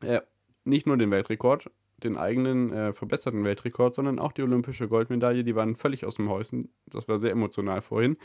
äh, 0.00 0.20
nicht 0.64 0.86
nur 0.86 0.96
den 0.96 1.10
Weltrekord, 1.10 1.70
den 2.02 2.16
eigenen 2.16 2.72
äh, 2.72 2.92
verbesserten 2.92 3.44
Weltrekord, 3.44 3.94
sondern 3.94 4.18
auch 4.18 4.32
die 4.32 4.42
olympische 4.42 4.88
Goldmedaille. 4.88 5.44
Die 5.44 5.54
waren 5.54 5.76
völlig 5.76 6.04
aus 6.04 6.16
dem 6.16 6.28
Häuschen. 6.28 6.70
Das 6.86 7.08
war 7.08 7.18
sehr 7.18 7.30
emotional 7.30 7.82
vorhin. 7.82 8.16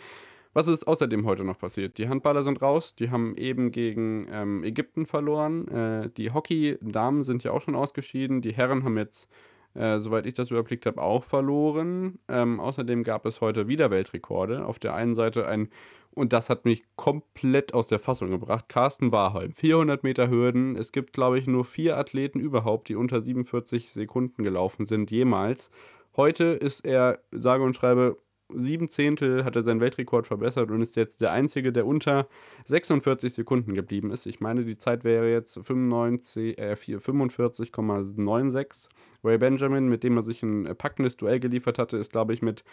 Was 0.54 0.68
ist 0.68 0.88
außerdem 0.88 1.26
heute 1.26 1.44
noch 1.44 1.60
passiert? 1.60 1.98
Die 2.00 2.10
Handballer 2.10 2.42
sind 2.42 2.62
raus, 2.62 2.96
die 2.96 3.12
haben 3.12 3.36
eben 3.38 3.72
gegen 3.72 4.26
ähm, 4.32 4.64
Ägypten 4.64 5.06
verloren. 5.06 5.68
Äh, 5.68 6.10
die 6.18 6.32
Hockey-Damen 6.32 7.22
sind 7.22 7.44
ja 7.44 7.52
auch 7.52 7.62
schon 7.62 7.76
ausgeschieden. 7.76 8.42
Die 8.42 8.54
Herren 8.54 8.84
haben 8.84 8.98
jetzt, 8.98 9.30
äh, 9.78 10.00
soweit 10.00 10.26
ich 10.26 10.34
das 10.34 10.52
überblickt 10.52 10.86
habe, 10.86 11.02
auch 11.02 11.24
verloren. 11.24 12.20
Ähm, 12.28 12.60
außerdem 12.60 13.04
gab 13.04 13.26
es 13.26 13.42
heute 13.42 13.68
wieder 13.68 13.92
Weltrekorde. 13.92 14.66
Auf 14.66 14.80
der 14.80 14.96
einen 14.96 15.16
Seite 15.16 15.48
ein, 15.48 15.70
und 16.12 16.34
das 16.34 16.50
hat 16.50 16.66
mich 16.66 16.84
komplett 16.96 17.74
aus 17.74 17.88
der 17.88 18.00
Fassung 18.00 18.32
gebracht, 18.32 18.70
Carsten 18.70 19.12
Warholm. 19.12 19.54
400 19.54 20.04
Meter 20.04 20.30
Hürden. 20.30 20.76
Es 20.76 20.92
gibt, 20.92 21.13
glaube 21.13 21.38
ich, 21.38 21.48
nur 21.48 21.63
vier 21.63 21.98
Athleten 21.98 22.40
überhaupt, 22.40 22.90
die 22.90 22.96
unter 22.96 23.22
47 23.22 23.94
Sekunden 23.94 24.44
gelaufen 24.44 24.86
sind, 24.86 25.12
jemals. 25.12 25.70
Heute 26.16 26.46
ist 26.46 26.84
er, 26.84 27.20
sage 27.32 27.63
und 27.63 27.76
schreibe, 27.76 28.18
sieben 28.54 28.90
Zehntel 28.90 29.44
hat 29.44 29.56
er 29.56 29.62
seinen 29.62 29.82
Weltrekord 29.82 30.28
verbessert 30.28 30.72
und 30.72 30.82
ist 30.82 30.96
jetzt 30.96 31.22
der 31.22 31.32
Einzige, 31.32 31.72
der 31.72 31.86
unter 31.86 32.28
46 32.66 33.34
Sekunden 33.34 33.74
geblieben 33.74 34.12
ist. 34.12 34.26
Ich 34.26 34.40
meine, 34.40 34.64
die 34.64 34.78
Zeit 34.78 35.04
wäre 35.04 35.32
jetzt 35.32 35.60
95, 35.60 36.58
äh, 36.58 36.76
45,96. 36.76 38.90
Ray 39.24 39.38
Benjamin, 39.38 39.90
mit 39.90 40.04
dem 40.04 40.18
er 40.18 40.24
sich 40.24 40.44
ein 40.44 40.76
packendes 40.78 41.18
Duell 41.18 41.40
geliefert 41.40 41.80
hatte, 41.80 41.98
ist, 41.98 42.12
glaube 42.12 42.34
ich, 42.34 42.42
mit 42.42 42.64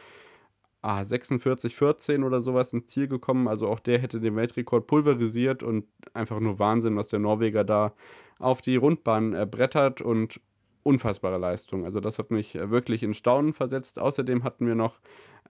ah, 0.82 1.00
46,14 1.00 2.24
oder 2.24 2.40
sowas 2.40 2.72
ins 2.72 2.86
Ziel 2.86 3.08
gekommen. 3.08 3.48
Also 3.48 3.68
auch 3.68 3.80
der 3.80 3.98
hätte 3.98 4.20
den 4.20 4.36
Weltrekord 4.36 4.86
pulverisiert 4.86 5.62
und 5.62 5.86
einfach 6.12 6.40
nur 6.40 6.58
Wahnsinn, 6.58 6.96
was 6.96 7.08
der 7.08 7.18
Norweger 7.18 7.64
da 7.64 7.94
auf 8.38 8.60
die 8.60 8.76
Rundbahn 8.76 9.34
äh, 9.34 9.46
brettert 9.46 10.02
und 10.02 10.40
unfassbare 10.84 11.38
Leistung. 11.38 11.84
Also 11.84 12.00
das 12.00 12.18
hat 12.18 12.30
mich 12.30 12.54
äh, 12.54 12.70
wirklich 12.70 13.02
in 13.02 13.14
Staunen 13.14 13.52
versetzt. 13.52 13.98
Außerdem 13.98 14.44
hatten 14.44 14.66
wir 14.66 14.74
noch 14.74 15.00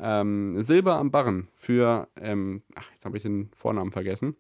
ähm, 0.00 0.62
Silber 0.62 0.96
am 0.96 1.10
Barren 1.10 1.48
für, 1.54 2.08
ähm, 2.20 2.62
ach, 2.74 2.90
jetzt 2.92 3.04
habe 3.04 3.16
ich 3.16 3.22
den 3.22 3.50
Vornamen 3.54 3.92
vergessen. 3.92 4.36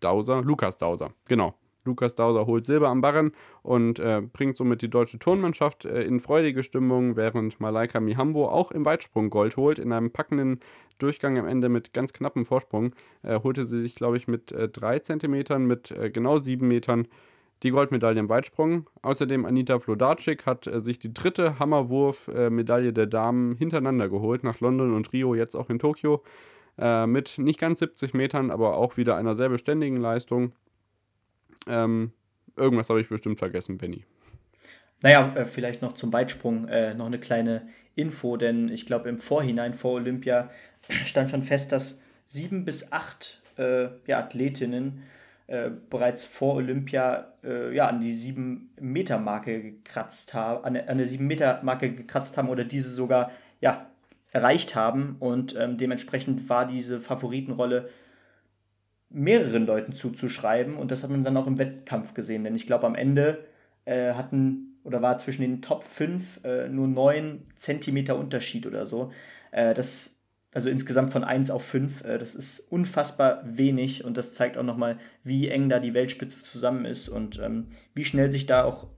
Dauser, 0.00 0.42
Lukas 0.42 0.78
Dauser, 0.78 1.12
genau. 1.26 1.54
Lukas 1.84 2.14
Dauser 2.14 2.46
holt 2.46 2.64
Silber 2.64 2.88
am 2.88 3.00
Barren 3.00 3.32
und 3.62 3.98
äh, 3.98 4.20
bringt 4.20 4.56
somit 4.56 4.82
die 4.82 4.90
deutsche 4.90 5.18
Turnmannschaft 5.18 5.86
äh, 5.86 6.02
in 6.02 6.20
freudige 6.20 6.62
Stimmung, 6.62 7.16
während 7.16 7.58
Malaika 7.58 8.00
Mihambo 8.00 8.48
auch 8.48 8.70
im 8.70 8.84
Weitsprung 8.84 9.30
Gold 9.30 9.56
holt. 9.56 9.78
In 9.78 9.92
einem 9.92 10.10
packenden 10.10 10.60
Durchgang 10.98 11.38
am 11.38 11.46
Ende 11.46 11.68
mit 11.68 11.94
ganz 11.94 12.12
knappem 12.12 12.44
Vorsprung 12.44 12.94
äh, 13.22 13.40
holte 13.42 13.64
sie 13.64 13.80
sich, 13.80 13.94
glaube 13.94 14.18
ich, 14.18 14.28
mit 14.28 14.52
äh, 14.52 14.68
drei 14.68 14.98
Zentimetern, 14.98 15.66
mit 15.66 15.90
äh, 15.90 16.10
genau 16.10 16.38
sieben 16.38 16.68
Metern 16.68 17.08
die 17.62 17.70
Goldmedaille 17.70 18.18
im 18.18 18.28
Weitsprung. 18.28 18.88
Außerdem 19.02 19.44
Anita 19.44 19.78
Flodarczyk 19.78 20.46
hat 20.46 20.66
äh, 20.66 20.80
sich 20.80 20.98
die 20.98 21.12
dritte 21.12 21.58
Hammerwurf-Medaille 21.58 22.92
der 22.92 23.06
Damen 23.06 23.56
hintereinander 23.56 24.08
geholt, 24.08 24.44
nach 24.44 24.60
London 24.60 24.94
und 24.94 25.12
Rio, 25.12 25.34
jetzt 25.34 25.54
auch 25.54 25.70
in 25.70 25.78
Tokio. 25.78 26.22
Äh, 26.78 27.06
mit 27.06 27.38
nicht 27.38 27.60
ganz 27.60 27.80
70 27.80 28.14
Metern, 28.14 28.50
aber 28.50 28.76
auch 28.76 28.96
wieder 28.96 29.16
einer 29.16 29.34
sehr 29.34 29.48
beständigen 29.48 29.98
Leistung. 29.98 30.52
Ähm, 31.66 32.12
irgendwas 32.56 32.88
habe 32.88 33.00
ich 33.00 33.08
bestimmt 33.08 33.38
vergessen, 33.38 33.76
Benny. 33.76 34.04
Naja, 35.02 35.34
äh, 35.36 35.44
vielleicht 35.44 35.82
noch 35.82 35.94
zum 35.94 36.12
Weitsprung 36.12 36.68
äh, 36.68 36.94
noch 36.94 37.06
eine 37.06 37.18
kleine 37.18 37.68
Info, 37.94 38.36
denn 38.36 38.68
ich 38.68 38.86
glaube, 38.86 39.08
im 39.08 39.18
Vorhinein 39.18 39.74
vor 39.74 39.94
Olympia 39.94 40.50
stand 41.04 41.30
schon 41.30 41.42
fest, 41.42 41.72
dass 41.72 42.00
sieben 42.24 42.64
bis 42.64 42.92
acht 42.92 43.42
äh, 43.58 43.88
ja, 44.06 44.18
Athletinnen 44.20 45.02
äh, 45.50 45.68
bereits 45.90 46.24
vor 46.24 46.54
Olympia 46.54 47.32
äh, 47.42 47.74
ja, 47.74 47.88
an 47.88 48.00
die 48.00 48.12
7-Meter-Marke 48.14 49.60
gekratzt 49.60 50.32
haben, 50.32 50.64
an, 50.64 50.76
an 50.76 50.98
der 50.98 51.08
7-Meter-Marke 51.08 51.92
gekratzt 51.92 52.36
haben 52.36 52.48
oder 52.48 52.62
diese 52.62 52.88
sogar 52.88 53.32
ja, 53.60 53.90
erreicht 54.30 54.76
haben. 54.76 55.16
Und 55.18 55.56
ähm, 55.56 55.76
dementsprechend 55.76 56.48
war 56.48 56.68
diese 56.68 57.00
Favoritenrolle 57.00 57.88
mehreren 59.08 59.66
Leuten 59.66 59.92
zuzuschreiben. 59.92 60.76
Und 60.76 60.92
das 60.92 61.02
hat 61.02 61.10
man 61.10 61.24
dann 61.24 61.36
auch 61.36 61.48
im 61.48 61.58
Wettkampf 61.58 62.14
gesehen. 62.14 62.44
Denn 62.44 62.54
ich 62.54 62.66
glaube, 62.66 62.86
am 62.86 62.94
Ende 62.94 63.44
äh, 63.86 64.12
hatten 64.12 64.78
oder 64.84 65.02
war 65.02 65.18
zwischen 65.18 65.42
den 65.42 65.62
Top 65.62 65.82
5 65.82 66.44
äh, 66.44 66.68
nur 66.68 66.86
9 66.86 67.42
Zentimeter 67.56 68.16
Unterschied 68.16 68.68
oder 68.68 68.86
so. 68.86 69.10
Äh, 69.50 69.74
das 69.74 70.19
also 70.52 70.68
insgesamt 70.68 71.12
von 71.12 71.24
1 71.24 71.50
auf 71.50 71.64
5. 71.64 72.04
Äh, 72.04 72.18
das 72.18 72.34
ist 72.34 72.60
unfassbar 72.72 73.42
wenig 73.44 74.04
und 74.04 74.16
das 74.16 74.34
zeigt 74.34 74.58
auch 74.58 74.64
nochmal, 74.64 74.98
wie 75.22 75.48
eng 75.48 75.68
da 75.68 75.78
die 75.78 75.94
Weltspitze 75.94 76.44
zusammen 76.44 76.84
ist 76.84 77.08
und 77.08 77.38
ähm, 77.38 77.68
wie 77.94 78.04
schnell 78.04 78.30
sich 78.30 78.46
da 78.46 78.64
auch 78.64 78.88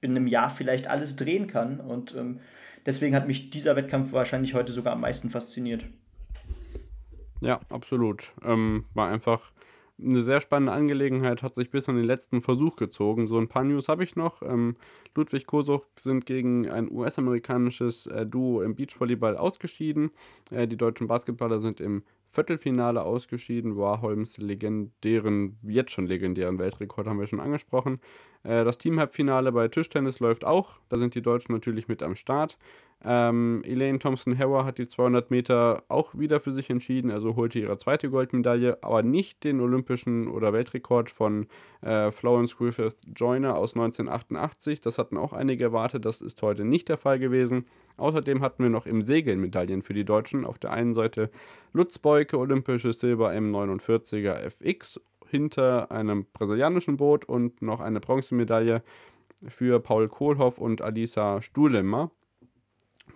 in 0.00 0.12
einem 0.12 0.26
Jahr 0.26 0.50
vielleicht 0.50 0.88
alles 0.88 1.16
drehen 1.16 1.46
kann. 1.46 1.80
Und 1.80 2.14
ähm, 2.14 2.40
deswegen 2.86 3.14
hat 3.14 3.26
mich 3.26 3.50
dieser 3.50 3.76
Wettkampf 3.76 4.12
wahrscheinlich 4.12 4.54
heute 4.54 4.72
sogar 4.72 4.92
am 4.92 5.00
meisten 5.00 5.30
fasziniert. 5.30 5.84
Ja, 7.40 7.60
absolut. 7.68 8.32
Ähm, 8.44 8.84
war 8.94 9.08
einfach 9.08 9.52
eine 10.00 10.22
sehr 10.22 10.40
spannende 10.40 10.72
Angelegenheit, 10.72 11.42
hat 11.42 11.54
sich 11.54 11.70
bis 11.70 11.88
an 11.88 11.96
den 11.96 12.04
letzten 12.04 12.40
Versuch 12.40 12.76
gezogen. 12.76 13.26
So 13.26 13.38
ein 13.38 13.48
paar 13.48 13.64
News 13.64 13.88
habe 13.88 14.04
ich 14.04 14.16
noch. 14.16 14.42
Ähm, 14.42 14.76
Ludwig 15.14 15.46
Kosuch 15.46 15.84
sind 15.96 16.26
gegen 16.26 16.68
ein 16.68 16.90
US-amerikanisches 16.90 18.06
äh, 18.06 18.24
Duo 18.24 18.62
im 18.62 18.74
Beachvolleyball 18.74 19.36
ausgeschieden. 19.36 20.10
Äh, 20.50 20.68
die 20.68 20.76
deutschen 20.76 21.08
Basketballer 21.08 21.58
sind 21.58 21.80
im 21.80 22.02
Viertelfinale 22.30 23.02
ausgeschieden. 23.02 23.76
Warholms 23.76 24.38
legendären, 24.38 25.58
jetzt 25.62 25.92
schon 25.92 26.06
legendären 26.06 26.58
Weltrekord 26.58 27.06
haben 27.06 27.18
wir 27.18 27.26
schon 27.26 27.40
angesprochen. 27.40 28.00
Äh, 28.42 28.64
das 28.64 28.78
Team-Halbfinale 28.78 29.50
bei 29.52 29.68
Tischtennis 29.68 30.20
läuft 30.20 30.44
auch. 30.44 30.80
Da 30.88 30.98
sind 30.98 31.14
die 31.14 31.22
Deutschen 31.22 31.52
natürlich 31.52 31.88
mit 31.88 32.02
am 32.02 32.14
Start. 32.14 32.58
Ähm, 33.04 33.62
Elaine 33.64 34.00
Thompson-Herrer 34.00 34.64
hat 34.64 34.78
die 34.78 34.88
200 34.88 35.30
Meter 35.30 35.84
auch 35.88 36.18
wieder 36.18 36.40
für 36.40 36.50
sich 36.50 36.68
entschieden, 36.68 37.12
also 37.12 37.36
holte 37.36 37.60
ihre 37.60 37.78
zweite 37.78 38.10
Goldmedaille, 38.10 38.82
aber 38.82 39.04
nicht 39.04 39.44
den 39.44 39.60
olympischen 39.60 40.26
oder 40.26 40.52
Weltrekord 40.52 41.08
von 41.08 41.46
äh, 41.80 42.10
Florence 42.10 42.56
Griffith 42.56 42.96
Joyner 43.14 43.56
aus 43.56 43.74
1988. 43.74 44.80
Das 44.80 44.98
hatten 44.98 45.16
auch 45.16 45.32
einige 45.32 45.64
erwartet, 45.64 46.04
das 46.04 46.20
ist 46.20 46.42
heute 46.42 46.64
nicht 46.64 46.88
der 46.88 46.98
Fall 46.98 47.20
gewesen. 47.20 47.66
Außerdem 47.98 48.40
hatten 48.40 48.64
wir 48.64 48.70
noch 48.70 48.86
im 48.86 49.00
Segeln 49.00 49.40
Medaillen 49.40 49.82
für 49.82 49.94
die 49.94 50.04
Deutschen. 50.04 50.44
Auf 50.44 50.58
der 50.58 50.72
einen 50.72 50.94
Seite 50.94 51.30
Lutz 51.72 51.98
Beuke, 51.98 52.36
olympisches 52.36 52.98
Silber 52.98 53.32
im 53.32 53.54
49er 53.54 54.34
FX 54.40 55.00
hinter 55.28 55.92
einem 55.92 56.26
brasilianischen 56.32 56.96
Boot 56.96 57.26
und 57.26 57.62
noch 57.62 57.80
eine 57.80 58.00
Bronzemedaille 58.00 58.82
für 59.46 59.78
Paul 59.78 60.08
Kohlhoff 60.08 60.58
und 60.58 60.82
Alisa 60.82 61.40
Stuhlemmer 61.42 62.10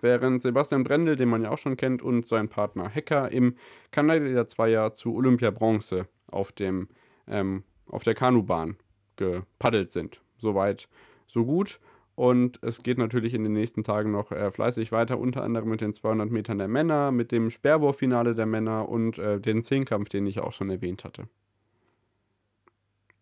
während 0.03 0.41
Sebastian 0.41 0.83
Brendel, 0.83 1.15
den 1.15 1.29
man 1.29 1.41
ja 1.41 1.49
auch 1.49 1.57
schon 1.57 1.77
kennt, 1.77 2.01
und 2.03 2.27
sein 2.27 2.49
Partner 2.49 2.89
Hecker 2.89 3.31
im 3.31 3.55
Kanadier 3.91 4.47
Zweier 4.47 4.93
zu 4.93 5.15
Olympia 5.15 5.49
Bronze 5.49 6.07
auf, 6.27 6.51
dem, 6.51 6.89
ähm, 7.27 7.63
auf 7.87 8.03
der 8.03 8.13
Kanubahn 8.13 8.77
gepaddelt 9.15 9.91
sind. 9.91 10.21
Soweit, 10.37 10.87
so 11.27 11.45
gut. 11.45 11.79
Und 12.15 12.59
es 12.61 12.83
geht 12.83 12.99
natürlich 12.99 13.33
in 13.33 13.43
den 13.43 13.53
nächsten 13.53 13.83
Tagen 13.83 14.11
noch 14.11 14.31
äh, 14.31 14.51
fleißig 14.51 14.91
weiter, 14.91 15.17
unter 15.17 15.43
anderem 15.43 15.69
mit 15.69 15.81
den 15.81 15.93
200 15.93 16.29
Metern 16.29 16.59
der 16.59 16.67
Männer, 16.67 17.11
mit 17.11 17.31
dem 17.31 17.49
Sperrwurffinale 17.49 18.35
der 18.35 18.45
Männer 18.45 18.87
und 18.87 19.17
äh, 19.17 19.39
den 19.39 19.63
Zehnkampf, 19.63 20.09
den 20.09 20.27
ich 20.27 20.39
auch 20.39 20.53
schon 20.53 20.69
erwähnt 20.69 21.03
hatte. 21.05 21.27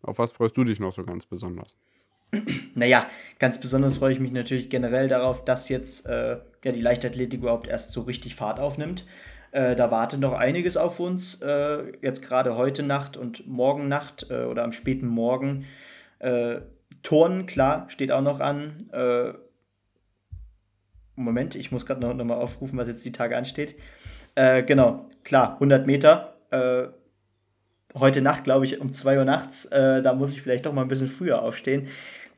Auf 0.02 0.18
was 0.18 0.32
freust 0.32 0.56
du 0.56 0.64
dich 0.64 0.80
noch 0.80 0.92
so 0.92 1.04
ganz 1.04 1.24
besonders? 1.24 1.76
Naja, 2.74 3.06
ganz 3.38 3.60
besonders 3.60 3.98
freue 3.98 4.12
ich 4.12 4.20
mich 4.20 4.32
natürlich 4.32 4.70
generell 4.70 5.08
darauf, 5.08 5.44
dass 5.44 5.68
jetzt 5.68 6.06
äh, 6.06 6.38
ja, 6.64 6.72
die 6.72 6.80
Leichtathletik 6.80 7.40
überhaupt 7.40 7.66
erst 7.66 7.92
so 7.92 8.02
richtig 8.02 8.34
Fahrt 8.34 8.58
aufnimmt. 8.58 9.06
Äh, 9.50 9.76
da 9.76 9.90
wartet 9.90 10.20
noch 10.20 10.32
einiges 10.32 10.76
auf 10.76 10.98
uns. 10.98 11.42
Äh, 11.42 11.92
jetzt 12.00 12.22
gerade 12.22 12.56
heute 12.56 12.82
Nacht 12.82 13.16
und 13.16 13.46
morgen 13.46 13.88
Nacht 13.88 14.26
äh, 14.30 14.44
oder 14.44 14.64
am 14.64 14.72
späten 14.72 15.06
Morgen. 15.06 15.66
Äh, 16.20 16.60
Turnen, 17.02 17.46
klar, 17.46 17.86
steht 17.88 18.12
auch 18.12 18.22
noch 18.22 18.40
an. 18.40 18.76
Äh, 18.92 19.32
Moment, 21.14 21.54
ich 21.56 21.70
muss 21.70 21.84
gerade 21.84 22.00
noch, 22.00 22.14
noch 22.14 22.24
mal 22.24 22.38
aufrufen, 22.38 22.78
was 22.78 22.88
jetzt 22.88 23.04
die 23.04 23.12
Tage 23.12 23.36
ansteht. 23.36 23.76
genau, 24.34 25.10
klar, 25.24 25.52
100 25.54 25.86
Meter 25.86 26.34
heute 27.94 28.22
Nacht, 28.22 28.44
glaube 28.44 28.64
ich, 28.64 28.80
um 28.80 28.92
2 28.92 29.18
Uhr 29.18 29.24
nachts. 29.24 29.66
Äh, 29.66 30.00
da 30.02 30.14
muss 30.14 30.32
ich 30.32 30.40
vielleicht 30.40 30.64
doch 30.64 30.72
mal 30.72 30.82
ein 30.82 30.88
bisschen 30.88 31.08
früher 31.08 31.42
aufstehen 31.42 31.88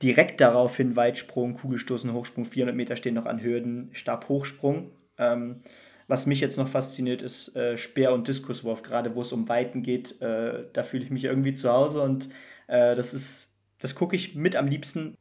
direkt 0.05 0.43
daraufhin 0.43 0.97
Weitsprung, 0.97 1.55
Kugelstoßen, 1.55 2.13
Hochsprung, 2.13 2.45
400 2.45 2.77
Meter 2.77 2.97
stehen 2.97 3.15
noch 3.15 3.25
an 3.25 3.43
Hürden, 3.43 3.89
Stabhochsprung. 3.93 4.91
Ähm, 5.17 5.63
was 6.09 6.27
mich 6.27 6.41
jetzt 6.41 6.59
noch 6.59 6.69
fasziniert, 6.69 7.23
ist 7.23 7.57
äh, 7.57 7.79
Speer- 7.79 8.13
und 8.13 8.29
Diskuswurf, 8.29 8.83
gerade 8.83 9.15
wo 9.15 9.23
es 9.23 9.33
um 9.33 9.49
Weiten 9.49 9.83
geht. 9.83 10.21
Äh, 10.21 10.65
da 10.75 10.83
fühle 10.83 11.05
ich 11.05 11.11
mich 11.11 11.25
irgendwie 11.25 11.55
zu 11.55 11.73
Hause 11.73 12.03
und 12.03 12.29
äh, 12.67 12.95
das 12.95 13.15
ist, 13.15 13.57
das 13.79 13.95
gucke 13.95 14.15
ich 14.15 14.35
mit 14.35 14.57
am 14.57 14.67
liebsten. 14.67 15.15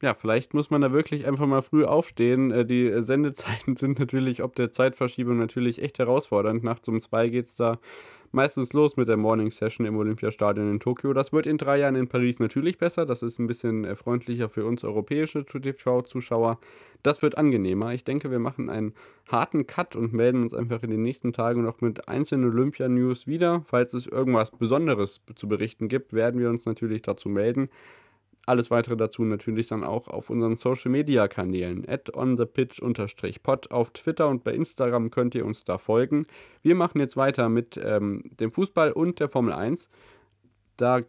Ja, 0.00 0.14
vielleicht 0.14 0.54
muss 0.54 0.70
man 0.70 0.82
da 0.82 0.92
wirklich 0.92 1.26
einfach 1.26 1.46
mal 1.46 1.62
früh 1.62 1.84
aufstehen. 1.84 2.52
Äh, 2.52 2.64
die 2.64 2.92
Sendezeiten 3.00 3.74
sind 3.76 3.98
natürlich 3.98 4.44
ob 4.44 4.54
der 4.54 4.70
Zeitverschiebung 4.70 5.38
natürlich 5.38 5.82
echt 5.82 5.98
herausfordernd. 5.98 6.62
Nachts 6.62 6.86
um 6.86 7.00
zwei 7.00 7.28
geht 7.30 7.46
es 7.46 7.56
da 7.56 7.80
meistens 8.36 8.74
los 8.74 8.98
mit 8.98 9.08
der 9.08 9.16
Morning 9.16 9.50
Session 9.50 9.86
im 9.86 9.96
Olympiastadion 9.96 10.70
in 10.70 10.78
Tokio. 10.78 11.14
Das 11.14 11.32
wird 11.32 11.46
in 11.46 11.56
drei 11.56 11.78
Jahren 11.78 11.96
in 11.96 12.06
Paris 12.06 12.38
natürlich 12.38 12.76
besser. 12.76 13.06
Das 13.06 13.22
ist 13.22 13.38
ein 13.38 13.46
bisschen 13.46 13.84
äh, 13.86 13.96
freundlicher 13.96 14.50
für 14.50 14.66
uns 14.66 14.84
europäische 14.84 15.44
TV-Zuschauer. 15.46 16.60
Das 17.02 17.22
wird 17.22 17.38
angenehmer. 17.38 17.94
Ich 17.94 18.04
denke, 18.04 18.30
wir 18.30 18.38
machen 18.38 18.68
einen 18.68 18.92
harten 19.26 19.66
Cut 19.66 19.96
und 19.96 20.12
melden 20.12 20.42
uns 20.42 20.52
einfach 20.52 20.82
in 20.82 20.90
den 20.90 21.02
nächsten 21.02 21.32
Tagen 21.32 21.62
noch 21.62 21.80
mit 21.80 22.08
einzelnen 22.08 22.50
Olympia-News 22.50 23.26
wieder. 23.26 23.64
Falls 23.68 23.94
es 23.94 24.06
irgendwas 24.06 24.50
Besonderes 24.50 25.22
zu 25.34 25.48
berichten 25.48 25.88
gibt, 25.88 26.12
werden 26.12 26.38
wir 26.38 26.50
uns 26.50 26.66
natürlich 26.66 27.00
dazu 27.00 27.30
melden. 27.30 27.70
Alles 28.46 28.70
weitere 28.70 28.96
dazu 28.96 29.24
natürlich 29.24 29.66
dann 29.66 29.82
auch 29.82 30.06
auf 30.06 30.30
unseren 30.30 30.54
Social 30.54 30.90
Media 30.90 31.26
Kanälen. 31.26 31.86
At 31.88 32.16
onthepitch-pod 32.16 33.72
auf 33.72 33.90
Twitter 33.90 34.28
und 34.28 34.44
bei 34.44 34.54
Instagram 34.54 35.10
könnt 35.10 35.34
ihr 35.34 35.44
uns 35.44 35.64
da 35.64 35.78
folgen. 35.78 36.26
Wir 36.62 36.76
machen 36.76 37.00
jetzt 37.00 37.16
weiter 37.16 37.48
mit 37.48 37.78
ähm, 37.82 38.22
dem 38.38 38.52
Fußball 38.52 38.92
und 38.92 39.18
der 39.18 39.28
Formel 39.28 39.52
1. 39.52 39.88
Da 40.76 41.02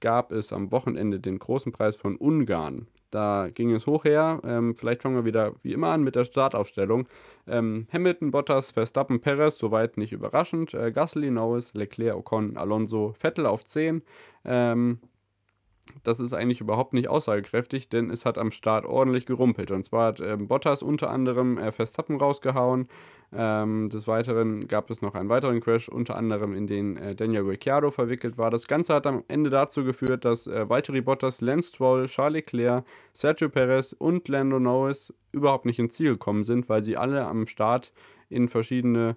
gab 0.00 0.32
es 0.32 0.52
am 0.52 0.72
Wochenende 0.72 1.20
den 1.20 1.38
großen 1.38 1.70
Preis 1.70 1.94
von 1.94 2.16
Ungarn. 2.16 2.88
Da 3.10 3.50
ging 3.52 3.72
es 3.72 3.86
hoch 3.86 4.04
her. 4.04 4.40
Ähm, 4.44 4.76
vielleicht 4.76 5.02
fangen 5.02 5.16
wir 5.16 5.24
wieder 5.24 5.54
wie 5.62 5.72
immer 5.72 5.88
an 5.88 6.02
mit 6.02 6.14
der 6.14 6.24
Startaufstellung. 6.24 7.08
Ähm, 7.46 7.86
Hamilton, 7.92 8.30
Bottas, 8.30 8.72
Verstappen, 8.72 9.20
Perez, 9.20 9.58
soweit 9.58 9.96
nicht 9.96 10.12
überraschend. 10.12 10.74
Äh, 10.74 10.92
Gasly, 10.92 11.30
Norris, 11.30 11.74
Leclerc, 11.74 12.16
Ocon, 12.16 12.56
Alonso, 12.56 13.12
Vettel 13.18 13.46
auf 13.46 13.64
10. 13.64 14.02
Ähm, 14.44 15.00
das 16.02 16.20
ist 16.20 16.32
eigentlich 16.32 16.60
überhaupt 16.60 16.92
nicht 16.92 17.08
aussagekräftig, 17.08 17.88
denn 17.88 18.10
es 18.10 18.24
hat 18.24 18.38
am 18.38 18.50
Start 18.50 18.84
ordentlich 18.84 19.26
gerumpelt. 19.26 19.70
Und 19.70 19.84
zwar 19.84 20.08
hat 20.08 20.20
ähm, 20.20 20.48
Bottas 20.48 20.82
unter 20.82 21.10
anderem 21.10 21.58
äh, 21.58 21.72
Verstappen 21.72 22.16
rausgehauen. 22.16 22.88
Ähm, 23.32 23.90
des 23.90 24.08
Weiteren 24.08 24.66
gab 24.66 24.90
es 24.90 25.02
noch 25.02 25.14
einen 25.14 25.28
weiteren 25.28 25.60
Crash, 25.60 25.88
unter 25.88 26.16
anderem 26.16 26.54
in 26.54 26.66
den 26.66 26.96
äh, 26.96 27.14
Daniel 27.14 27.42
Ricciardo 27.42 27.90
verwickelt 27.90 28.38
war. 28.38 28.50
Das 28.50 28.66
Ganze 28.66 28.94
hat 28.94 29.06
am 29.06 29.22
Ende 29.28 29.50
dazu 29.50 29.84
geführt, 29.84 30.24
dass 30.24 30.46
äh, 30.46 30.68
Valtteri 30.68 31.00
Bottas, 31.00 31.40
Lance 31.40 31.68
Stroll, 31.68 32.06
Charles 32.06 32.34
Leclerc, 32.34 32.84
Sergio 33.12 33.48
Perez 33.48 33.92
und 33.92 34.26
Lando 34.28 34.58
Norris 34.58 35.14
überhaupt 35.32 35.64
nicht 35.64 35.78
ins 35.78 35.94
Ziel 35.94 36.12
gekommen 36.12 36.44
sind, 36.44 36.68
weil 36.68 36.82
sie 36.82 36.96
alle 36.96 37.24
am 37.24 37.46
Start 37.46 37.92
in 38.28 38.48
verschiedene 38.48 39.16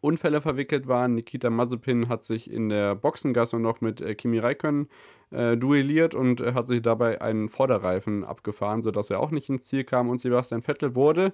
Unfälle 0.00 0.40
verwickelt 0.40 0.88
waren. 0.88 1.14
Nikita 1.14 1.50
Mazepin 1.50 2.08
hat 2.08 2.24
sich 2.24 2.50
in 2.50 2.68
der 2.68 2.94
Boxengasse 2.94 3.58
noch 3.58 3.80
mit 3.80 4.00
äh, 4.00 4.14
Kimi 4.14 4.38
Räikkönen 4.38 4.88
äh, 5.30 5.56
duelliert 5.56 6.14
und 6.14 6.40
äh, 6.40 6.54
hat 6.54 6.68
sich 6.68 6.82
dabei 6.82 7.20
einen 7.20 7.48
Vorderreifen 7.48 8.24
abgefahren, 8.24 8.82
sodass 8.82 9.10
er 9.10 9.20
auch 9.20 9.30
nicht 9.30 9.48
ins 9.48 9.66
Ziel 9.66 9.84
kam. 9.84 10.08
Und 10.08 10.20
Sebastian 10.20 10.62
Vettel 10.62 10.94
wurde 10.94 11.32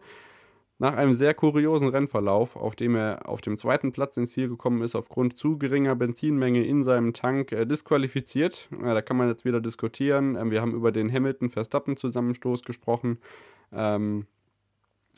nach 0.78 0.96
einem 0.96 1.12
sehr 1.12 1.34
kuriosen 1.34 1.88
Rennverlauf, 1.88 2.56
auf 2.56 2.74
dem 2.74 2.96
er 2.96 3.28
auf 3.28 3.40
dem 3.40 3.56
zweiten 3.56 3.92
Platz 3.92 4.16
ins 4.16 4.32
Ziel 4.32 4.48
gekommen 4.48 4.82
ist, 4.82 4.96
aufgrund 4.96 5.36
zu 5.38 5.56
geringer 5.56 5.94
Benzinmenge 5.94 6.64
in 6.64 6.82
seinem 6.82 7.12
Tank 7.12 7.52
äh, 7.52 7.64
disqualifiziert. 7.64 8.68
da 8.82 9.00
kann 9.02 9.16
man 9.16 9.28
jetzt 9.28 9.44
wieder 9.44 9.60
diskutieren. 9.60 10.36
Ähm, 10.36 10.50
wir 10.50 10.60
haben 10.60 10.74
über 10.74 10.90
den 10.90 11.12
Hamilton-Verstappen-Zusammenstoß 11.12 12.62
gesprochen. 12.62 13.18
Ähm, 13.72 14.26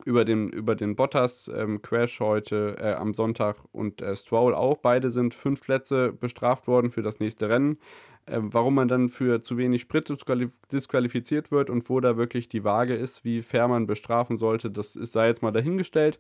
über 0.05 0.25
den, 0.25 0.51
über 0.51 0.75
den 0.75 0.97
Bottas-Crash 0.97 2.21
ähm, 2.21 2.27
heute 2.27 2.77
äh, 2.79 2.93
am 2.93 3.15
Sonntag 3.15 3.57
und 3.73 4.03
äh, 4.03 4.15
Stroll 4.15 4.55
auch. 4.55 4.79
Beide 4.79 5.11
sind 5.11 5.35
fünf 5.35 5.63
Plätze 5.63 6.13
bestraft 6.13 6.67
worden 6.67 6.91
für 6.91 7.03
das 7.03 7.21
nächste 7.21 7.49
Rennen. 7.49 7.79
Äh, 8.27 8.39
warum 8.41 8.75
man 8.75 8.89
dann 8.89 9.09
für 9.09 9.43
zu 9.43 9.57
wenig 9.57 9.83
Sprit 9.83 10.13
disqualifiziert 10.73 11.51
wird 11.51 11.71
und 11.71 11.89
wo 11.89 12.01
da 12.01 12.17
wirklich 12.17 12.49
die 12.49 12.65
Waage 12.65 12.95
ist, 12.95 13.25
wie 13.25 13.43
fair 13.43 13.69
man 13.69 13.87
bestrafen 13.87 14.37
sollte, 14.37 14.71
das 14.71 14.97
ist, 14.97 15.13
sei 15.13 15.29
jetzt 15.29 15.43
mal 15.43 15.53
dahingestellt. 15.53 16.19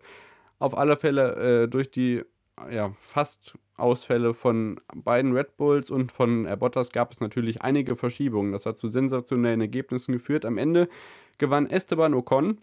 Auf 0.58 0.76
alle 0.76 0.96
Fälle 0.96 1.64
äh, 1.64 1.68
durch 1.68 1.90
die 1.90 2.22
ja, 2.70 2.92
fast 2.96 3.58
Ausfälle 3.76 4.32
von 4.32 4.80
beiden 4.94 5.32
Red 5.32 5.58
Bulls 5.58 5.90
und 5.90 6.10
von 6.10 6.48
Bottas 6.58 6.90
gab 6.90 7.12
es 7.12 7.20
natürlich 7.20 7.60
einige 7.60 7.94
Verschiebungen. 7.94 8.52
Das 8.52 8.64
hat 8.64 8.78
zu 8.78 8.88
sensationellen 8.88 9.60
Ergebnissen 9.60 10.12
geführt. 10.12 10.46
Am 10.46 10.56
Ende 10.56 10.88
gewann 11.36 11.66
Esteban 11.66 12.14
Ocon 12.14 12.58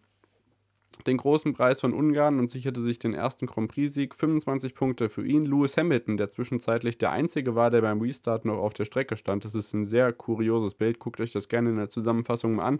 den 1.08 1.18
großen 1.18 1.54
Preis 1.54 1.82
von 1.82 1.94
Ungarn 1.94 2.40
und 2.40 2.50
sicherte 2.50 2.82
sich 2.82 3.00
den 3.00 3.14
ersten 3.14 3.46
Grand 3.46 3.72
Prix-Sieg. 3.72 4.16
25 4.16 4.76
Punkte 4.76 5.10
für 5.10 5.26
ihn. 5.26 5.46
Lewis 5.46 5.78
Hamilton, 5.78 6.18
der 6.18 6.30
zwischenzeitlich 6.30 6.98
der 6.98 7.12
einzige 7.12 7.56
war, 7.56 7.70
der 7.70 7.82
beim 7.82 8.02
Restart 8.02 8.46
noch 8.46 8.58
auf 8.58 8.74
der 8.74 8.86
Strecke 8.86 9.16
stand. 9.16 9.46
Das 9.46 9.56
ist 9.56 9.74
ein 9.74 9.86
sehr 9.86 10.14
kurioses 10.14 10.74
Bild. 10.74 11.00
Guckt 11.00 11.20
euch 11.20 11.32
das 11.32 11.48
gerne 11.48 11.72
in 11.72 11.78
der 11.78 11.90
Zusammenfassung 11.90 12.56
mal 12.56 12.66
an. 12.66 12.80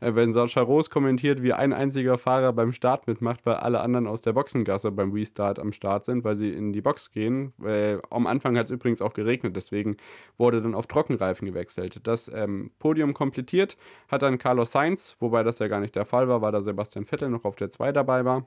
Äh, 0.00 0.14
wenn 0.14 0.32
Sascha 0.32 0.60
Roos 0.60 0.90
kommentiert, 0.90 1.42
wie 1.42 1.52
ein 1.52 1.72
einziger 1.72 2.18
Fahrer 2.18 2.52
beim 2.52 2.72
Start 2.72 3.06
mitmacht, 3.06 3.44
weil 3.46 3.54
alle 3.54 3.80
anderen 3.80 4.06
aus 4.06 4.22
der 4.22 4.32
Boxengasse 4.32 4.90
beim 4.92 5.12
Restart 5.12 5.58
am 5.58 5.72
Start 5.72 6.04
sind, 6.04 6.24
weil 6.24 6.34
sie 6.34 6.50
in 6.50 6.72
die 6.72 6.82
Box 6.82 7.10
gehen. 7.10 7.52
Äh, 7.64 7.98
am 8.10 8.26
Anfang 8.26 8.56
hat 8.58 8.66
es 8.66 8.70
übrigens 8.70 9.00
auch 9.00 9.14
geregnet, 9.14 9.56
deswegen 9.56 9.96
wurde 10.36 10.60
dann 10.60 10.74
auf 10.74 10.86
Trockenreifen 10.86 11.46
gewechselt. 11.46 12.00
Das 12.04 12.28
ähm, 12.28 12.70
Podium 12.78 13.14
komplettiert 13.14 13.76
hat 14.08 14.22
dann 14.22 14.38
Carlos 14.38 14.72
Sainz, 14.72 15.16
wobei 15.20 15.42
das 15.42 15.58
ja 15.58 15.68
gar 15.68 15.80
nicht 15.80 15.96
der 15.96 16.04
Fall 16.04 16.28
war, 16.28 16.42
weil 16.42 16.52
da 16.52 16.62
Sebastian 16.62 17.04
Vettel 17.04 17.30
noch 17.30 17.44
auf 17.44 17.53
der 17.54 17.70
2 17.70 17.92
dabei 17.92 18.24
war. 18.24 18.46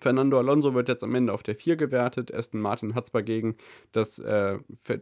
Fernando 0.00 0.38
Alonso 0.38 0.74
wird 0.74 0.88
jetzt 0.88 1.04
am 1.04 1.14
Ende 1.14 1.32
auf 1.32 1.42
der 1.42 1.54
4 1.54 1.76
gewertet. 1.76 2.32
Aston 2.32 2.60
Martin 2.60 2.94
hat 2.94 3.06
zwar 3.06 3.22
gegen, 3.22 3.56
das, 3.92 4.18
äh, 4.18 4.58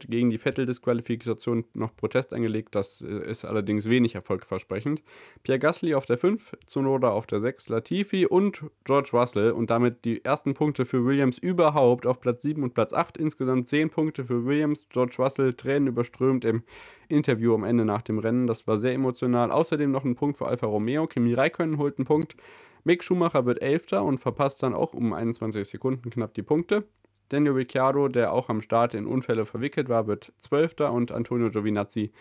gegen 0.08 0.30
die 0.30 0.38
Vettel-Disqualifikation 0.38 1.64
noch 1.74 1.94
Protest 1.94 2.32
eingelegt, 2.32 2.74
das 2.74 3.00
äh, 3.00 3.30
ist 3.30 3.44
allerdings 3.44 3.88
wenig 3.88 4.14
erfolgversprechend. 4.14 5.02
Pierre 5.42 5.58
Gasly 5.58 5.94
auf 5.94 6.06
der 6.06 6.18
5, 6.18 6.56
Zunoda 6.66 7.10
auf 7.10 7.26
der 7.26 7.40
6, 7.40 7.68
Latifi 7.68 8.26
und 8.26 8.64
George 8.84 9.10
Russell 9.12 9.52
und 9.52 9.70
damit 9.70 10.04
die 10.04 10.24
ersten 10.24 10.54
Punkte 10.54 10.84
für 10.84 11.04
Williams 11.04 11.38
überhaupt 11.38 12.06
auf 12.06 12.20
Platz 12.20 12.42
7 12.42 12.62
und 12.62 12.74
Platz 12.74 12.92
8. 12.92 13.16
Insgesamt 13.16 13.68
10 13.68 13.90
Punkte 13.90 14.24
für 14.24 14.44
Williams. 14.44 14.86
George 14.90 15.16
Russell 15.18 15.54
Tränen 15.54 15.88
überströmt 15.88 16.44
im 16.44 16.62
Interview 17.08 17.54
am 17.54 17.64
Ende 17.64 17.84
nach 17.84 18.02
dem 18.02 18.18
Rennen. 18.18 18.46
Das 18.46 18.66
war 18.66 18.78
sehr 18.78 18.92
emotional. 18.92 19.50
Außerdem 19.50 19.90
noch 19.90 20.04
ein 20.04 20.14
Punkt 20.14 20.38
für 20.38 20.46
Alfa 20.46 20.66
Romeo. 20.66 21.06
Kimi 21.06 21.34
Räikkönen 21.34 21.78
holt 21.78 21.98
einen 21.98 22.06
Punkt. 22.06 22.36
Mick 22.84 23.04
Schumacher 23.04 23.46
wird 23.46 23.62
Elfter 23.62 24.04
und 24.04 24.18
verpasst 24.18 24.62
dann 24.62 24.74
auch 24.74 24.94
um 24.94 25.12
21 25.12 25.68
Sekunden 25.68 26.10
knapp 26.10 26.34
die 26.34 26.42
Punkte. 26.42 26.84
Daniel 27.28 27.52
Ricciardo, 27.52 28.08
der 28.08 28.32
auch 28.32 28.48
am 28.48 28.60
Start 28.60 28.94
in 28.94 29.06
Unfälle 29.06 29.46
verwickelt 29.46 29.88
war, 29.88 30.06
wird 30.06 30.32
Zwölfter 30.38 30.92
und 30.92 31.12
Antonio 31.12 31.50
Giovinazzi 31.50 32.12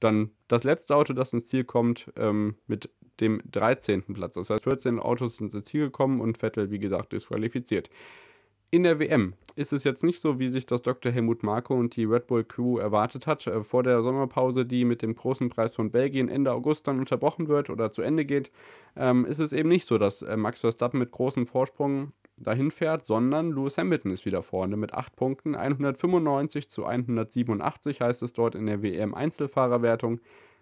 dann 0.00 0.30
das 0.48 0.64
letzte 0.64 0.96
Auto, 0.96 1.12
das 1.12 1.32
ins 1.32 1.46
Ziel 1.46 1.64
kommt, 1.64 2.10
ähm, 2.16 2.56
mit 2.66 2.90
dem 3.20 3.42
13. 3.50 4.14
Platz. 4.14 4.34
Das 4.34 4.50
heißt, 4.50 4.64
14 4.64 4.98
Autos 4.98 5.36
sind 5.36 5.52
ins 5.54 5.66
Ziel 5.66 5.86
gekommen 5.86 6.20
und 6.20 6.38
Vettel, 6.38 6.70
wie 6.70 6.78
gesagt, 6.78 7.12
disqualifiziert. 7.12 7.90
In 8.72 8.84
der 8.84 9.00
WM 9.00 9.34
ist 9.56 9.72
es 9.72 9.82
jetzt 9.82 10.04
nicht 10.04 10.20
so, 10.20 10.38
wie 10.38 10.46
sich 10.46 10.64
das 10.64 10.80
Dr. 10.82 11.10
Helmut 11.10 11.42
Marko 11.42 11.74
und 11.74 11.96
die 11.96 12.04
Red 12.04 12.28
Bull 12.28 12.44
Crew 12.44 12.78
erwartet 12.78 13.26
hat. 13.26 13.44
Äh, 13.48 13.64
vor 13.64 13.82
der 13.82 14.00
Sommerpause, 14.00 14.64
die 14.64 14.84
mit 14.84 15.02
dem 15.02 15.16
großen 15.16 15.48
Preis 15.48 15.74
von 15.74 15.90
Belgien 15.90 16.28
Ende 16.28 16.52
August 16.52 16.86
dann 16.86 17.00
unterbrochen 17.00 17.48
wird 17.48 17.68
oder 17.68 17.90
zu 17.90 18.02
Ende 18.02 18.24
geht, 18.24 18.52
ähm, 18.94 19.24
ist 19.24 19.40
es 19.40 19.52
eben 19.52 19.68
nicht 19.68 19.88
so, 19.88 19.98
dass 19.98 20.22
äh, 20.22 20.36
Max 20.36 20.60
Verstappen 20.60 21.00
mit 21.00 21.10
großem 21.10 21.48
Vorsprung 21.48 22.12
dahin 22.36 22.70
fährt, 22.70 23.04
sondern 23.04 23.50
Lewis 23.50 23.76
Hamilton 23.76 24.12
ist 24.12 24.24
wieder 24.24 24.44
vorne 24.44 24.76
mit 24.76 24.94
8 24.94 25.16
Punkten. 25.16 25.56
195 25.56 26.68
zu 26.68 26.86
187 26.86 28.00
heißt 28.00 28.22
es 28.22 28.34
dort 28.34 28.54
in 28.54 28.66
der 28.66 28.84
WM 28.84 29.14
Einzelfahrerwertung. 29.14 30.20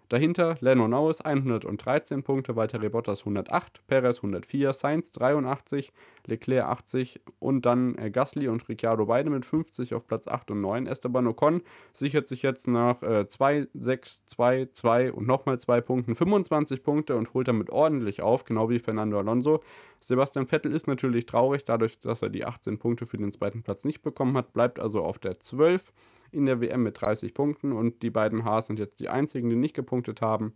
Dahinter 0.09 0.57
Lando 0.59 0.87
Norris 0.87 1.21
113 1.21 2.23
Punkte, 2.23 2.55
Walter 2.55 2.79
Bottas 2.89 3.19
108, 3.19 3.85
Perez 3.85 4.17
104, 4.17 4.73
Sainz 4.73 5.11
83, 5.11 5.93
Leclerc 6.27 6.65
80 6.65 7.21
und 7.39 7.65
dann 7.65 7.95
äh, 7.95 8.11
Gasly 8.11 8.47
und 8.47 8.67
Ricciardo 8.69 9.05
beide 9.05 9.29
mit 9.29 9.45
50 9.45 9.93
auf 9.93 10.07
Platz 10.07 10.27
8 10.27 10.51
und 10.51 10.61
9. 10.61 10.87
Esteban 10.87 11.27
Ocon 11.27 11.61
sichert 11.93 12.27
sich 12.27 12.41
jetzt 12.41 12.67
nach 12.67 13.01
äh, 13.01 13.27
2, 13.27 13.67
6, 13.73 14.25
2, 14.25 14.69
2 14.73 15.13
und 15.13 15.27
nochmal 15.27 15.59
2 15.59 15.81
Punkten 15.81 16.15
25 16.15 16.83
Punkte 16.83 17.15
und 17.15 17.33
holt 17.33 17.47
damit 17.47 17.69
ordentlich 17.69 18.21
auf, 18.21 18.45
genau 18.45 18.69
wie 18.69 18.79
Fernando 18.79 19.17
Alonso. 19.17 19.61
Sebastian 19.99 20.47
Vettel 20.47 20.73
ist 20.73 20.87
natürlich 20.87 21.25
traurig, 21.25 21.65
dadurch, 21.65 21.99
dass 21.99 22.21
er 22.21 22.29
die 22.29 22.45
18 22.45 22.79
Punkte 22.79 23.05
für 23.05 23.17
den 23.17 23.31
zweiten 23.31 23.63
Platz 23.63 23.83
nicht 23.83 24.01
bekommen 24.01 24.37
hat, 24.37 24.53
bleibt 24.53 24.79
also 24.79 25.03
auf 25.03 25.19
der 25.19 25.39
12 25.39 25.91
in 26.31 26.45
der 26.45 26.61
WM 26.61 26.83
mit 26.83 26.99
30 27.01 27.33
Punkten 27.33 27.71
und 27.71 28.01
die 28.03 28.09
beiden 28.09 28.43
Haas 28.43 28.67
sind 28.67 28.79
jetzt 28.79 28.99
die 28.99 29.09
einzigen, 29.09 29.49
die 29.49 29.55
nicht 29.55 29.75
gepunktet 29.75 30.21
haben. 30.21 30.53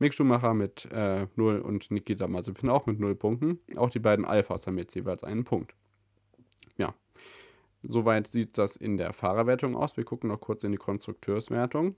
Mick 0.00 0.14
Schumacher 0.14 0.54
mit 0.54 0.88
äh, 0.90 1.26
0 1.36 1.60
und 1.60 1.90
Nikita 1.90 2.26
Mazepin 2.26 2.70
auch 2.70 2.86
mit 2.86 2.98
0 2.98 3.14
Punkten. 3.14 3.60
Auch 3.76 3.90
die 3.90 3.98
beiden 3.98 4.24
Alphas 4.24 4.66
haben 4.66 4.78
jetzt 4.78 4.94
jeweils 4.94 5.22
einen 5.22 5.44
Punkt. 5.44 5.74
Ja, 6.78 6.94
soweit 7.82 8.32
sieht 8.32 8.56
das 8.56 8.76
in 8.76 8.96
der 8.96 9.12
Fahrerwertung 9.12 9.76
aus. 9.76 9.98
Wir 9.98 10.04
gucken 10.04 10.30
noch 10.30 10.40
kurz 10.40 10.64
in 10.64 10.72
die 10.72 10.78
Konstrukteurswertung. 10.78 11.96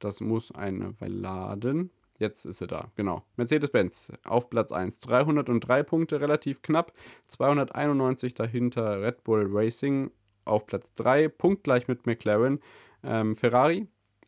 Das 0.00 0.20
muss 0.20 0.50
eine 0.52 1.00
Weile 1.00 1.14
laden. 1.14 1.90
Jetzt 2.18 2.44
ist 2.44 2.58
sie 2.58 2.66
da, 2.66 2.90
genau. 2.96 3.22
Mercedes-Benz 3.36 4.10
auf 4.24 4.50
Platz 4.50 4.72
1. 4.72 5.00
303 5.00 5.84
Punkte, 5.84 6.20
relativ 6.20 6.62
knapp. 6.62 6.92
291 7.28 8.34
dahinter 8.34 9.02
Red 9.02 9.22
Bull 9.22 9.46
Racing 9.48 10.10
auf 10.44 10.66
Platz 10.66 10.94
3, 10.94 11.28
punktgleich 11.28 11.86
mit 11.86 12.06
McLaren. 12.06 12.58
Ähm, 13.04 13.36
Ferrari 13.36 13.86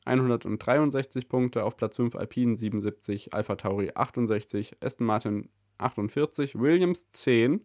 163 0.09 1.28
Punkte, 1.28 1.64
auf 1.64 1.76
Platz 1.76 1.96
5 1.96 2.16
Alpine 2.16 2.56
77, 2.56 3.34
Alpha 3.34 3.56
Tauri 3.56 3.92
68, 3.94 4.76
Aston 4.80 5.06
Martin 5.06 5.48
48, 5.78 6.59
Williams 6.59 7.11
10, 7.12 7.61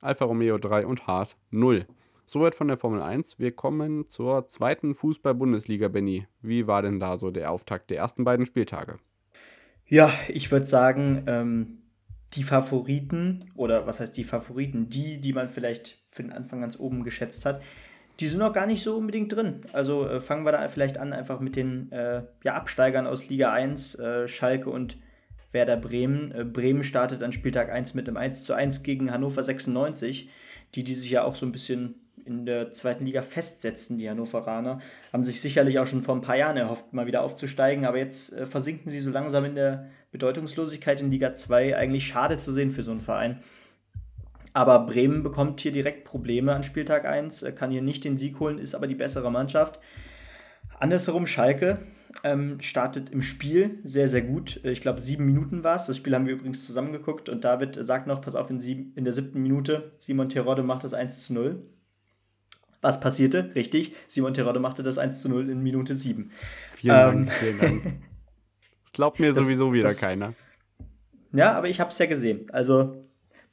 Alfa 0.00 0.24
Romeo 0.24 0.58
3 0.58 0.86
und 0.86 1.06
Haas 1.06 1.36
0. 1.50 1.86
Soweit 2.26 2.54
von 2.54 2.68
der 2.68 2.76
Formel 2.76 3.02
1. 3.02 3.38
Wir 3.38 3.52
kommen 3.52 4.08
zur 4.08 4.46
zweiten 4.48 4.94
Fußball-Bundesliga, 4.94 5.88
Benny. 5.88 6.26
Wie 6.42 6.66
war 6.66 6.82
denn 6.82 6.98
da 6.98 7.16
so 7.16 7.30
der 7.30 7.52
Auftakt 7.52 7.90
der 7.90 7.98
ersten 7.98 8.24
beiden 8.24 8.46
Spieltage? 8.46 8.98
Ja, 9.86 10.12
ich 10.28 10.50
würde 10.50 10.66
sagen, 10.66 11.22
ähm, 11.28 11.78
die 12.34 12.42
Favoriten, 12.42 13.44
oder 13.54 13.86
was 13.86 14.00
heißt 14.00 14.16
die 14.16 14.24
Favoriten, 14.24 14.88
die, 14.88 15.20
die 15.20 15.32
man 15.32 15.48
vielleicht 15.48 16.02
für 16.10 16.22
den 16.22 16.32
Anfang 16.32 16.60
ganz 16.60 16.78
oben 16.78 17.04
geschätzt 17.04 17.46
hat, 17.46 17.62
die 18.20 18.28
sind 18.28 18.38
noch 18.38 18.52
gar 18.52 18.66
nicht 18.66 18.82
so 18.82 18.96
unbedingt 18.96 19.34
drin. 19.34 19.62
Also 19.72 20.08
äh, 20.08 20.20
fangen 20.20 20.44
wir 20.44 20.52
da 20.52 20.66
vielleicht 20.68 20.98
an, 20.98 21.12
einfach 21.12 21.40
mit 21.40 21.56
den 21.56 21.92
äh, 21.92 22.22
ja, 22.44 22.54
Absteigern 22.54 23.06
aus 23.06 23.28
Liga 23.28 23.52
1, 23.52 23.98
äh, 23.98 24.28
Schalke 24.28 24.70
und 24.70 24.96
Werder 25.52 25.76
Bremen. 25.76 26.32
Äh, 26.32 26.44
Bremen 26.44 26.84
startet 26.84 27.22
an 27.22 27.32
Spieltag 27.32 27.70
1 27.70 27.94
mit 27.94 28.08
einem 28.08 28.16
1 28.16 28.44
zu 28.44 28.54
1 28.54 28.82
gegen 28.82 29.12
Hannover 29.12 29.42
96, 29.42 30.30
die, 30.74 30.84
die 30.84 30.94
sich 30.94 31.10
ja 31.10 31.24
auch 31.24 31.34
so 31.34 31.44
ein 31.46 31.52
bisschen 31.52 31.96
in 32.24 32.44
der 32.44 32.72
zweiten 32.72 33.06
Liga 33.06 33.22
festsetzen, 33.22 33.98
die 33.98 34.10
Hannoveraner. 34.10 34.80
Haben 35.12 35.24
sich 35.24 35.40
sicherlich 35.40 35.78
auch 35.78 35.86
schon 35.86 36.02
vor 36.02 36.14
ein 36.16 36.22
paar 36.22 36.36
Jahren 36.36 36.56
erhofft, 36.56 36.92
mal 36.92 37.06
wieder 37.06 37.22
aufzusteigen, 37.22 37.84
aber 37.84 37.98
jetzt 37.98 38.36
äh, 38.36 38.46
versinken 38.46 38.90
sie 38.90 39.00
so 39.00 39.10
langsam 39.10 39.44
in 39.44 39.54
der 39.54 39.90
Bedeutungslosigkeit 40.10 41.00
in 41.00 41.10
Liga 41.10 41.34
2. 41.34 41.76
Eigentlich 41.76 42.06
schade 42.06 42.38
zu 42.38 42.50
sehen 42.50 42.70
für 42.70 42.82
so 42.82 42.90
einen 42.90 43.00
Verein. 43.00 43.42
Aber 44.56 44.86
Bremen 44.86 45.22
bekommt 45.22 45.60
hier 45.60 45.70
direkt 45.70 46.04
Probleme 46.04 46.54
an 46.54 46.62
Spieltag 46.62 47.04
1, 47.04 47.44
kann 47.56 47.70
hier 47.70 47.82
nicht 47.82 48.04
den 48.04 48.16
Sieg 48.16 48.40
holen, 48.40 48.56
ist 48.56 48.74
aber 48.74 48.86
die 48.86 48.94
bessere 48.94 49.30
Mannschaft. 49.30 49.80
Andersherum 50.80 51.26
Schalke 51.26 51.80
ähm, 52.24 52.58
startet 52.62 53.10
im 53.10 53.20
Spiel 53.20 53.80
sehr, 53.84 54.08
sehr 54.08 54.22
gut. 54.22 54.58
Ich 54.64 54.80
glaube, 54.80 54.98
sieben 54.98 55.26
Minuten 55.26 55.62
war 55.62 55.76
es. 55.76 55.84
Das 55.84 55.98
Spiel 55.98 56.14
haben 56.14 56.24
wir 56.24 56.32
übrigens 56.32 56.64
zusammengeguckt 56.64 57.28
und 57.28 57.44
David 57.44 57.76
sagt 57.84 58.06
noch, 58.06 58.22
pass 58.22 58.34
auf, 58.34 58.48
in, 58.48 58.58
sieben, 58.58 58.94
in 58.96 59.04
der 59.04 59.12
siebten 59.12 59.42
Minute, 59.42 59.92
Simon 59.98 60.30
Terodde 60.30 60.62
macht 60.62 60.84
das 60.84 60.94
1 60.94 61.24
zu 61.24 61.34
0. 61.34 61.62
Was 62.80 62.98
passierte? 62.98 63.50
Richtig, 63.54 63.94
Simon 64.08 64.32
Terodde 64.32 64.58
machte 64.58 64.82
das 64.82 64.96
1 64.96 65.20
zu 65.20 65.28
0 65.28 65.50
in 65.50 65.62
Minute 65.62 65.92
7. 65.92 66.30
Vielen 66.72 66.96
ähm, 66.96 67.26
Dank, 67.26 67.32
vielen 67.32 67.58
Dank. 67.58 67.82
Das 68.84 68.92
glaubt 68.92 69.20
mir 69.20 69.34
das, 69.34 69.44
sowieso 69.44 69.74
wieder 69.74 69.88
das, 69.88 70.00
keiner. 70.00 70.32
Ja, 71.32 71.52
aber 71.52 71.68
ich 71.68 71.80
habe 71.80 71.90
es 71.90 71.98
ja 71.98 72.06
gesehen. 72.06 72.48
Also 72.50 73.02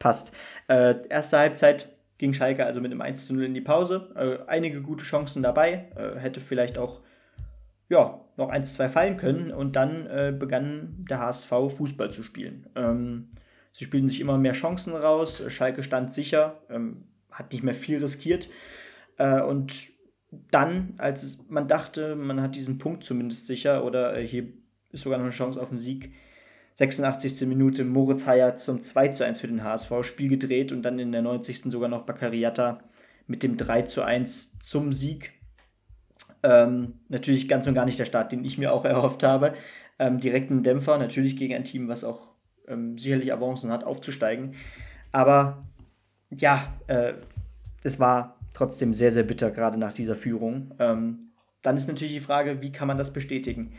passt. 0.04 0.34
Äh, 0.68 1.08
erste 1.08 1.38
Halbzeit 1.40 1.96
ging 2.18 2.34
Schalke 2.34 2.66
also 2.66 2.82
mit 2.82 2.92
einem 2.92 3.00
1 3.00 3.26
zu 3.26 3.34
0 3.34 3.46
in 3.46 3.54
die 3.54 3.62
Pause. 3.62 4.12
Äh, 4.16 4.50
einige 4.50 4.82
gute 4.82 5.06
Chancen 5.06 5.42
dabei. 5.42 5.90
Äh, 5.96 6.20
hätte 6.20 6.42
vielleicht 6.42 6.78
auch 6.78 7.02
ja, 7.88 8.20
noch 8.36 8.50
1, 8.50 8.74
2 8.74 8.90
fallen 8.90 9.18
können. 9.18 9.52
Und 9.52 9.78
dann 9.78 10.06
äh, 10.08 10.36
begann 10.38 11.06
der 11.10 11.20
HSV 11.20 11.50
Fußball 11.50 12.12
zu 12.12 12.22
spielen. 12.22 12.68
Ähm, 12.76 13.30
sie 13.72 13.86
spielten 13.86 14.10
sich 14.10 14.20
immer 14.20 14.38
mehr 14.38 14.52
Chancen 14.52 14.94
raus. 14.94 15.42
Schalke 15.48 15.84
stand 15.84 16.12
sicher, 16.14 16.62
ähm, 16.70 17.06
hat 17.32 17.54
nicht 17.54 17.64
mehr 17.64 17.74
viel 17.74 18.00
riskiert. 18.00 18.50
Äh, 19.18 19.42
und 19.42 19.88
dann, 20.52 20.96
als 20.98 21.46
man 21.48 21.70
dachte, 21.70 22.18
man 22.18 22.42
hat 22.42 22.56
diesen 22.58 22.78
Punkt 22.78 23.06
zumindest 23.06 23.48
sicher 23.48 23.86
oder 23.86 24.18
äh, 24.18 24.28
hier 24.28 24.50
ist 24.92 25.04
sogar 25.04 25.18
noch 25.18 25.26
eine 25.26 25.34
Chance 25.34 25.62
auf 25.62 25.70
den 25.70 25.80
Sieg, 25.80 26.14
86. 26.76 27.46
Minute 27.48 27.84
Moritz 27.84 28.26
Heyer 28.26 28.58
zum 28.58 28.82
2 28.82 29.10
zu 29.10 29.26
1 29.26 29.42
für 29.42 29.48
den 29.48 29.64
HSV, 29.64 29.92
Spiel 30.02 30.30
gedreht 30.30 30.72
und 30.72 30.82
dann 30.82 31.00
in 31.00 31.12
der 31.12 31.22
90. 31.22 31.72
sogar 31.72 31.90
noch 31.90 32.04
Baccariata 32.04 32.80
mit 33.28 33.44
dem 33.44 33.58
3 33.58 33.84
zu 33.84 34.02
1 34.02 34.60
zum 34.60 34.92
Sieg. 34.92 35.34
Ähm, 36.42 37.00
natürlich 37.10 37.48
ganz 37.48 37.68
und 37.68 37.74
gar 37.74 37.86
nicht 37.86 38.00
der 38.00 38.06
Start, 38.06 38.32
den 38.32 38.44
ich 38.44 38.58
mir 38.58 38.74
auch 38.74 38.86
erhofft 38.86 39.24
habe. 39.24 39.54
Ähm, 40.00 40.20
direkten 40.20 40.64
Dämpfer, 40.64 40.98
natürlich 40.98 41.38
gegen 41.38 41.54
ein 41.54 41.64
Team, 41.64 41.88
was 41.88 42.04
auch 42.04 42.34
ähm, 42.68 42.98
sicherlich 42.98 43.32
Avancen 43.32 43.72
hat, 43.72 43.84
aufzusteigen. 43.84 44.56
Aber 45.12 45.68
ja, 46.32 46.74
äh, 46.88 47.14
es 47.84 48.00
war 48.00 48.40
trotzdem 48.54 48.94
sehr, 48.94 49.12
sehr 49.12 49.24
bitter, 49.24 49.52
gerade 49.52 49.78
nach 49.78 49.94
dieser 49.94 50.16
Führung. 50.16 50.74
Ähm, 50.80 51.32
dann 51.62 51.78
ist 51.78 51.88
natürlich 51.88 52.14
die 52.14 52.20
Frage, 52.20 52.62
wie 52.62 52.72
kann 52.72 52.88
man 52.88 52.98
das 52.98 53.14
bestätigen? 53.14 53.74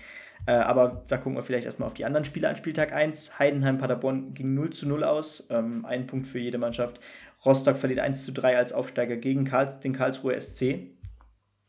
Äh, 0.47 0.53
aber 0.53 1.05
da 1.09 1.16
gucken 1.16 1.36
wir 1.36 1.42
vielleicht 1.42 1.64
erstmal 1.64 1.86
auf 1.86 1.95
die 1.95 2.05
anderen 2.05 2.24
Spiele 2.24 2.49
an 2.49 2.57
Spieltag 2.57 2.92
1. 2.92 3.38
Heidenheim-Paderborn 3.38 4.34
ging 4.34 4.55
0 4.55 4.70
zu 4.70 4.88
0 4.88 5.05
aus. 5.05 5.47
Ähm, 5.51 5.84
ein 5.84 6.07
Punkt 6.07 6.26
für 6.26 6.38
jede 6.38 6.59
Mannschaft. 6.59 7.01
Rostock 7.45 7.76
verliert 7.76 8.01
1 8.01 8.24
zu 8.24 8.32
3 8.32 8.57
als 8.57 8.72
Aufsteiger 8.72 9.16
gegen 9.16 9.45
Karl, 9.45 9.78
den 9.82 9.92
Karlsruher 9.92 10.38
SC. 10.40 10.90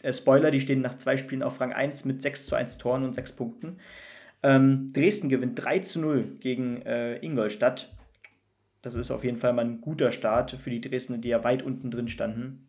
Äh, 0.03 0.13
Spoiler, 0.13 0.51
die 0.51 0.61
stehen 0.61 0.81
nach 0.81 0.97
zwei 0.97 1.17
Spielen 1.17 1.43
auf 1.43 1.59
Rang 1.59 1.73
1 1.73 2.05
mit 2.05 2.21
6 2.21 2.47
zu 2.47 2.55
1 2.55 2.77
Toren 2.77 3.03
und 3.03 3.15
6 3.15 3.33
Punkten. 3.33 3.77
Ähm, 4.43 4.91
Dresden 4.93 5.29
gewinnt 5.29 5.63
3 5.63 5.79
zu 5.79 5.99
0 5.99 6.37
gegen 6.39 6.81
äh, 6.83 7.17
Ingolstadt. 7.17 7.93
Das 8.81 8.95
ist 8.95 9.09
auf 9.09 9.23
jeden 9.23 9.37
Fall 9.37 9.53
mal 9.53 9.65
ein 9.65 9.81
guter 9.81 10.11
Start 10.11 10.51
für 10.51 10.69
die 10.69 10.81
Dresdner, 10.81 11.17
die 11.17 11.29
ja 11.29 11.43
weit 11.43 11.63
unten 11.63 11.89
drin 11.89 12.07
standen. 12.07 12.67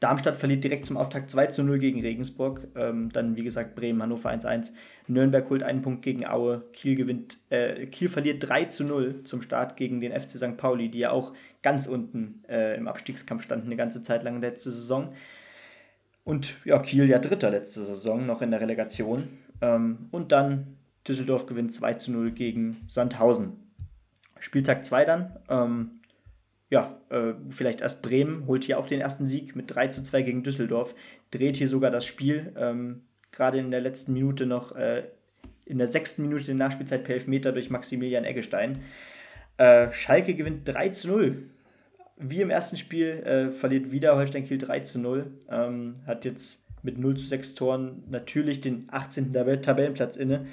Darmstadt 0.00 0.36
verliert 0.36 0.62
direkt 0.62 0.84
zum 0.84 0.96
Auftakt 0.96 1.30
2 1.30 1.46
zu 1.46 1.62
0 1.62 1.78
gegen 1.78 2.00
Regensburg. 2.00 2.68
Ähm, 2.76 3.10
dann, 3.12 3.36
wie 3.36 3.42
gesagt, 3.42 3.74
Bremen, 3.74 4.02
Hannover 4.02 4.30
1-1. 4.30 4.72
Nürnberg 5.06 5.48
holt 5.48 5.62
einen 5.62 5.82
Punkt 5.82 6.02
gegen 6.02 6.26
Aue. 6.26 6.64
Kiel 6.72 6.96
gewinnt, 6.96 7.38
äh, 7.48 7.86
Kiel 7.86 8.08
verliert 8.08 8.46
3 8.46 8.66
zu 8.66 8.84
0 8.84 9.22
zum 9.24 9.40
Start 9.40 9.76
gegen 9.76 10.00
den 10.00 10.12
FC 10.12 10.30
St. 10.32 10.56
Pauli, 10.56 10.90
die 10.90 10.98
ja 10.98 11.10
auch 11.12 11.32
ganz 11.62 11.86
unten 11.86 12.44
äh, 12.48 12.76
im 12.76 12.88
Abstiegskampf 12.88 13.42
standen, 13.42 13.66
eine 13.66 13.76
ganze 13.76 14.02
Zeit 14.02 14.22
lang 14.22 14.40
letzte 14.40 14.70
Saison. 14.70 15.14
Und 16.24 16.56
ja, 16.64 16.78
Kiel 16.80 17.08
ja 17.08 17.18
Dritter 17.18 17.50
letzte 17.50 17.82
Saison, 17.82 18.26
noch 18.26 18.42
in 18.42 18.50
der 18.50 18.60
Relegation. 18.60 19.28
Ähm, 19.62 20.08
und 20.10 20.32
dann 20.32 20.76
Düsseldorf 21.08 21.46
gewinnt 21.46 21.72
2 21.72 21.94
zu 21.94 22.12
0 22.12 22.32
gegen 22.32 22.82
Sandhausen. 22.86 23.52
Spieltag 24.40 24.84
2 24.84 25.04
dann. 25.04 25.36
Ähm, 25.48 25.95
ja, 26.70 27.00
äh, 27.10 27.34
vielleicht 27.50 27.80
erst 27.80 28.02
Bremen, 28.02 28.46
holt 28.46 28.64
hier 28.64 28.78
auch 28.78 28.86
den 28.86 29.00
ersten 29.00 29.26
Sieg 29.26 29.54
mit 29.54 29.74
3 29.74 29.88
zu 29.88 30.02
2 30.02 30.22
gegen 30.22 30.42
Düsseldorf, 30.42 30.94
dreht 31.30 31.56
hier 31.56 31.68
sogar 31.68 31.90
das 31.90 32.04
Spiel, 32.04 32.52
ähm, 32.56 33.02
gerade 33.30 33.58
in 33.58 33.70
der 33.70 33.80
letzten 33.80 34.12
Minute 34.12 34.46
noch, 34.46 34.74
äh, 34.74 35.04
in 35.64 35.78
der 35.78 35.88
sechsten 35.88 36.22
Minute 36.22 36.44
der 36.44 36.54
Nachspielzeit 36.54 37.04
per 37.04 37.14
Elfmeter 37.14 37.52
durch 37.52 37.70
Maximilian 37.70 38.24
Eggestein. 38.24 38.82
Äh, 39.58 39.92
Schalke 39.92 40.34
gewinnt 40.34 40.66
3 40.68 40.88
zu 40.90 41.08
0. 41.08 41.50
Wie 42.18 42.40
im 42.40 42.50
ersten 42.50 42.76
Spiel 42.76 43.22
äh, 43.24 43.50
verliert 43.50 43.90
wieder 43.90 44.16
Holstein 44.16 44.44
Kiel 44.44 44.58
3 44.58 44.80
zu 44.80 44.98
0. 44.98 45.26
Ähm, 45.50 45.94
hat 46.06 46.24
jetzt 46.24 46.66
mit 46.82 46.98
0 46.98 47.16
zu 47.16 47.26
6 47.26 47.54
Toren 47.54 48.04
natürlich 48.08 48.60
den 48.60 48.86
18. 48.90 49.32
Tabellenplatz 49.32 50.16
inne. 50.16 50.46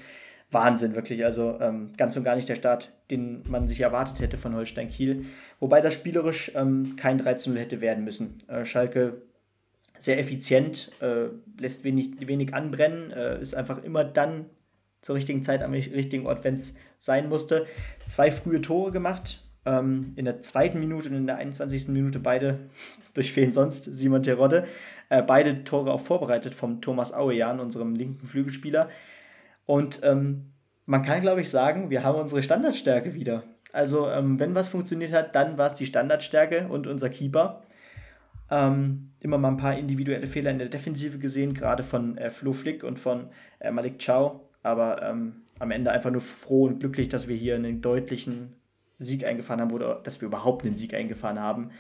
Wahnsinn, 0.54 0.96
wirklich. 0.96 1.24
Also 1.26 1.58
ähm, 1.60 1.92
ganz 1.98 2.16
und 2.16 2.24
gar 2.24 2.36
nicht 2.36 2.50
der 2.50 2.56
Start, 2.56 2.94
den 3.12 3.44
man 3.48 3.68
sich 3.68 3.82
erwartet 3.82 4.20
hätte 4.20 4.38
von 4.38 4.56
Holstein 4.56 4.90
Kiel. 4.90 5.26
Wobei 5.60 5.82
das 5.82 5.94
spielerisch 5.94 6.52
ähm, 6.56 6.96
kein 6.96 7.22
13-0 7.22 7.58
hätte 7.58 7.82
werden 7.82 8.04
müssen. 8.04 8.38
Äh, 8.48 8.66
Schalke 8.66 9.22
sehr 10.00 10.20
effizient, 10.20 10.92
äh, 11.02 11.28
lässt 11.58 11.84
wenig, 11.84 12.28
wenig 12.28 12.54
anbrennen, 12.54 13.12
äh, 13.12 13.40
ist 13.40 13.56
einfach 13.56 13.84
immer 13.84 14.04
dann 14.04 14.46
zur 15.02 15.16
richtigen 15.16 15.44
Zeit 15.44 15.62
am 15.64 15.72
richtigen 15.72 16.26
Ort, 16.26 16.44
wenn 16.44 16.56
es 16.56 16.78
sein 17.00 17.30
musste. 17.30 17.66
Zwei 18.08 18.32
frühe 18.32 18.62
Tore 18.62 18.92
gemacht. 18.92 19.44
Ähm, 19.66 20.12
in 20.18 20.26
der 20.26 20.42
zweiten 20.42 20.80
Minute 20.80 21.08
und 21.10 21.16
in 21.16 21.28
der 21.28 21.38
21. 21.38 21.88
Minute 21.90 22.20
beide 22.20 22.60
durch 23.14 23.36
wen 23.36 23.54
sonst, 23.54 23.84
Simon 23.84 24.24
Terodde. 24.24 24.68
Äh, 25.10 25.22
beide 25.22 25.64
Tore 25.64 25.94
auch 25.94 26.02
vorbereitet 26.02 26.54
vom 26.54 26.82
Thomas 26.82 27.14
Auejan, 27.14 27.60
unserem 27.60 27.96
linken 27.96 28.28
Flügelspieler. 28.28 28.90
Und 29.66 30.02
ähm, 30.04 30.54
man 30.86 31.02
kann, 31.02 31.22
glaube 31.22 31.42
ich, 31.42 31.50
sagen, 31.50 31.90
wir 31.90 32.04
haben 32.04 32.20
unsere 32.20 32.44
Standardstärke 32.44 33.14
wieder. 33.14 33.44
Also, 33.72 34.10
ähm, 34.10 34.40
wenn 34.40 34.56
was 34.56 34.68
funktioniert 34.68 35.12
hat, 35.12 35.36
dann 35.36 35.58
war 35.58 35.68
es 35.68 35.74
die 35.74 35.86
Standardstärke 35.86 36.68
und 36.68 36.86
unser 36.88 37.10
Keeper. 37.10 37.64
Ähm, 38.52 39.12
immer 39.20 39.38
mal 39.38 39.50
ein 39.50 39.58
paar 39.58 39.78
individuelle 39.78 40.28
Fehler 40.28 40.52
in 40.52 40.60
der 40.60 40.70
Defensive 40.70 41.18
gesehen, 41.18 41.54
gerade 41.54 41.82
von 41.82 42.18
äh, 42.18 42.30
Flo 42.30 42.54
Flick 42.54 42.84
und 42.84 43.00
von 43.00 43.30
äh, 43.60 43.72
Malik 43.72 44.04
Chow. 44.06 44.42
Aber 44.62 45.02
ähm, 45.02 45.44
am 45.60 45.72
Ende 45.72 45.92
einfach 45.92 46.12
nur 46.12 46.22
froh 46.22 46.66
und 46.66 46.80
glücklich, 46.80 47.10
dass 47.10 47.28
wir 47.28 47.36
hier 47.36 47.56
einen 47.56 47.82
deutlichen 47.82 48.56
Sieg 49.00 49.26
eingefahren 49.26 49.62
haben 49.62 49.72
oder 49.72 50.02
dass 50.04 50.22
wir 50.22 50.28
überhaupt 50.28 50.66
einen 50.66 50.78
Sieg 50.78 50.94
eingefahren 50.94 51.40
haben. 51.40 51.72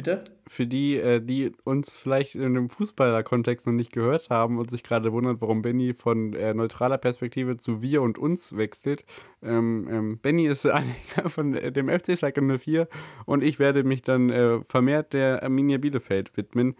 Bitte? 0.00 0.24
Für 0.46 0.66
die, 0.66 0.96
äh, 0.96 1.20
die 1.20 1.52
uns 1.64 1.94
vielleicht 1.94 2.34
in 2.34 2.54
dem 2.54 2.70
Fußballer-Kontext 2.70 3.66
noch 3.66 3.74
nicht 3.74 3.92
gehört 3.92 4.30
haben 4.30 4.56
und 4.56 4.70
sich 4.70 4.82
gerade 4.82 5.12
wundern, 5.12 5.42
warum 5.42 5.60
Benny 5.60 5.92
von 5.92 6.32
äh, 6.32 6.54
neutraler 6.54 6.96
Perspektive 6.96 7.58
zu 7.58 7.82
wir 7.82 8.00
und 8.00 8.16
uns 8.16 8.56
wechselt. 8.56 9.04
Ähm, 9.42 9.86
ähm, 9.90 10.18
Benny 10.18 10.46
ist 10.46 10.64
Anhänger 10.66 11.28
von 11.28 11.54
äh, 11.54 11.70
dem 11.70 11.90
FC 11.90 12.16
Schalke 12.16 12.40
04 12.40 12.88
und 13.26 13.44
ich 13.44 13.58
werde 13.58 13.84
mich 13.84 14.00
dann 14.00 14.30
äh, 14.30 14.62
vermehrt 14.62 15.12
der 15.12 15.42
Arminia 15.42 15.76
Bielefeld 15.76 16.34
widmen, 16.34 16.76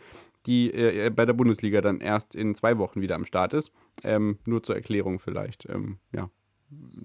die 0.47 0.73
äh, 0.73 1.11
bei 1.11 1.27
der 1.27 1.35
Bundesliga 1.35 1.83
dann 1.83 2.01
erst 2.01 2.35
in 2.35 2.55
zwei 2.55 2.79
Wochen 2.79 3.03
wieder 3.03 3.17
am 3.17 3.27
Start 3.27 3.53
ist. 3.53 3.71
Ähm, 4.03 4.39
nur 4.47 4.63
zur 4.63 4.77
Erklärung 4.77 5.19
vielleicht. 5.19 5.69
Ähm, 5.69 5.99
ja. 6.15 6.31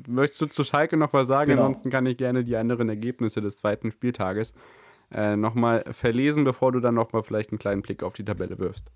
Möchtest 0.07 0.39
du 0.39 0.45
zu 0.45 0.63
Schalke 0.63 0.95
noch 0.95 1.11
was 1.11 1.27
sagen? 1.27 1.51
Genau. 1.51 1.65
Ansonsten 1.65 1.89
kann 1.89 2.05
ich 2.05 2.15
gerne 2.15 2.45
die 2.45 2.55
anderen 2.55 2.87
Ergebnisse 2.87 3.41
des 3.41 3.57
zweiten 3.57 3.91
Spieltages 3.91 4.51
äh, 4.51 4.84
nochmal 5.09 5.83
verlesen, 5.91 6.43
bevor 6.43 6.71
du 6.71 6.79
dann 6.79 6.95
nochmal 6.95 7.23
vielleicht 7.23 7.51
einen 7.51 7.59
kleinen 7.59 7.81
Blick 7.81 8.03
auf 8.03 8.13
die 8.13 8.25
Tabelle 8.25 8.59
wirfst. 8.59 8.91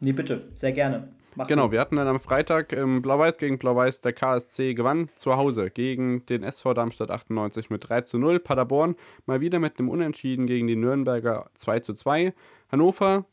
Nee, 0.00 0.12
bitte, 0.12 0.48
sehr 0.54 0.72
gerne. 0.72 1.08
Mach 1.36 1.46
genau, 1.46 1.64
gut. 1.64 1.72
wir 1.72 1.80
hatten 1.80 1.96
dann 1.96 2.08
am 2.08 2.18
Freitag 2.18 2.72
ähm, 2.72 3.02
Blau-Weiß 3.02 3.38
gegen 3.38 3.58
Blau-Weiß, 3.58 4.00
der 4.00 4.12
KSC 4.12 4.74
gewann 4.74 5.10
zu 5.14 5.36
Hause 5.36 5.70
gegen 5.70 6.26
den 6.26 6.42
SV 6.42 6.74
Darmstadt 6.74 7.10
98 7.10 7.70
mit 7.70 7.88
3 7.88 8.00
zu 8.02 8.18
0. 8.18 8.40
Paderborn 8.40 8.96
mal 9.26 9.40
wieder 9.40 9.58
mit 9.58 9.78
einem 9.78 9.90
Unentschieden 9.90 10.46
gegen 10.46 10.66
die 10.66 10.76
Nürnberger 10.76 11.50
2 11.54 11.80
zu 11.80 11.94
2. 11.94 12.34
Hannover 12.72 13.26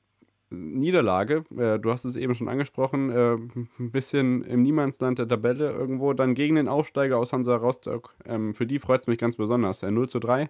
Niederlage. 0.49 1.43
Äh, 1.57 1.79
du 1.79 1.91
hast 1.91 2.05
es 2.05 2.15
eben 2.15 2.35
schon 2.35 2.47
angesprochen, 2.47 3.09
äh, 3.09 3.33
ein 3.79 3.91
bisschen 3.91 4.43
im 4.43 4.61
Niemandsland 4.61 5.19
der 5.19 5.27
Tabelle 5.27 5.71
irgendwo. 5.71 6.13
Dann 6.13 6.35
gegen 6.35 6.55
den 6.55 6.67
Aufsteiger 6.67 7.17
aus 7.17 7.33
Hansa 7.33 7.55
Rostock. 7.55 8.15
Ähm, 8.25 8.53
für 8.53 8.67
die 8.67 8.79
freut 8.79 9.01
es 9.01 9.07
mich 9.07 9.17
ganz 9.17 9.37
besonders. 9.37 9.83
Äh, 9.83 9.91
0 9.91 10.07
zu 10.07 10.19
3. 10.19 10.49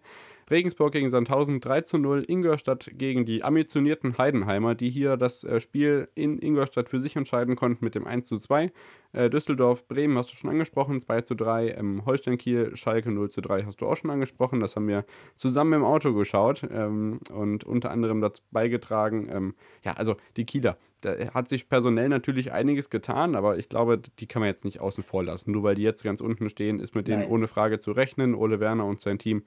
Regensburg 0.49 0.93
gegen 0.93 1.09
Sandhausen 1.09 1.59
3 1.59 1.81
zu 1.81 1.97
0. 1.97 2.23
Ingolstadt 2.27 2.89
gegen 2.93 3.25
die 3.25 3.43
ambitionierten 3.43 4.17
Heidenheimer, 4.17 4.75
die 4.75 4.89
hier 4.89 5.17
das 5.17 5.43
äh, 5.43 5.59
Spiel 5.59 6.07
in 6.15 6.39
Ingolstadt 6.39 6.89
für 6.89 6.99
sich 6.99 7.15
entscheiden 7.15 7.55
konnten 7.55 7.83
mit 7.83 7.95
dem 7.95 8.07
1 8.07 8.27
zu 8.27 8.37
2. 8.37 8.71
Äh, 9.11 9.29
Düsseldorf, 9.29 9.87
Bremen 9.87 10.17
hast 10.17 10.31
du 10.31 10.35
schon 10.35 10.49
angesprochen, 10.49 11.01
2 11.01 11.21
zu 11.21 11.35
3. 11.35 11.71
Ähm, 11.71 12.05
Holstein 12.05 12.37
Kiel, 12.37 12.75
Schalke 12.75 13.11
0 13.11 13.29
zu 13.29 13.41
3 13.41 13.63
hast 13.63 13.81
du 13.81 13.87
auch 13.87 13.97
schon 13.97 14.09
angesprochen. 14.09 14.59
Das 14.59 14.75
haben 14.75 14.87
wir 14.87 15.05
zusammen 15.35 15.73
im 15.73 15.83
Auto 15.83 16.13
geschaut 16.13 16.61
ähm, 16.71 17.19
und 17.33 17.65
unter 17.65 17.91
anderem 17.91 18.21
dazu 18.21 18.41
beigetragen. 18.51 19.27
Ähm, 19.29 19.55
ja, 19.83 19.93
also 19.93 20.15
die 20.37 20.45
Kieler. 20.45 20.77
Da 21.01 21.33
hat 21.33 21.47
sich 21.47 21.69
personell 21.69 22.09
natürlich 22.09 22.51
einiges 22.51 22.89
getan, 22.89 23.35
aber 23.35 23.57
ich 23.57 23.69
glaube, 23.69 23.99
die 23.99 24.25
kann 24.25 24.39
man 24.39 24.47
jetzt 24.47 24.65
nicht 24.65 24.79
außen 24.79 25.03
vor 25.03 25.23
lassen. 25.23 25.51
Nur 25.51 25.61
weil 25.61 25.75
die 25.75 25.83
jetzt 25.83 26.03
ganz 26.03 26.21
unten 26.21 26.49
stehen, 26.49 26.79
ist 26.79 26.95
mit 26.95 27.07
denen 27.07 27.21
Nein. 27.21 27.29
ohne 27.29 27.47
Frage 27.47 27.79
zu 27.79 27.91
rechnen. 27.91 28.33
Ole 28.33 28.59
Werner 28.59 28.85
und 28.85 28.99
sein 28.99 29.19
Team 29.19 29.43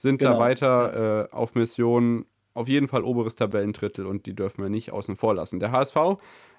sind 0.00 0.18
genau. 0.18 0.34
da 0.34 0.38
weiter 0.38 1.28
äh, 1.30 1.34
auf 1.34 1.54
Mission. 1.54 2.26
Auf 2.52 2.68
jeden 2.68 2.88
Fall 2.88 3.04
oberes 3.04 3.36
Tabellendrittel 3.36 4.06
und 4.06 4.26
die 4.26 4.34
dürfen 4.34 4.62
wir 4.62 4.70
nicht 4.70 4.90
außen 4.90 5.14
vor 5.14 5.34
lassen. 5.34 5.60
Der 5.60 5.70
HSV 5.70 5.96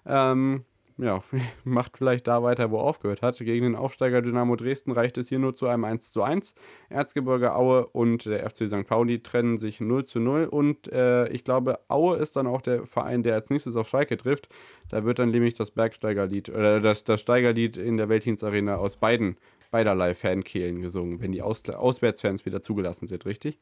ähm, 0.06 0.64
ja, 0.98 1.22
macht 1.64 1.98
vielleicht 1.98 2.28
da 2.28 2.44
weiter, 2.44 2.72
wo 2.72 2.78
er 2.78 2.84
aufgehört 2.84 3.22
hat. 3.22 3.38
Gegen 3.40 3.64
den 3.66 3.76
Aufsteiger 3.76 4.22
Dynamo 4.22 4.56
Dresden 4.56 4.92
reicht 4.92 5.18
es 5.18 5.28
hier 5.28 5.40
nur 5.40 5.56
zu 5.56 5.68
einem 5.68 5.84
1 5.84 6.12
zu 6.12 6.22
1. 6.22 6.54
Erzgebirge 6.90 7.56
Aue 7.56 7.88
und 7.88 8.26
der 8.26 8.48
FC 8.48 8.70
St. 8.70 8.86
Pauli 8.88 9.22
trennen 9.22 9.58
sich 9.58 9.82
0 9.82 10.06
zu 10.06 10.20
0 10.20 10.46
und 10.46 10.92
äh, 10.92 11.28
ich 11.30 11.44
glaube, 11.44 11.80
Aue 11.88 12.18
ist 12.18 12.36
dann 12.36 12.48
auch 12.48 12.62
der 12.62 12.86
Verein, 12.86 13.24
der 13.24 13.36
als 13.36 13.50
nächstes 13.50 13.76
auf 13.76 13.90
Schalke 13.90 14.18
trifft. 14.18 14.50
Da 14.90 15.04
wird 15.04 15.20
dann 15.20 15.32
nämlich 15.32 15.56
das 15.56 15.72
Bergsteigerlied 15.72 16.50
oder 16.50 16.80
das, 16.80 17.04
das 17.04 17.22
Steigerlied 17.22 17.78
in 17.78 17.98
der 17.98 18.08
Weltdienstarena 18.08 18.76
aus 18.76 18.98
beiden, 18.98 19.38
beiderlei 19.72 20.14
Fankehlen 20.14 20.82
gesungen, 20.82 21.22
wenn 21.22 21.32
die 21.32 21.42
aus 21.42 21.68
Auswärtsfans 21.68 22.46
wieder 22.46 22.62
zugelassen 22.62 23.08
sind, 23.08 23.26
richtig? 23.26 23.58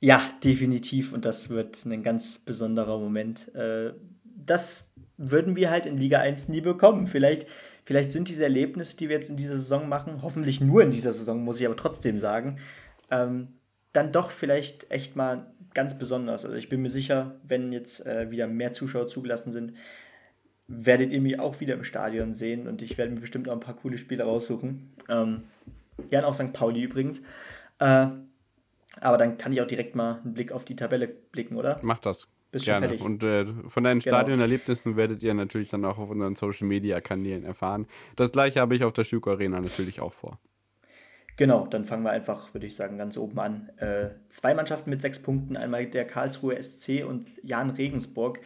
Ja, 0.00 0.28
definitiv 0.42 1.12
und 1.12 1.24
das 1.24 1.50
wird 1.50 1.84
ein 1.84 2.02
ganz 2.02 2.38
besonderer 2.38 2.98
Moment. 2.98 3.54
Äh, 3.54 3.92
das 4.24 4.92
würden 5.16 5.56
wir 5.56 5.70
halt 5.70 5.86
in 5.86 5.96
Liga 5.96 6.18
1 6.20 6.48
nie 6.48 6.60
bekommen. 6.60 7.06
Vielleicht, 7.06 7.46
vielleicht 7.84 8.10
sind 8.10 8.28
diese 8.28 8.44
Erlebnisse, 8.44 8.96
die 8.96 9.08
wir 9.08 9.16
jetzt 9.16 9.30
in 9.30 9.36
dieser 9.36 9.54
Saison 9.54 9.88
machen, 9.88 10.22
hoffentlich 10.22 10.60
nur 10.60 10.82
in 10.82 10.90
dieser 10.90 11.12
Saison, 11.12 11.44
muss 11.44 11.60
ich 11.60 11.66
aber 11.66 11.76
trotzdem 11.76 12.18
sagen, 12.18 12.58
ähm, 13.10 13.48
dann 13.92 14.12
doch 14.12 14.30
vielleicht 14.30 14.90
echt 14.90 15.16
mal 15.16 15.52
ganz 15.72 15.98
besonders. 15.98 16.44
Also 16.44 16.56
ich 16.56 16.68
bin 16.68 16.82
mir 16.82 16.90
sicher, 16.90 17.40
wenn 17.46 17.72
jetzt 17.72 18.06
äh, 18.06 18.30
wieder 18.30 18.46
mehr 18.46 18.72
Zuschauer 18.72 19.06
zugelassen 19.06 19.52
sind, 19.52 19.74
werdet 20.66 21.12
ihr 21.12 21.20
mich 21.20 21.38
auch 21.38 21.60
wieder 21.60 21.74
im 21.74 21.84
Stadion 21.84 22.34
sehen 22.34 22.66
und 22.66 22.82
ich 22.82 22.96
werde 22.96 23.12
mir 23.12 23.20
bestimmt 23.20 23.48
auch 23.48 23.52
ein 23.52 23.60
paar 23.60 23.76
coole 23.76 23.98
Spiele 23.98 24.24
raussuchen. 24.24 24.92
Ähm, 25.08 25.44
gern 26.10 26.24
auch 26.24 26.34
St. 26.34 26.52
Pauli 26.52 26.82
übrigens. 26.82 27.22
Äh, 27.78 28.08
aber 29.00 29.18
dann 29.18 29.38
kann 29.38 29.52
ich 29.52 29.60
auch 29.60 29.66
direkt 29.66 29.96
mal 29.96 30.20
einen 30.24 30.34
Blick 30.34 30.52
auf 30.52 30.64
die 30.64 30.76
Tabelle 30.76 31.08
blicken, 31.08 31.56
oder? 31.56 31.80
Mach 31.82 31.98
das. 31.98 32.28
Bist 32.52 32.66
Gerne. 32.66 32.86
fertig. 32.86 33.04
Und 33.04 33.24
äh, 33.24 33.46
von 33.66 33.82
deinen 33.82 33.98
genau. 33.98 34.16
Stadionerlebnissen 34.16 34.96
werdet 34.96 35.22
ihr 35.24 35.34
natürlich 35.34 35.70
dann 35.70 35.84
auch 35.84 35.98
auf 35.98 36.10
unseren 36.10 36.36
Social 36.36 36.68
Media 36.68 37.00
Kanälen 37.00 37.44
erfahren. 37.44 37.86
Das 38.14 38.30
gleiche 38.30 38.60
habe 38.60 38.76
ich 38.76 38.84
auf 38.84 38.92
der 38.92 39.02
Schüko 39.02 39.32
Arena 39.32 39.60
natürlich 39.60 40.00
auch 40.00 40.12
vor. 40.12 40.38
Genau, 41.36 41.66
dann 41.66 41.84
fangen 41.84 42.04
wir 42.04 42.12
einfach, 42.12 42.54
würde 42.54 42.68
ich 42.68 42.76
sagen, 42.76 42.96
ganz 42.96 43.16
oben 43.16 43.38
an. 43.40 43.70
Äh, 43.78 44.10
zwei 44.28 44.54
Mannschaften 44.54 44.88
mit 44.88 45.02
sechs 45.02 45.20
Punkten, 45.20 45.56
einmal 45.56 45.86
der 45.86 46.04
Karlsruhe 46.04 46.62
SC 46.62 47.04
und 47.04 47.26
Jan 47.42 47.70
Regensburg. 47.70 48.38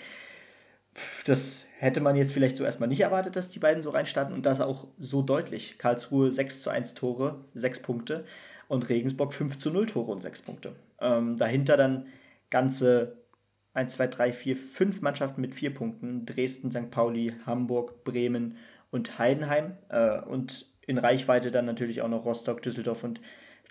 Das 1.24 1.66
hätte 1.78 2.01
man 2.01 2.16
jetzt 2.16 2.32
vielleicht 2.32 2.57
so 2.57 2.64
erstmal 2.64 2.88
nicht 2.88 3.01
erwartet, 3.01 3.36
dass 3.36 3.51
die 3.51 3.59
beiden 3.59 3.82
so 3.82 3.90
reinstarten 3.90 4.34
und 4.34 4.46
das 4.46 4.61
auch 4.61 4.88
so 4.99 5.22
deutlich. 5.22 5.78
Karlsruhe 5.78 6.32
6 6.32 6.62
zu 6.62 6.70
1 6.70 6.94
Tore, 6.94 7.44
6 7.55 7.82
Punkte 7.82 8.24
und 8.68 8.88
Regensburg 8.88 9.32
5 9.32 9.59
zu 9.59 9.70
0 9.70 9.86
Tore 9.86 10.12
und 10.12 10.22
6 10.22 10.42
Punkte. 10.42 10.72
Ähm, 11.01 11.36
dahinter 11.36 11.76
dann 11.76 12.07
ganze 12.51 13.18
1, 13.74 13.92
2, 13.92 14.07
3, 14.09 14.32
4, 14.32 14.57
5 14.57 15.03
Mannschaften 15.03 15.40
mit 15.40 15.55
4 15.55 15.74
Punkten. 15.74 16.26
Dresden, 16.26 16.70
St. 16.70 16.90
Pauli, 16.90 17.34
Hamburg, 17.46 18.05
Bremen 18.05 18.57
und 18.90 19.18
Heidenheim. 19.18 19.76
Äh, 19.88 20.20
und 20.20 20.66
in 20.86 20.99
Reichweite 20.99 21.51
dann 21.51 21.66
natürlich 21.66 22.03
auch 22.03 22.09
noch 22.09 22.24
Rostock, 22.24 22.62
Düsseldorf 22.62 23.05
und 23.05 23.20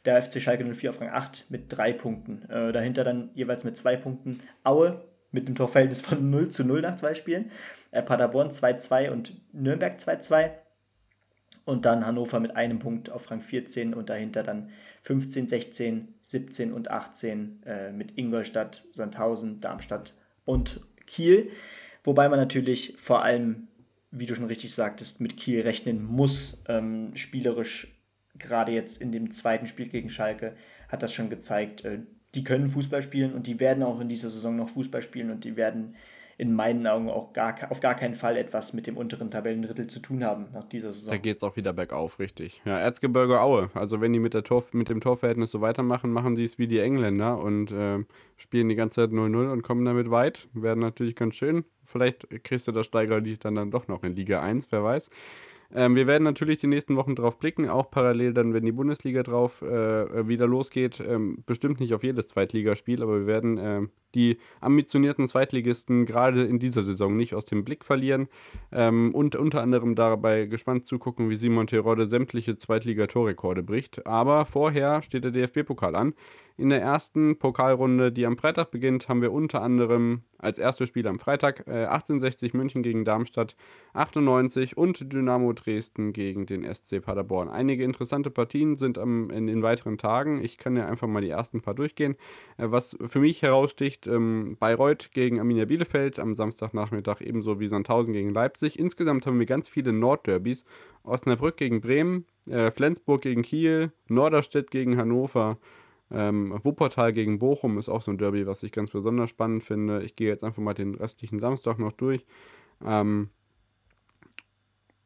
der 0.06 0.22
FC 0.22 0.42
Schalke 0.42 0.64
04 0.64 0.92
auf 0.92 1.02
Rang 1.02 1.10
8 1.10 1.48
mit 1.50 1.66
3 1.70 1.94
Punkten. 1.94 2.50
Äh, 2.50 2.72
dahinter 2.72 3.04
dann 3.04 3.32
jeweils 3.34 3.64
mit 3.64 3.76
2 3.76 3.98
Punkten 3.98 4.40
Aue 4.64 5.02
mit 5.32 5.46
einem 5.46 5.56
Torverhältnis 5.56 6.02
von 6.02 6.30
0 6.30 6.50
zu 6.50 6.64
0 6.64 6.82
nach 6.82 6.96
zwei 6.96 7.14
Spielen. 7.14 7.52
Äh, 7.92 8.02
Paderborn 8.02 8.50
2-2 8.50 9.10
und 9.10 9.34
Nürnberg 9.54 9.98
2-2. 9.98 10.52
Und 11.66 11.86
dann 11.86 12.06
Hannover 12.06 12.40
mit 12.40 12.56
einem 12.56 12.80
Punkt 12.80 13.10
auf 13.10 13.30
Rang 13.30 13.42
14 13.42 13.94
und 13.94 14.10
dahinter 14.10 14.42
dann 14.42 14.70
15, 15.02 15.50
16, 15.50 16.14
17 16.22 16.72
und 16.72 16.92
18 16.92 17.64
äh, 17.66 17.92
mit 17.92 18.18
Ingolstadt, 18.18 18.86
Sandhausen, 18.94 19.60
Darmstadt 19.60 20.14
und 20.46 20.82
Kiel. 21.06 21.52
Wobei 22.04 22.30
man 22.30 22.40
natürlich 22.40 22.96
vor 22.98 23.24
allem, 23.24 23.68
wie 24.12 24.26
du 24.26 24.34
schon 24.34 24.46
richtig 24.46 24.74
sagtest, 24.74 25.20
mit 25.20 25.36
Kiel 25.36 25.62
rechnen 25.62 26.04
muss. 26.04 26.64
Ähm, 26.70 27.16
spielerisch, 27.16 27.94
gerade 28.38 28.72
jetzt 28.72 29.02
in 29.02 29.12
dem 29.12 29.32
zweiten 29.32 29.68
Spiel 29.68 29.90
gegen 29.90 30.10
Schalke, 30.10 30.56
hat 30.88 31.04
das 31.04 31.14
schon 31.14 31.30
gezeigt, 31.30 31.84
äh, 31.84 32.00
die 32.38 32.44
können 32.44 32.70
Fußball 32.70 33.02
spielen 33.02 33.34
und 33.34 33.48
die 33.48 33.60
werden 33.60 33.82
auch 33.82 34.00
in 34.00 34.10
dieser 34.10 34.30
Saison 34.30 34.56
noch 34.56 34.70
Fußball 34.70 35.02
spielen 35.02 35.32
und 35.32 35.44
die 35.44 35.58
werden 35.58 35.96
in 36.38 36.54
meinen 36.54 36.86
Augen 36.86 37.10
auch 37.10 37.34
gar, 37.34 37.56
auf 37.72 37.80
gar 37.80 37.96
keinen 37.96 38.14
Fall 38.14 38.38
etwas 38.38 38.74
mit 38.74 38.86
dem 38.86 38.96
unteren 38.96 39.32
Tabellendrittel 39.32 39.88
zu 39.88 40.00
tun 40.00 40.24
haben 40.24 40.46
nach 40.54 40.66
dieser 40.66 40.94
Saison. 40.94 41.10
Da 41.14 41.18
geht 41.18 41.38
es 41.38 41.44
auch 41.44 41.56
wieder 41.56 41.74
bergauf, 41.74 42.20
richtig. 42.20 42.62
Ja, 42.64 42.78
Erzgebirge 42.78 43.42
Aue. 43.42 43.72
Also 43.74 44.02
wenn 44.02 44.14
die 44.14 44.20
mit, 44.20 44.36
der 44.36 44.44
Tor, 44.44 44.64
mit 44.72 44.88
dem 44.88 45.02
Torverhältnis 45.02 45.50
so 45.50 45.62
weitermachen, 45.62 46.12
machen 46.12 46.36
die 46.36 46.44
es 46.44 46.60
wie 46.60 46.68
die 46.68 46.78
Engländer 46.78 47.40
und 47.40 47.72
äh, 47.72 48.06
spielen 48.36 48.70
die 48.70 48.76
ganze 48.76 49.02
Zeit 49.02 49.10
0-0 49.10 49.52
und 49.52 49.64
kommen 49.64 49.84
damit 49.84 50.12
weit. 50.12 50.48
Werden 50.54 50.82
natürlich 50.82 51.16
ganz 51.16 51.34
schön. 51.34 51.66
Vielleicht 51.82 52.30
kriegst 52.44 52.68
du 52.68 52.72
das 52.72 52.86
Steigerlied 52.86 53.44
dann, 53.44 53.56
dann 53.56 53.72
doch 53.72 53.88
noch 53.88 54.04
in 54.04 54.16
Liga 54.16 54.44
1, 54.44 54.68
wer 54.70 54.84
weiß. 54.84 55.10
Ähm, 55.74 55.96
wir 55.96 56.08
werden 56.08 56.24
natürlich 56.24 56.60
die 56.60 56.68
nächsten 56.68 56.96
Wochen 56.96 57.16
drauf 57.16 57.40
blicken, 57.40 57.70
auch 57.70 57.92
parallel 57.92 58.34
dann, 58.34 58.54
wenn 58.54 58.64
die 58.64 58.72
Bundesliga 58.72 59.24
drauf 59.24 59.62
äh, 59.62 60.28
wieder 60.28 60.48
losgeht. 60.48 61.00
Ähm, 61.00 61.44
bestimmt 61.46 61.80
nicht 61.80 61.94
auf 61.94 62.04
jedes 62.04 62.28
Zweitligaspiel, 62.28 63.04
aber 63.04 63.20
wir 63.20 63.28
werden 63.28 63.58
äh, 63.58 63.82
die 64.16 64.38
ambitionierten 64.62 65.28
Zweitligisten 65.28 66.06
gerade 66.06 66.44
in 66.44 66.60
dieser 66.60 66.84
Saison 66.84 67.18
nicht 67.18 67.36
aus 67.36 67.46
dem 67.46 67.66
Blick 67.66 67.84
verlieren. 67.84 68.28
Ähm, 68.72 69.14
und 69.14 69.36
unter 69.36 69.62
anderem 69.62 69.96
dabei 69.96 70.46
gespannt 70.46 70.86
zugucken, 70.86 71.30
wie 71.30 71.36
Simon 71.36 71.68
Terodde 71.68 72.08
sämtliche 72.08 72.58
Zweitligatorrekorde 72.58 73.64
bricht. 73.64 74.06
Aber 74.08 74.46
vorher 74.46 75.02
steht 75.02 75.26
der 75.26 75.32
DFB-Pokal 75.32 75.96
an. 75.96 76.14
In 76.60 76.70
der 76.70 76.82
ersten 76.82 77.38
Pokalrunde, 77.38 78.12
die 78.12 78.26
am 78.26 78.36
Freitag 78.36 78.72
beginnt, 78.72 79.08
haben 79.08 79.22
wir 79.22 79.32
unter 79.32 79.62
anderem 79.62 80.24
als 80.40 80.58
erstes 80.58 80.90
Spiel 80.90 81.08
am 81.08 81.20
Freitag 81.20 81.68
äh, 81.68 81.86
1860 81.86 82.56
München 82.56 82.82
gegen 82.82 83.06
Darmstadt 83.06 83.56
98 83.94 84.76
und 84.76 85.14
Dynamo 85.14 85.54
Dresden 85.54 86.14
gegen 86.14 86.48
den 86.48 86.64
SC 86.64 87.00
Paderborn. 87.00 87.48
Einige 87.48 87.84
interessante 87.84 88.32
Partien 88.32 88.76
sind 88.76 88.98
am, 88.98 89.30
in 89.30 89.46
den 89.46 89.62
weiteren 89.62 90.00
Tagen. 90.00 90.44
Ich 90.44 90.58
kann 90.58 90.76
ja 90.76 90.88
einfach 90.88 91.08
mal 91.08 91.22
die 91.22 91.30
ersten 91.30 91.62
paar 91.62 91.76
durchgehen. 91.76 92.16
Äh, 92.58 92.72
was 92.72 92.98
für 93.06 93.20
mich 93.20 93.44
heraussticht, 93.44 94.08
ähm, 94.08 94.58
Bayreuth 94.60 95.12
gegen 95.12 95.40
Arminia 95.40 95.66
Bielefeld 95.66 96.18
am 96.18 96.36
Samstagnachmittag 96.36 97.22
ebenso 97.22 97.60
wie 97.60 97.68
Sandhausen 97.68 98.14
gegen 98.14 98.34
Leipzig. 98.34 98.80
Insgesamt 98.80 99.28
haben 99.28 99.38
wir 99.38 99.46
ganz 99.46 99.68
viele 99.68 99.94
Nordderbys. 99.94 100.66
Osnabrück 101.04 101.58
gegen 101.58 101.82
Bremen, 101.82 102.26
äh, 102.48 102.72
Flensburg 102.72 103.22
gegen 103.22 103.44
Kiel, 103.44 103.92
Norderstedt 104.08 104.72
gegen 104.72 104.98
Hannover. 104.98 105.60
Ähm, 106.10 106.58
Wuppertal 106.64 107.12
gegen 107.12 107.40
Bochum 107.40 107.78
ist 107.78 107.90
auch 107.90 108.02
so 108.02 108.12
ein 108.12 108.18
Derby, 108.18 108.48
was 108.48 108.64
ich 108.64 108.72
ganz 108.72 108.92
besonders 108.92 109.30
spannend 109.30 109.64
finde. 109.64 110.04
Ich 110.04 110.16
gehe 110.16 110.30
jetzt 110.30 110.44
einfach 110.44 110.62
mal 110.62 110.74
den 110.74 110.96
restlichen 110.96 111.40
Samstag 111.40 111.80
noch 111.80 111.92
durch. 111.92 112.26
Ähm, 112.86 113.30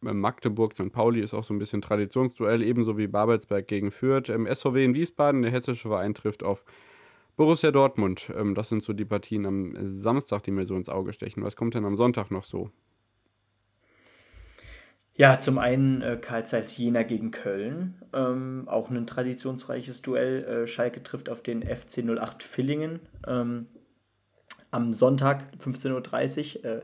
Magdeburg, 0.01 0.73
St. 0.73 0.91
Pauli 0.91 1.21
ist 1.21 1.33
auch 1.33 1.43
so 1.43 1.53
ein 1.53 1.59
bisschen 1.59 1.81
Traditionsduell, 1.81 2.63
ebenso 2.63 2.97
wie 2.97 3.07
Babelsberg 3.07 3.67
gegen 3.67 3.91
Fürth. 3.91 4.29
Ähm, 4.29 4.47
SVW 4.51 4.83
in 4.83 4.95
Wiesbaden, 4.95 5.41
der 5.43 5.51
hessische 5.51 5.87
Verein 5.87 6.13
trifft 6.13 6.43
auf 6.43 6.63
Borussia 7.35 7.71
Dortmund. 7.71 8.31
Ähm, 8.35 8.55
das 8.55 8.69
sind 8.69 8.83
so 8.83 8.93
die 8.93 9.05
Partien 9.05 9.45
am 9.45 9.73
Samstag, 9.85 10.43
die 10.43 10.51
mir 10.51 10.65
so 10.65 10.75
ins 10.75 10.89
Auge 10.89 11.13
stechen. 11.13 11.43
Was 11.43 11.55
kommt 11.55 11.75
denn 11.75 11.85
am 11.85 11.95
Sonntag 11.95 12.31
noch 12.31 12.43
so? 12.43 12.71
Ja, 15.13 15.39
zum 15.39 15.57
einen 15.57 16.01
äh, 16.01 16.17
Karl 16.19 16.45
Zeiss 16.45 16.77
Jena 16.77 17.03
gegen 17.03 17.31
Köln, 17.31 18.01
ähm, 18.13 18.67
auch 18.67 18.89
ein 18.89 19.05
traditionsreiches 19.05 20.01
Duell. 20.01 20.43
Äh, 20.43 20.67
Schalke 20.67 21.03
trifft 21.03 21.29
auf 21.29 21.43
den 21.43 21.63
FC 21.63 22.03
08 22.07 22.41
Villingen 22.41 22.99
ähm, 23.27 23.67
am 24.71 24.93
Sonntag 24.93 25.43
15.30 25.63 26.59
Uhr. 26.59 26.65
Äh, 26.65 26.81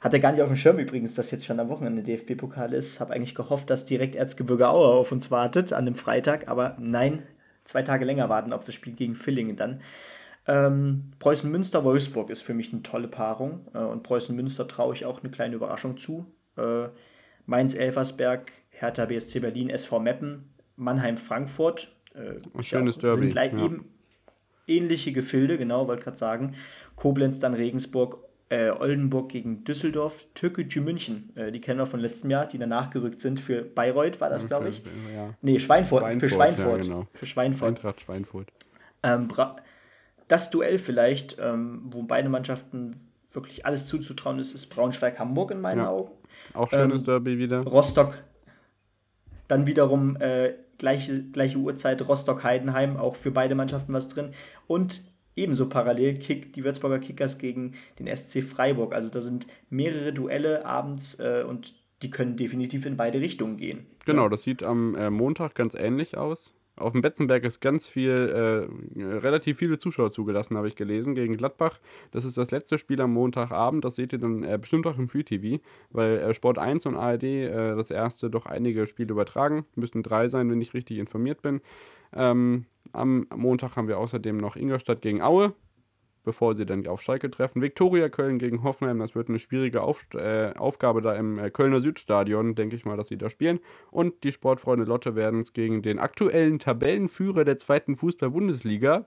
hatte 0.00 0.20
gar 0.20 0.32
nicht 0.32 0.42
auf 0.42 0.48
dem 0.48 0.56
Schirm 0.56 0.78
übrigens, 0.78 1.14
dass 1.14 1.30
jetzt 1.30 1.46
schon 1.46 1.58
am 1.58 1.70
Wochenende 1.70 2.02
DFB-Pokal 2.02 2.74
ist. 2.74 3.00
Habe 3.00 3.14
eigentlich 3.14 3.34
gehofft, 3.34 3.70
dass 3.70 3.86
direkt 3.86 4.16
Erzgebirge 4.16 4.68
Aue 4.68 4.86
auf 4.86 5.12
uns 5.12 5.30
wartet 5.30 5.72
an 5.72 5.86
dem 5.86 5.94
Freitag, 5.94 6.48
aber 6.48 6.76
nein, 6.78 7.22
zwei 7.64 7.82
Tage 7.82 8.04
länger 8.04 8.28
warten 8.28 8.52
auf 8.52 8.66
das 8.66 8.74
Spiel 8.74 8.92
gegen 8.92 9.14
Villingen 9.14 9.56
dann. 9.56 9.80
Ähm, 10.46 11.12
Preußen-Münster-Wolfsburg 11.20 12.28
ist 12.28 12.42
für 12.42 12.52
mich 12.52 12.70
eine 12.72 12.82
tolle 12.82 13.08
Paarung 13.08 13.66
äh, 13.72 13.78
und 13.78 14.02
Preußen-Münster 14.02 14.68
traue 14.68 14.92
ich 14.92 15.06
auch 15.06 15.22
eine 15.22 15.30
kleine 15.30 15.54
Überraschung 15.54 15.96
zu. 15.96 16.26
Äh, 16.58 16.88
Mainz-Elversberg, 17.46 18.52
Hertha 18.70 19.04
BSC 19.06 19.40
Berlin, 19.40 19.70
SV 19.70 20.00
Meppen, 20.00 20.54
Mannheim-Frankfurt. 20.76 21.94
Äh, 22.14 22.62
schönes 22.62 22.96
ja, 22.96 23.02
Derby. 23.02 23.32
Sind 23.32 23.34
ja. 23.34 23.64
eben 23.64 23.84
ähnliche 24.66 25.12
Gefilde, 25.12 25.58
genau, 25.58 25.88
wollte 25.88 26.04
gerade 26.04 26.16
sagen. 26.16 26.54
Koblenz, 26.96 27.40
dann 27.40 27.54
Regensburg, 27.54 28.18
äh, 28.48 28.70
Oldenburg 28.70 29.30
gegen 29.30 29.64
Düsseldorf, 29.64 30.26
Türkgücü 30.34 30.80
München, 30.80 31.34
äh, 31.36 31.50
die 31.50 31.60
kennen 31.60 31.78
wir 31.78 31.86
von 31.86 32.00
letztem 32.00 32.30
Jahr, 32.30 32.46
die 32.46 32.58
danach 32.58 32.90
gerückt 32.90 33.20
sind 33.20 33.40
für 33.40 33.62
Bayreuth, 33.62 34.20
war 34.20 34.30
das, 34.30 34.48
glaube 34.48 34.68
ich. 34.68 34.82
Ja. 35.14 35.34
Nee, 35.42 35.58
Schweinfurt, 35.58 36.02
Schweinfurt 36.02 36.30
für 36.30 36.36
Schweinfurt. 36.36 36.78
Ja, 36.78 36.82
genau. 36.82 37.06
Für 37.14 37.26
Schweinfurt. 37.26 37.68
Eintracht 37.68 38.00
Schweinfurt. 38.00 38.52
Ähm, 39.02 39.28
das 40.28 40.50
Duell 40.50 40.78
vielleicht, 40.78 41.36
ähm, 41.40 41.82
wo 41.86 42.02
beide 42.02 42.28
Mannschaften 42.28 43.10
wirklich 43.34 43.66
alles 43.66 43.86
zuzutrauen 43.86 44.38
ist, 44.38 44.54
ist 44.54 44.66
Braunschweig-Hamburg 44.66 45.50
in 45.50 45.60
meinen 45.60 45.80
ja. 45.80 45.88
Augen. 45.88 46.10
Auch 46.52 46.70
schönes 46.70 47.00
ähm, 47.00 47.06
Derby 47.06 47.38
wieder. 47.38 47.60
Rostock. 47.60 48.14
Dann 49.48 49.66
wiederum 49.66 50.16
äh, 50.20 50.54
gleiche, 50.78 51.22
gleiche 51.22 51.58
Uhrzeit 51.58 52.06
Rostock-Heidenheim, 52.06 52.96
auch 52.96 53.16
für 53.16 53.30
beide 53.30 53.54
Mannschaften 53.54 53.92
was 53.92 54.08
drin. 54.08 54.32
Und 54.66 55.02
ebenso 55.36 55.68
parallel 55.68 56.18
Kick, 56.18 56.52
die 56.52 56.64
Würzburger 56.64 56.98
Kickers 56.98 57.38
gegen 57.38 57.74
den 57.98 58.14
SC 58.14 58.42
Freiburg. 58.42 58.94
Also 58.94 59.10
da 59.10 59.20
sind 59.20 59.46
mehrere 59.70 60.12
Duelle 60.12 60.64
abends 60.64 61.18
äh, 61.20 61.44
und 61.46 61.74
die 62.02 62.10
können 62.10 62.36
definitiv 62.36 62.86
in 62.86 62.96
beide 62.96 63.20
Richtungen 63.20 63.56
gehen. 63.56 63.86
Genau, 64.04 64.24
ja. 64.24 64.28
das 64.28 64.42
sieht 64.42 64.62
am 64.62 64.94
äh, 64.94 65.10
Montag 65.10 65.54
ganz 65.54 65.74
ähnlich 65.74 66.16
aus. 66.16 66.53
Auf 66.76 66.92
dem 66.92 67.02
Betzenberg 67.02 67.44
ist 67.44 67.60
ganz 67.60 67.88
viel, 67.88 68.10
äh, 68.10 69.02
relativ 69.02 69.58
viele 69.58 69.78
Zuschauer 69.78 70.10
zugelassen, 70.10 70.56
habe 70.56 70.66
ich 70.66 70.74
gelesen, 70.74 71.14
gegen 71.14 71.36
Gladbach. 71.36 71.78
Das 72.10 72.24
ist 72.24 72.36
das 72.36 72.50
letzte 72.50 72.78
Spiel 72.78 73.00
am 73.00 73.12
Montagabend. 73.12 73.84
Das 73.84 73.94
seht 73.94 74.12
ihr 74.12 74.18
dann 74.18 74.42
äh, 74.42 74.58
bestimmt 74.60 74.86
auch 74.86 74.98
im 74.98 75.08
Free-TV, 75.08 75.62
weil 75.90 76.18
äh, 76.18 76.34
Sport 76.34 76.58
1 76.58 76.86
und 76.86 76.96
ARD 76.96 77.22
äh, 77.22 77.76
das 77.76 77.90
erste 77.90 78.28
doch 78.28 78.46
einige 78.46 78.86
Spiele 78.88 79.12
übertragen. 79.12 79.66
Müssten 79.76 80.02
drei 80.02 80.28
sein, 80.28 80.50
wenn 80.50 80.60
ich 80.60 80.74
richtig 80.74 80.98
informiert 80.98 81.42
bin. 81.42 81.60
Ähm, 82.12 82.66
am 82.92 83.26
Montag 83.34 83.76
haben 83.76 83.88
wir 83.88 83.98
außerdem 83.98 84.36
noch 84.36 84.56
Ingolstadt 84.56 85.00
gegen 85.00 85.22
Aue 85.22 85.54
bevor 86.24 86.54
sie 86.54 86.66
dann 86.66 86.86
auf 86.86 87.02
Schalke 87.02 87.30
treffen. 87.30 87.62
Viktoria 87.62 88.08
Köln 88.08 88.38
gegen 88.38 88.62
Hoffenheim, 88.62 88.98
das 88.98 89.14
wird 89.14 89.28
eine 89.28 89.38
schwierige 89.38 89.82
auf, 89.82 90.06
äh, 90.14 90.52
Aufgabe 90.56 91.02
da 91.02 91.14
im 91.14 91.38
äh, 91.38 91.50
Kölner 91.50 91.80
Südstadion, 91.80 92.54
denke 92.54 92.76
ich 92.76 92.84
mal, 92.84 92.96
dass 92.96 93.08
sie 93.08 93.18
da 93.18 93.30
spielen. 93.30 93.60
Und 93.90 94.24
die 94.24 94.32
Sportfreunde 94.32 94.84
Lotte 94.84 95.14
werden 95.14 95.40
es 95.40 95.52
gegen 95.52 95.82
den 95.82 95.98
aktuellen 95.98 96.58
Tabellenführer 96.58 97.44
der 97.44 97.58
zweiten 97.58 97.96
Fußball-Bundesliga, 97.96 99.06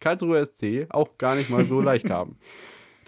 Karlsruhe 0.00 0.44
SC, 0.44 0.86
auch 0.90 1.18
gar 1.18 1.34
nicht 1.34 1.50
mal 1.50 1.64
so 1.64 1.80
leicht 1.80 2.10
haben. 2.10 2.38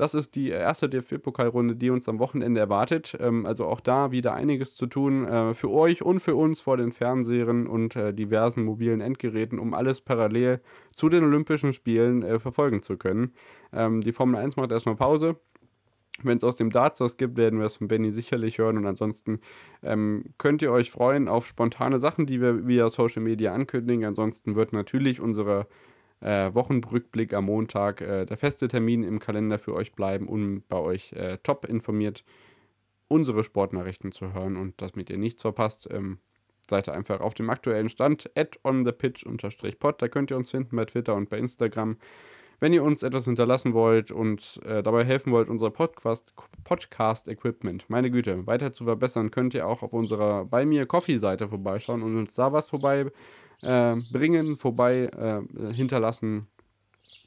Das 0.01 0.15
ist 0.15 0.35
die 0.35 0.49
erste 0.49 0.89
DFB-Pokalrunde, 0.89 1.77
die 1.77 1.91
uns 1.91 2.09
am 2.09 2.21
Wochenende 2.21 2.59
erwartet. 2.59 3.15
Ähm, 3.21 3.45
also 3.45 3.67
auch 3.67 3.81
da 3.81 4.13
wieder 4.13 4.33
einiges 4.33 4.75
zu 4.75 4.87
tun 4.87 5.27
äh, 5.27 5.53
für 5.53 5.69
euch 5.69 6.01
und 6.01 6.21
für 6.21 6.37
uns 6.37 6.63
vor 6.63 6.79
den 6.79 6.91
Fernsehern 6.91 7.67
und 7.67 7.97
äh, 7.97 8.15
diversen 8.15 8.65
mobilen 8.65 9.03
Endgeräten, 9.03 9.59
um 9.59 9.75
alles 9.75 10.01
parallel 10.01 10.63
zu 10.95 11.11
den 11.11 11.23
Olympischen 11.23 11.75
Spielen 11.75 12.23
äh, 12.23 12.39
verfolgen 12.39 12.81
zu 12.81 12.97
können. 12.97 13.35
Ähm, 13.75 14.01
die 14.01 14.13
Formel 14.13 14.41
1 14.41 14.57
macht 14.57 14.73
erstmal 14.73 14.97
Pause. 14.97 15.37
Wenn 16.23 16.39
es 16.39 16.45
aus 16.45 16.57
dem 16.57 16.71
Darts 16.71 17.01
was 17.01 17.19
gibt, 17.19 17.37
werden 17.37 17.59
wir 17.59 17.67
es 17.67 17.77
von 17.77 17.89
Benny 17.89 18.11
sicherlich 18.11 18.57
hören. 18.57 18.79
Und 18.79 18.87
ansonsten 18.87 19.41
ähm, 19.83 20.33
könnt 20.39 20.63
ihr 20.63 20.73
euch 20.73 20.91
freuen 20.91 21.29
auf 21.29 21.47
spontane 21.47 22.01
Sachen, 22.01 22.25
die 22.25 22.41
wir 22.41 22.67
via 22.67 22.89
Social 22.89 23.23
Media 23.23 23.53
ankündigen. 23.53 24.07
Ansonsten 24.07 24.57
wird 24.57 24.73
natürlich 24.73 25.21
unsere 25.21 25.67
äh, 26.21 26.55
Wochenrückblick 26.55 27.35
am 27.35 27.47
Montag 27.47 28.01
äh, 28.01 28.27
der 28.27 28.37
feste 28.37 28.69
Termin 28.69 29.03
im 29.03 29.19
Kalender 29.19 29.59
für 29.59 29.75
euch 29.75 29.93
bleiben, 29.93 30.29
um 30.29 30.63
bei 30.69 30.79
euch 30.79 31.13
äh, 31.13 31.39
top 31.43 31.67
informiert 31.67 32.25
unsere 33.09 33.43
Sportnachrichten 33.43 34.13
zu 34.13 34.33
hören 34.33 34.57
und 34.57 34.81
damit 34.81 35.11
ihr 35.11 35.19
nichts 35.19 35.43
verpasst. 35.43 35.89
Ähm, 35.91 36.19
seid 36.69 36.89
ihr 36.89 36.95
einfach 36.95 37.21
auf 37.21 37.35
dem 37.35 37.51
aktuellen 37.51 37.89
Stand 37.89 38.31
at 38.37 38.61
onthepitch-pod. 38.65 40.01
Da 40.01 40.09
könnt 40.09 40.31
ihr 40.31 40.37
uns 40.37 40.51
finden 40.51 40.77
bei 40.77 40.85
Twitter 40.85 41.17
und 41.17 41.29
bei 41.29 41.39
Instagram. 41.39 41.97
Wenn 42.61 42.73
ihr 42.75 42.85
uns 42.85 43.03
etwas 43.03 43.25
hinterlassen 43.25 43.75
wollt 43.75 44.13
und 44.13 44.61
äh, 44.65 44.83
dabei 44.83 45.05
helfen 45.05 45.33
wollt, 45.33 45.49
unser 45.49 45.71
Podcast-Equipment, 45.71 47.87
meine 47.89 48.11
Güte, 48.11 48.47
weiter 48.47 48.73
zu 48.73 48.85
verbessern, 48.85 49.31
könnt 49.31 49.55
ihr 49.55 49.67
auch 49.67 49.83
auf 49.83 49.95
unserer 49.95 50.45
Bei 50.45 50.67
mir 50.67 50.85
Coffee-Seite 50.85 51.49
vorbeischauen 51.49 52.03
und 52.03 52.19
uns 52.19 52.35
da 52.35 52.53
was 52.53 52.69
vorbei 52.69 53.07
äh, 53.63 53.97
bringen, 54.13 54.57
vorbei 54.57 55.11
äh, 55.17 55.73
hinterlassen. 55.73 56.47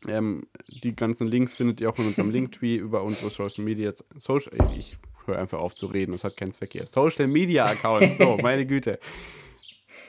Ähm, 0.07 0.47
die 0.67 0.95
ganzen 0.95 1.27
Links 1.27 1.53
findet 1.53 1.81
ihr 1.81 1.89
auch 1.89 1.97
in 1.97 2.07
unserem 2.07 2.29
Linktree 2.31 2.75
über 2.75 3.03
unsere 3.03 3.29
Social 3.29 3.63
Media. 3.63 3.91
Social, 4.17 4.53
ich 4.77 4.97
höre 5.25 5.39
einfach 5.39 5.59
auf 5.59 5.75
zu 5.75 5.88
reden, 5.88 6.11
das 6.11 6.23
hat 6.23 6.38
keinen 6.38 6.51
Zweck 6.51 6.71
hier. 6.71 6.86
Social 6.86 7.27
Media 7.27 7.65
Account, 7.65 8.17
so, 8.17 8.38
meine 8.41 8.65
Güte. 8.65 8.99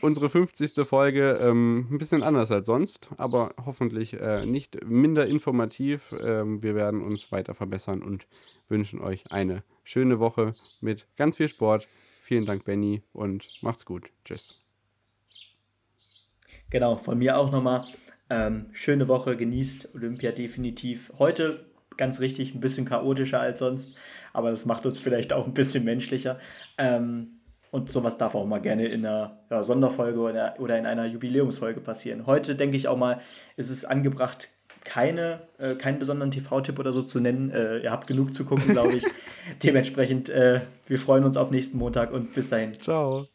Unsere 0.01 0.29
50. 0.29 0.87
Folge 0.87 1.39
ähm, 1.41 1.87
ein 1.91 1.99
bisschen 1.99 2.23
anders 2.23 2.51
als 2.51 2.67
sonst, 2.67 3.09
aber 3.17 3.55
hoffentlich 3.65 4.15
äh, 4.15 4.45
nicht 4.45 4.85
minder 4.85 5.27
informativ. 5.27 6.15
Ähm, 6.21 6.63
wir 6.63 6.75
werden 6.75 7.03
uns 7.03 7.31
weiter 7.33 7.55
verbessern 7.55 8.03
und 8.03 8.27
wünschen 8.69 9.01
euch 9.01 9.31
eine 9.31 9.63
schöne 9.83 10.19
Woche 10.19 10.55
mit 10.81 11.07
ganz 11.17 11.37
viel 11.37 11.49
Sport. 11.49 11.89
Vielen 12.21 12.47
Dank, 12.47 12.65
Benny, 12.65 13.03
und 13.13 13.59
macht's 13.63 13.85
gut. 13.85 14.11
Tschüss. 14.25 14.64
Genau, 16.71 16.97
von 16.97 17.19
mir 17.19 17.39
auch 17.39 17.51
nochmal. 17.51 17.85
Ähm, 18.31 18.67
schöne 18.73 19.09
Woche, 19.09 19.37
genießt 19.37 19.95
Olympia 19.95 20.33
definitiv. 20.33 21.13
Heute 21.19 21.67
ganz 21.97 22.21
richtig, 22.21 22.55
ein 22.55 22.61
bisschen 22.61 22.87
chaotischer 22.87 23.41
als 23.41 23.61
sonst, 23.61 23.99
aber 24.33 24.51
das 24.51 24.67
macht 24.67 24.87
uns 24.87 24.99
vielleicht 24.99 25.33
auch 25.33 25.47
ein 25.47 25.55
bisschen 25.55 25.85
menschlicher. 25.85 26.39
Ähm, 26.79 27.41
und 27.71 27.91
sowas 27.91 28.19
darf 28.19 28.35
auch 28.35 28.47
mal 28.47 28.61
gerne 28.61 28.87
in 28.87 29.05
einer 29.05 29.39
ja, 29.51 29.65
Sonderfolge 29.65 30.21
oder, 30.21 30.55
oder 30.59 30.79
in 30.79 30.87
einer 30.87 31.07
Jubiläumsfolge 31.07 31.81
passieren. 31.81 32.25
Heute 32.27 32.55
denke 32.55 32.77
ich 32.77 32.87
auch 32.87 32.97
mal, 32.97 33.21
ist 33.57 33.71
es 33.71 33.85
angebracht, 33.85 34.49
keine, 34.85 35.41
äh, 35.59 35.75
keinen 35.75 35.99
besonderen 35.99 36.31
TV-Tipp 36.31 36.79
oder 36.79 36.93
so 36.93 37.03
zu 37.03 37.19
nennen. 37.19 37.51
Äh, 37.51 37.79
ihr 37.79 37.91
habt 37.91 38.07
genug 38.07 38.33
zu 38.33 38.45
gucken, 38.45 38.69
glaube 38.73 38.95
ich. 38.95 39.05
Dementsprechend, 39.65 40.29
äh, 40.29 40.61
wir 40.87 41.01
freuen 41.01 41.25
uns 41.25 41.37
auf 41.37 41.51
nächsten 41.51 41.79
Montag 41.79 42.13
und 42.13 42.33
bis 42.35 42.51
dahin. 42.51 42.75
Ciao. 42.75 43.27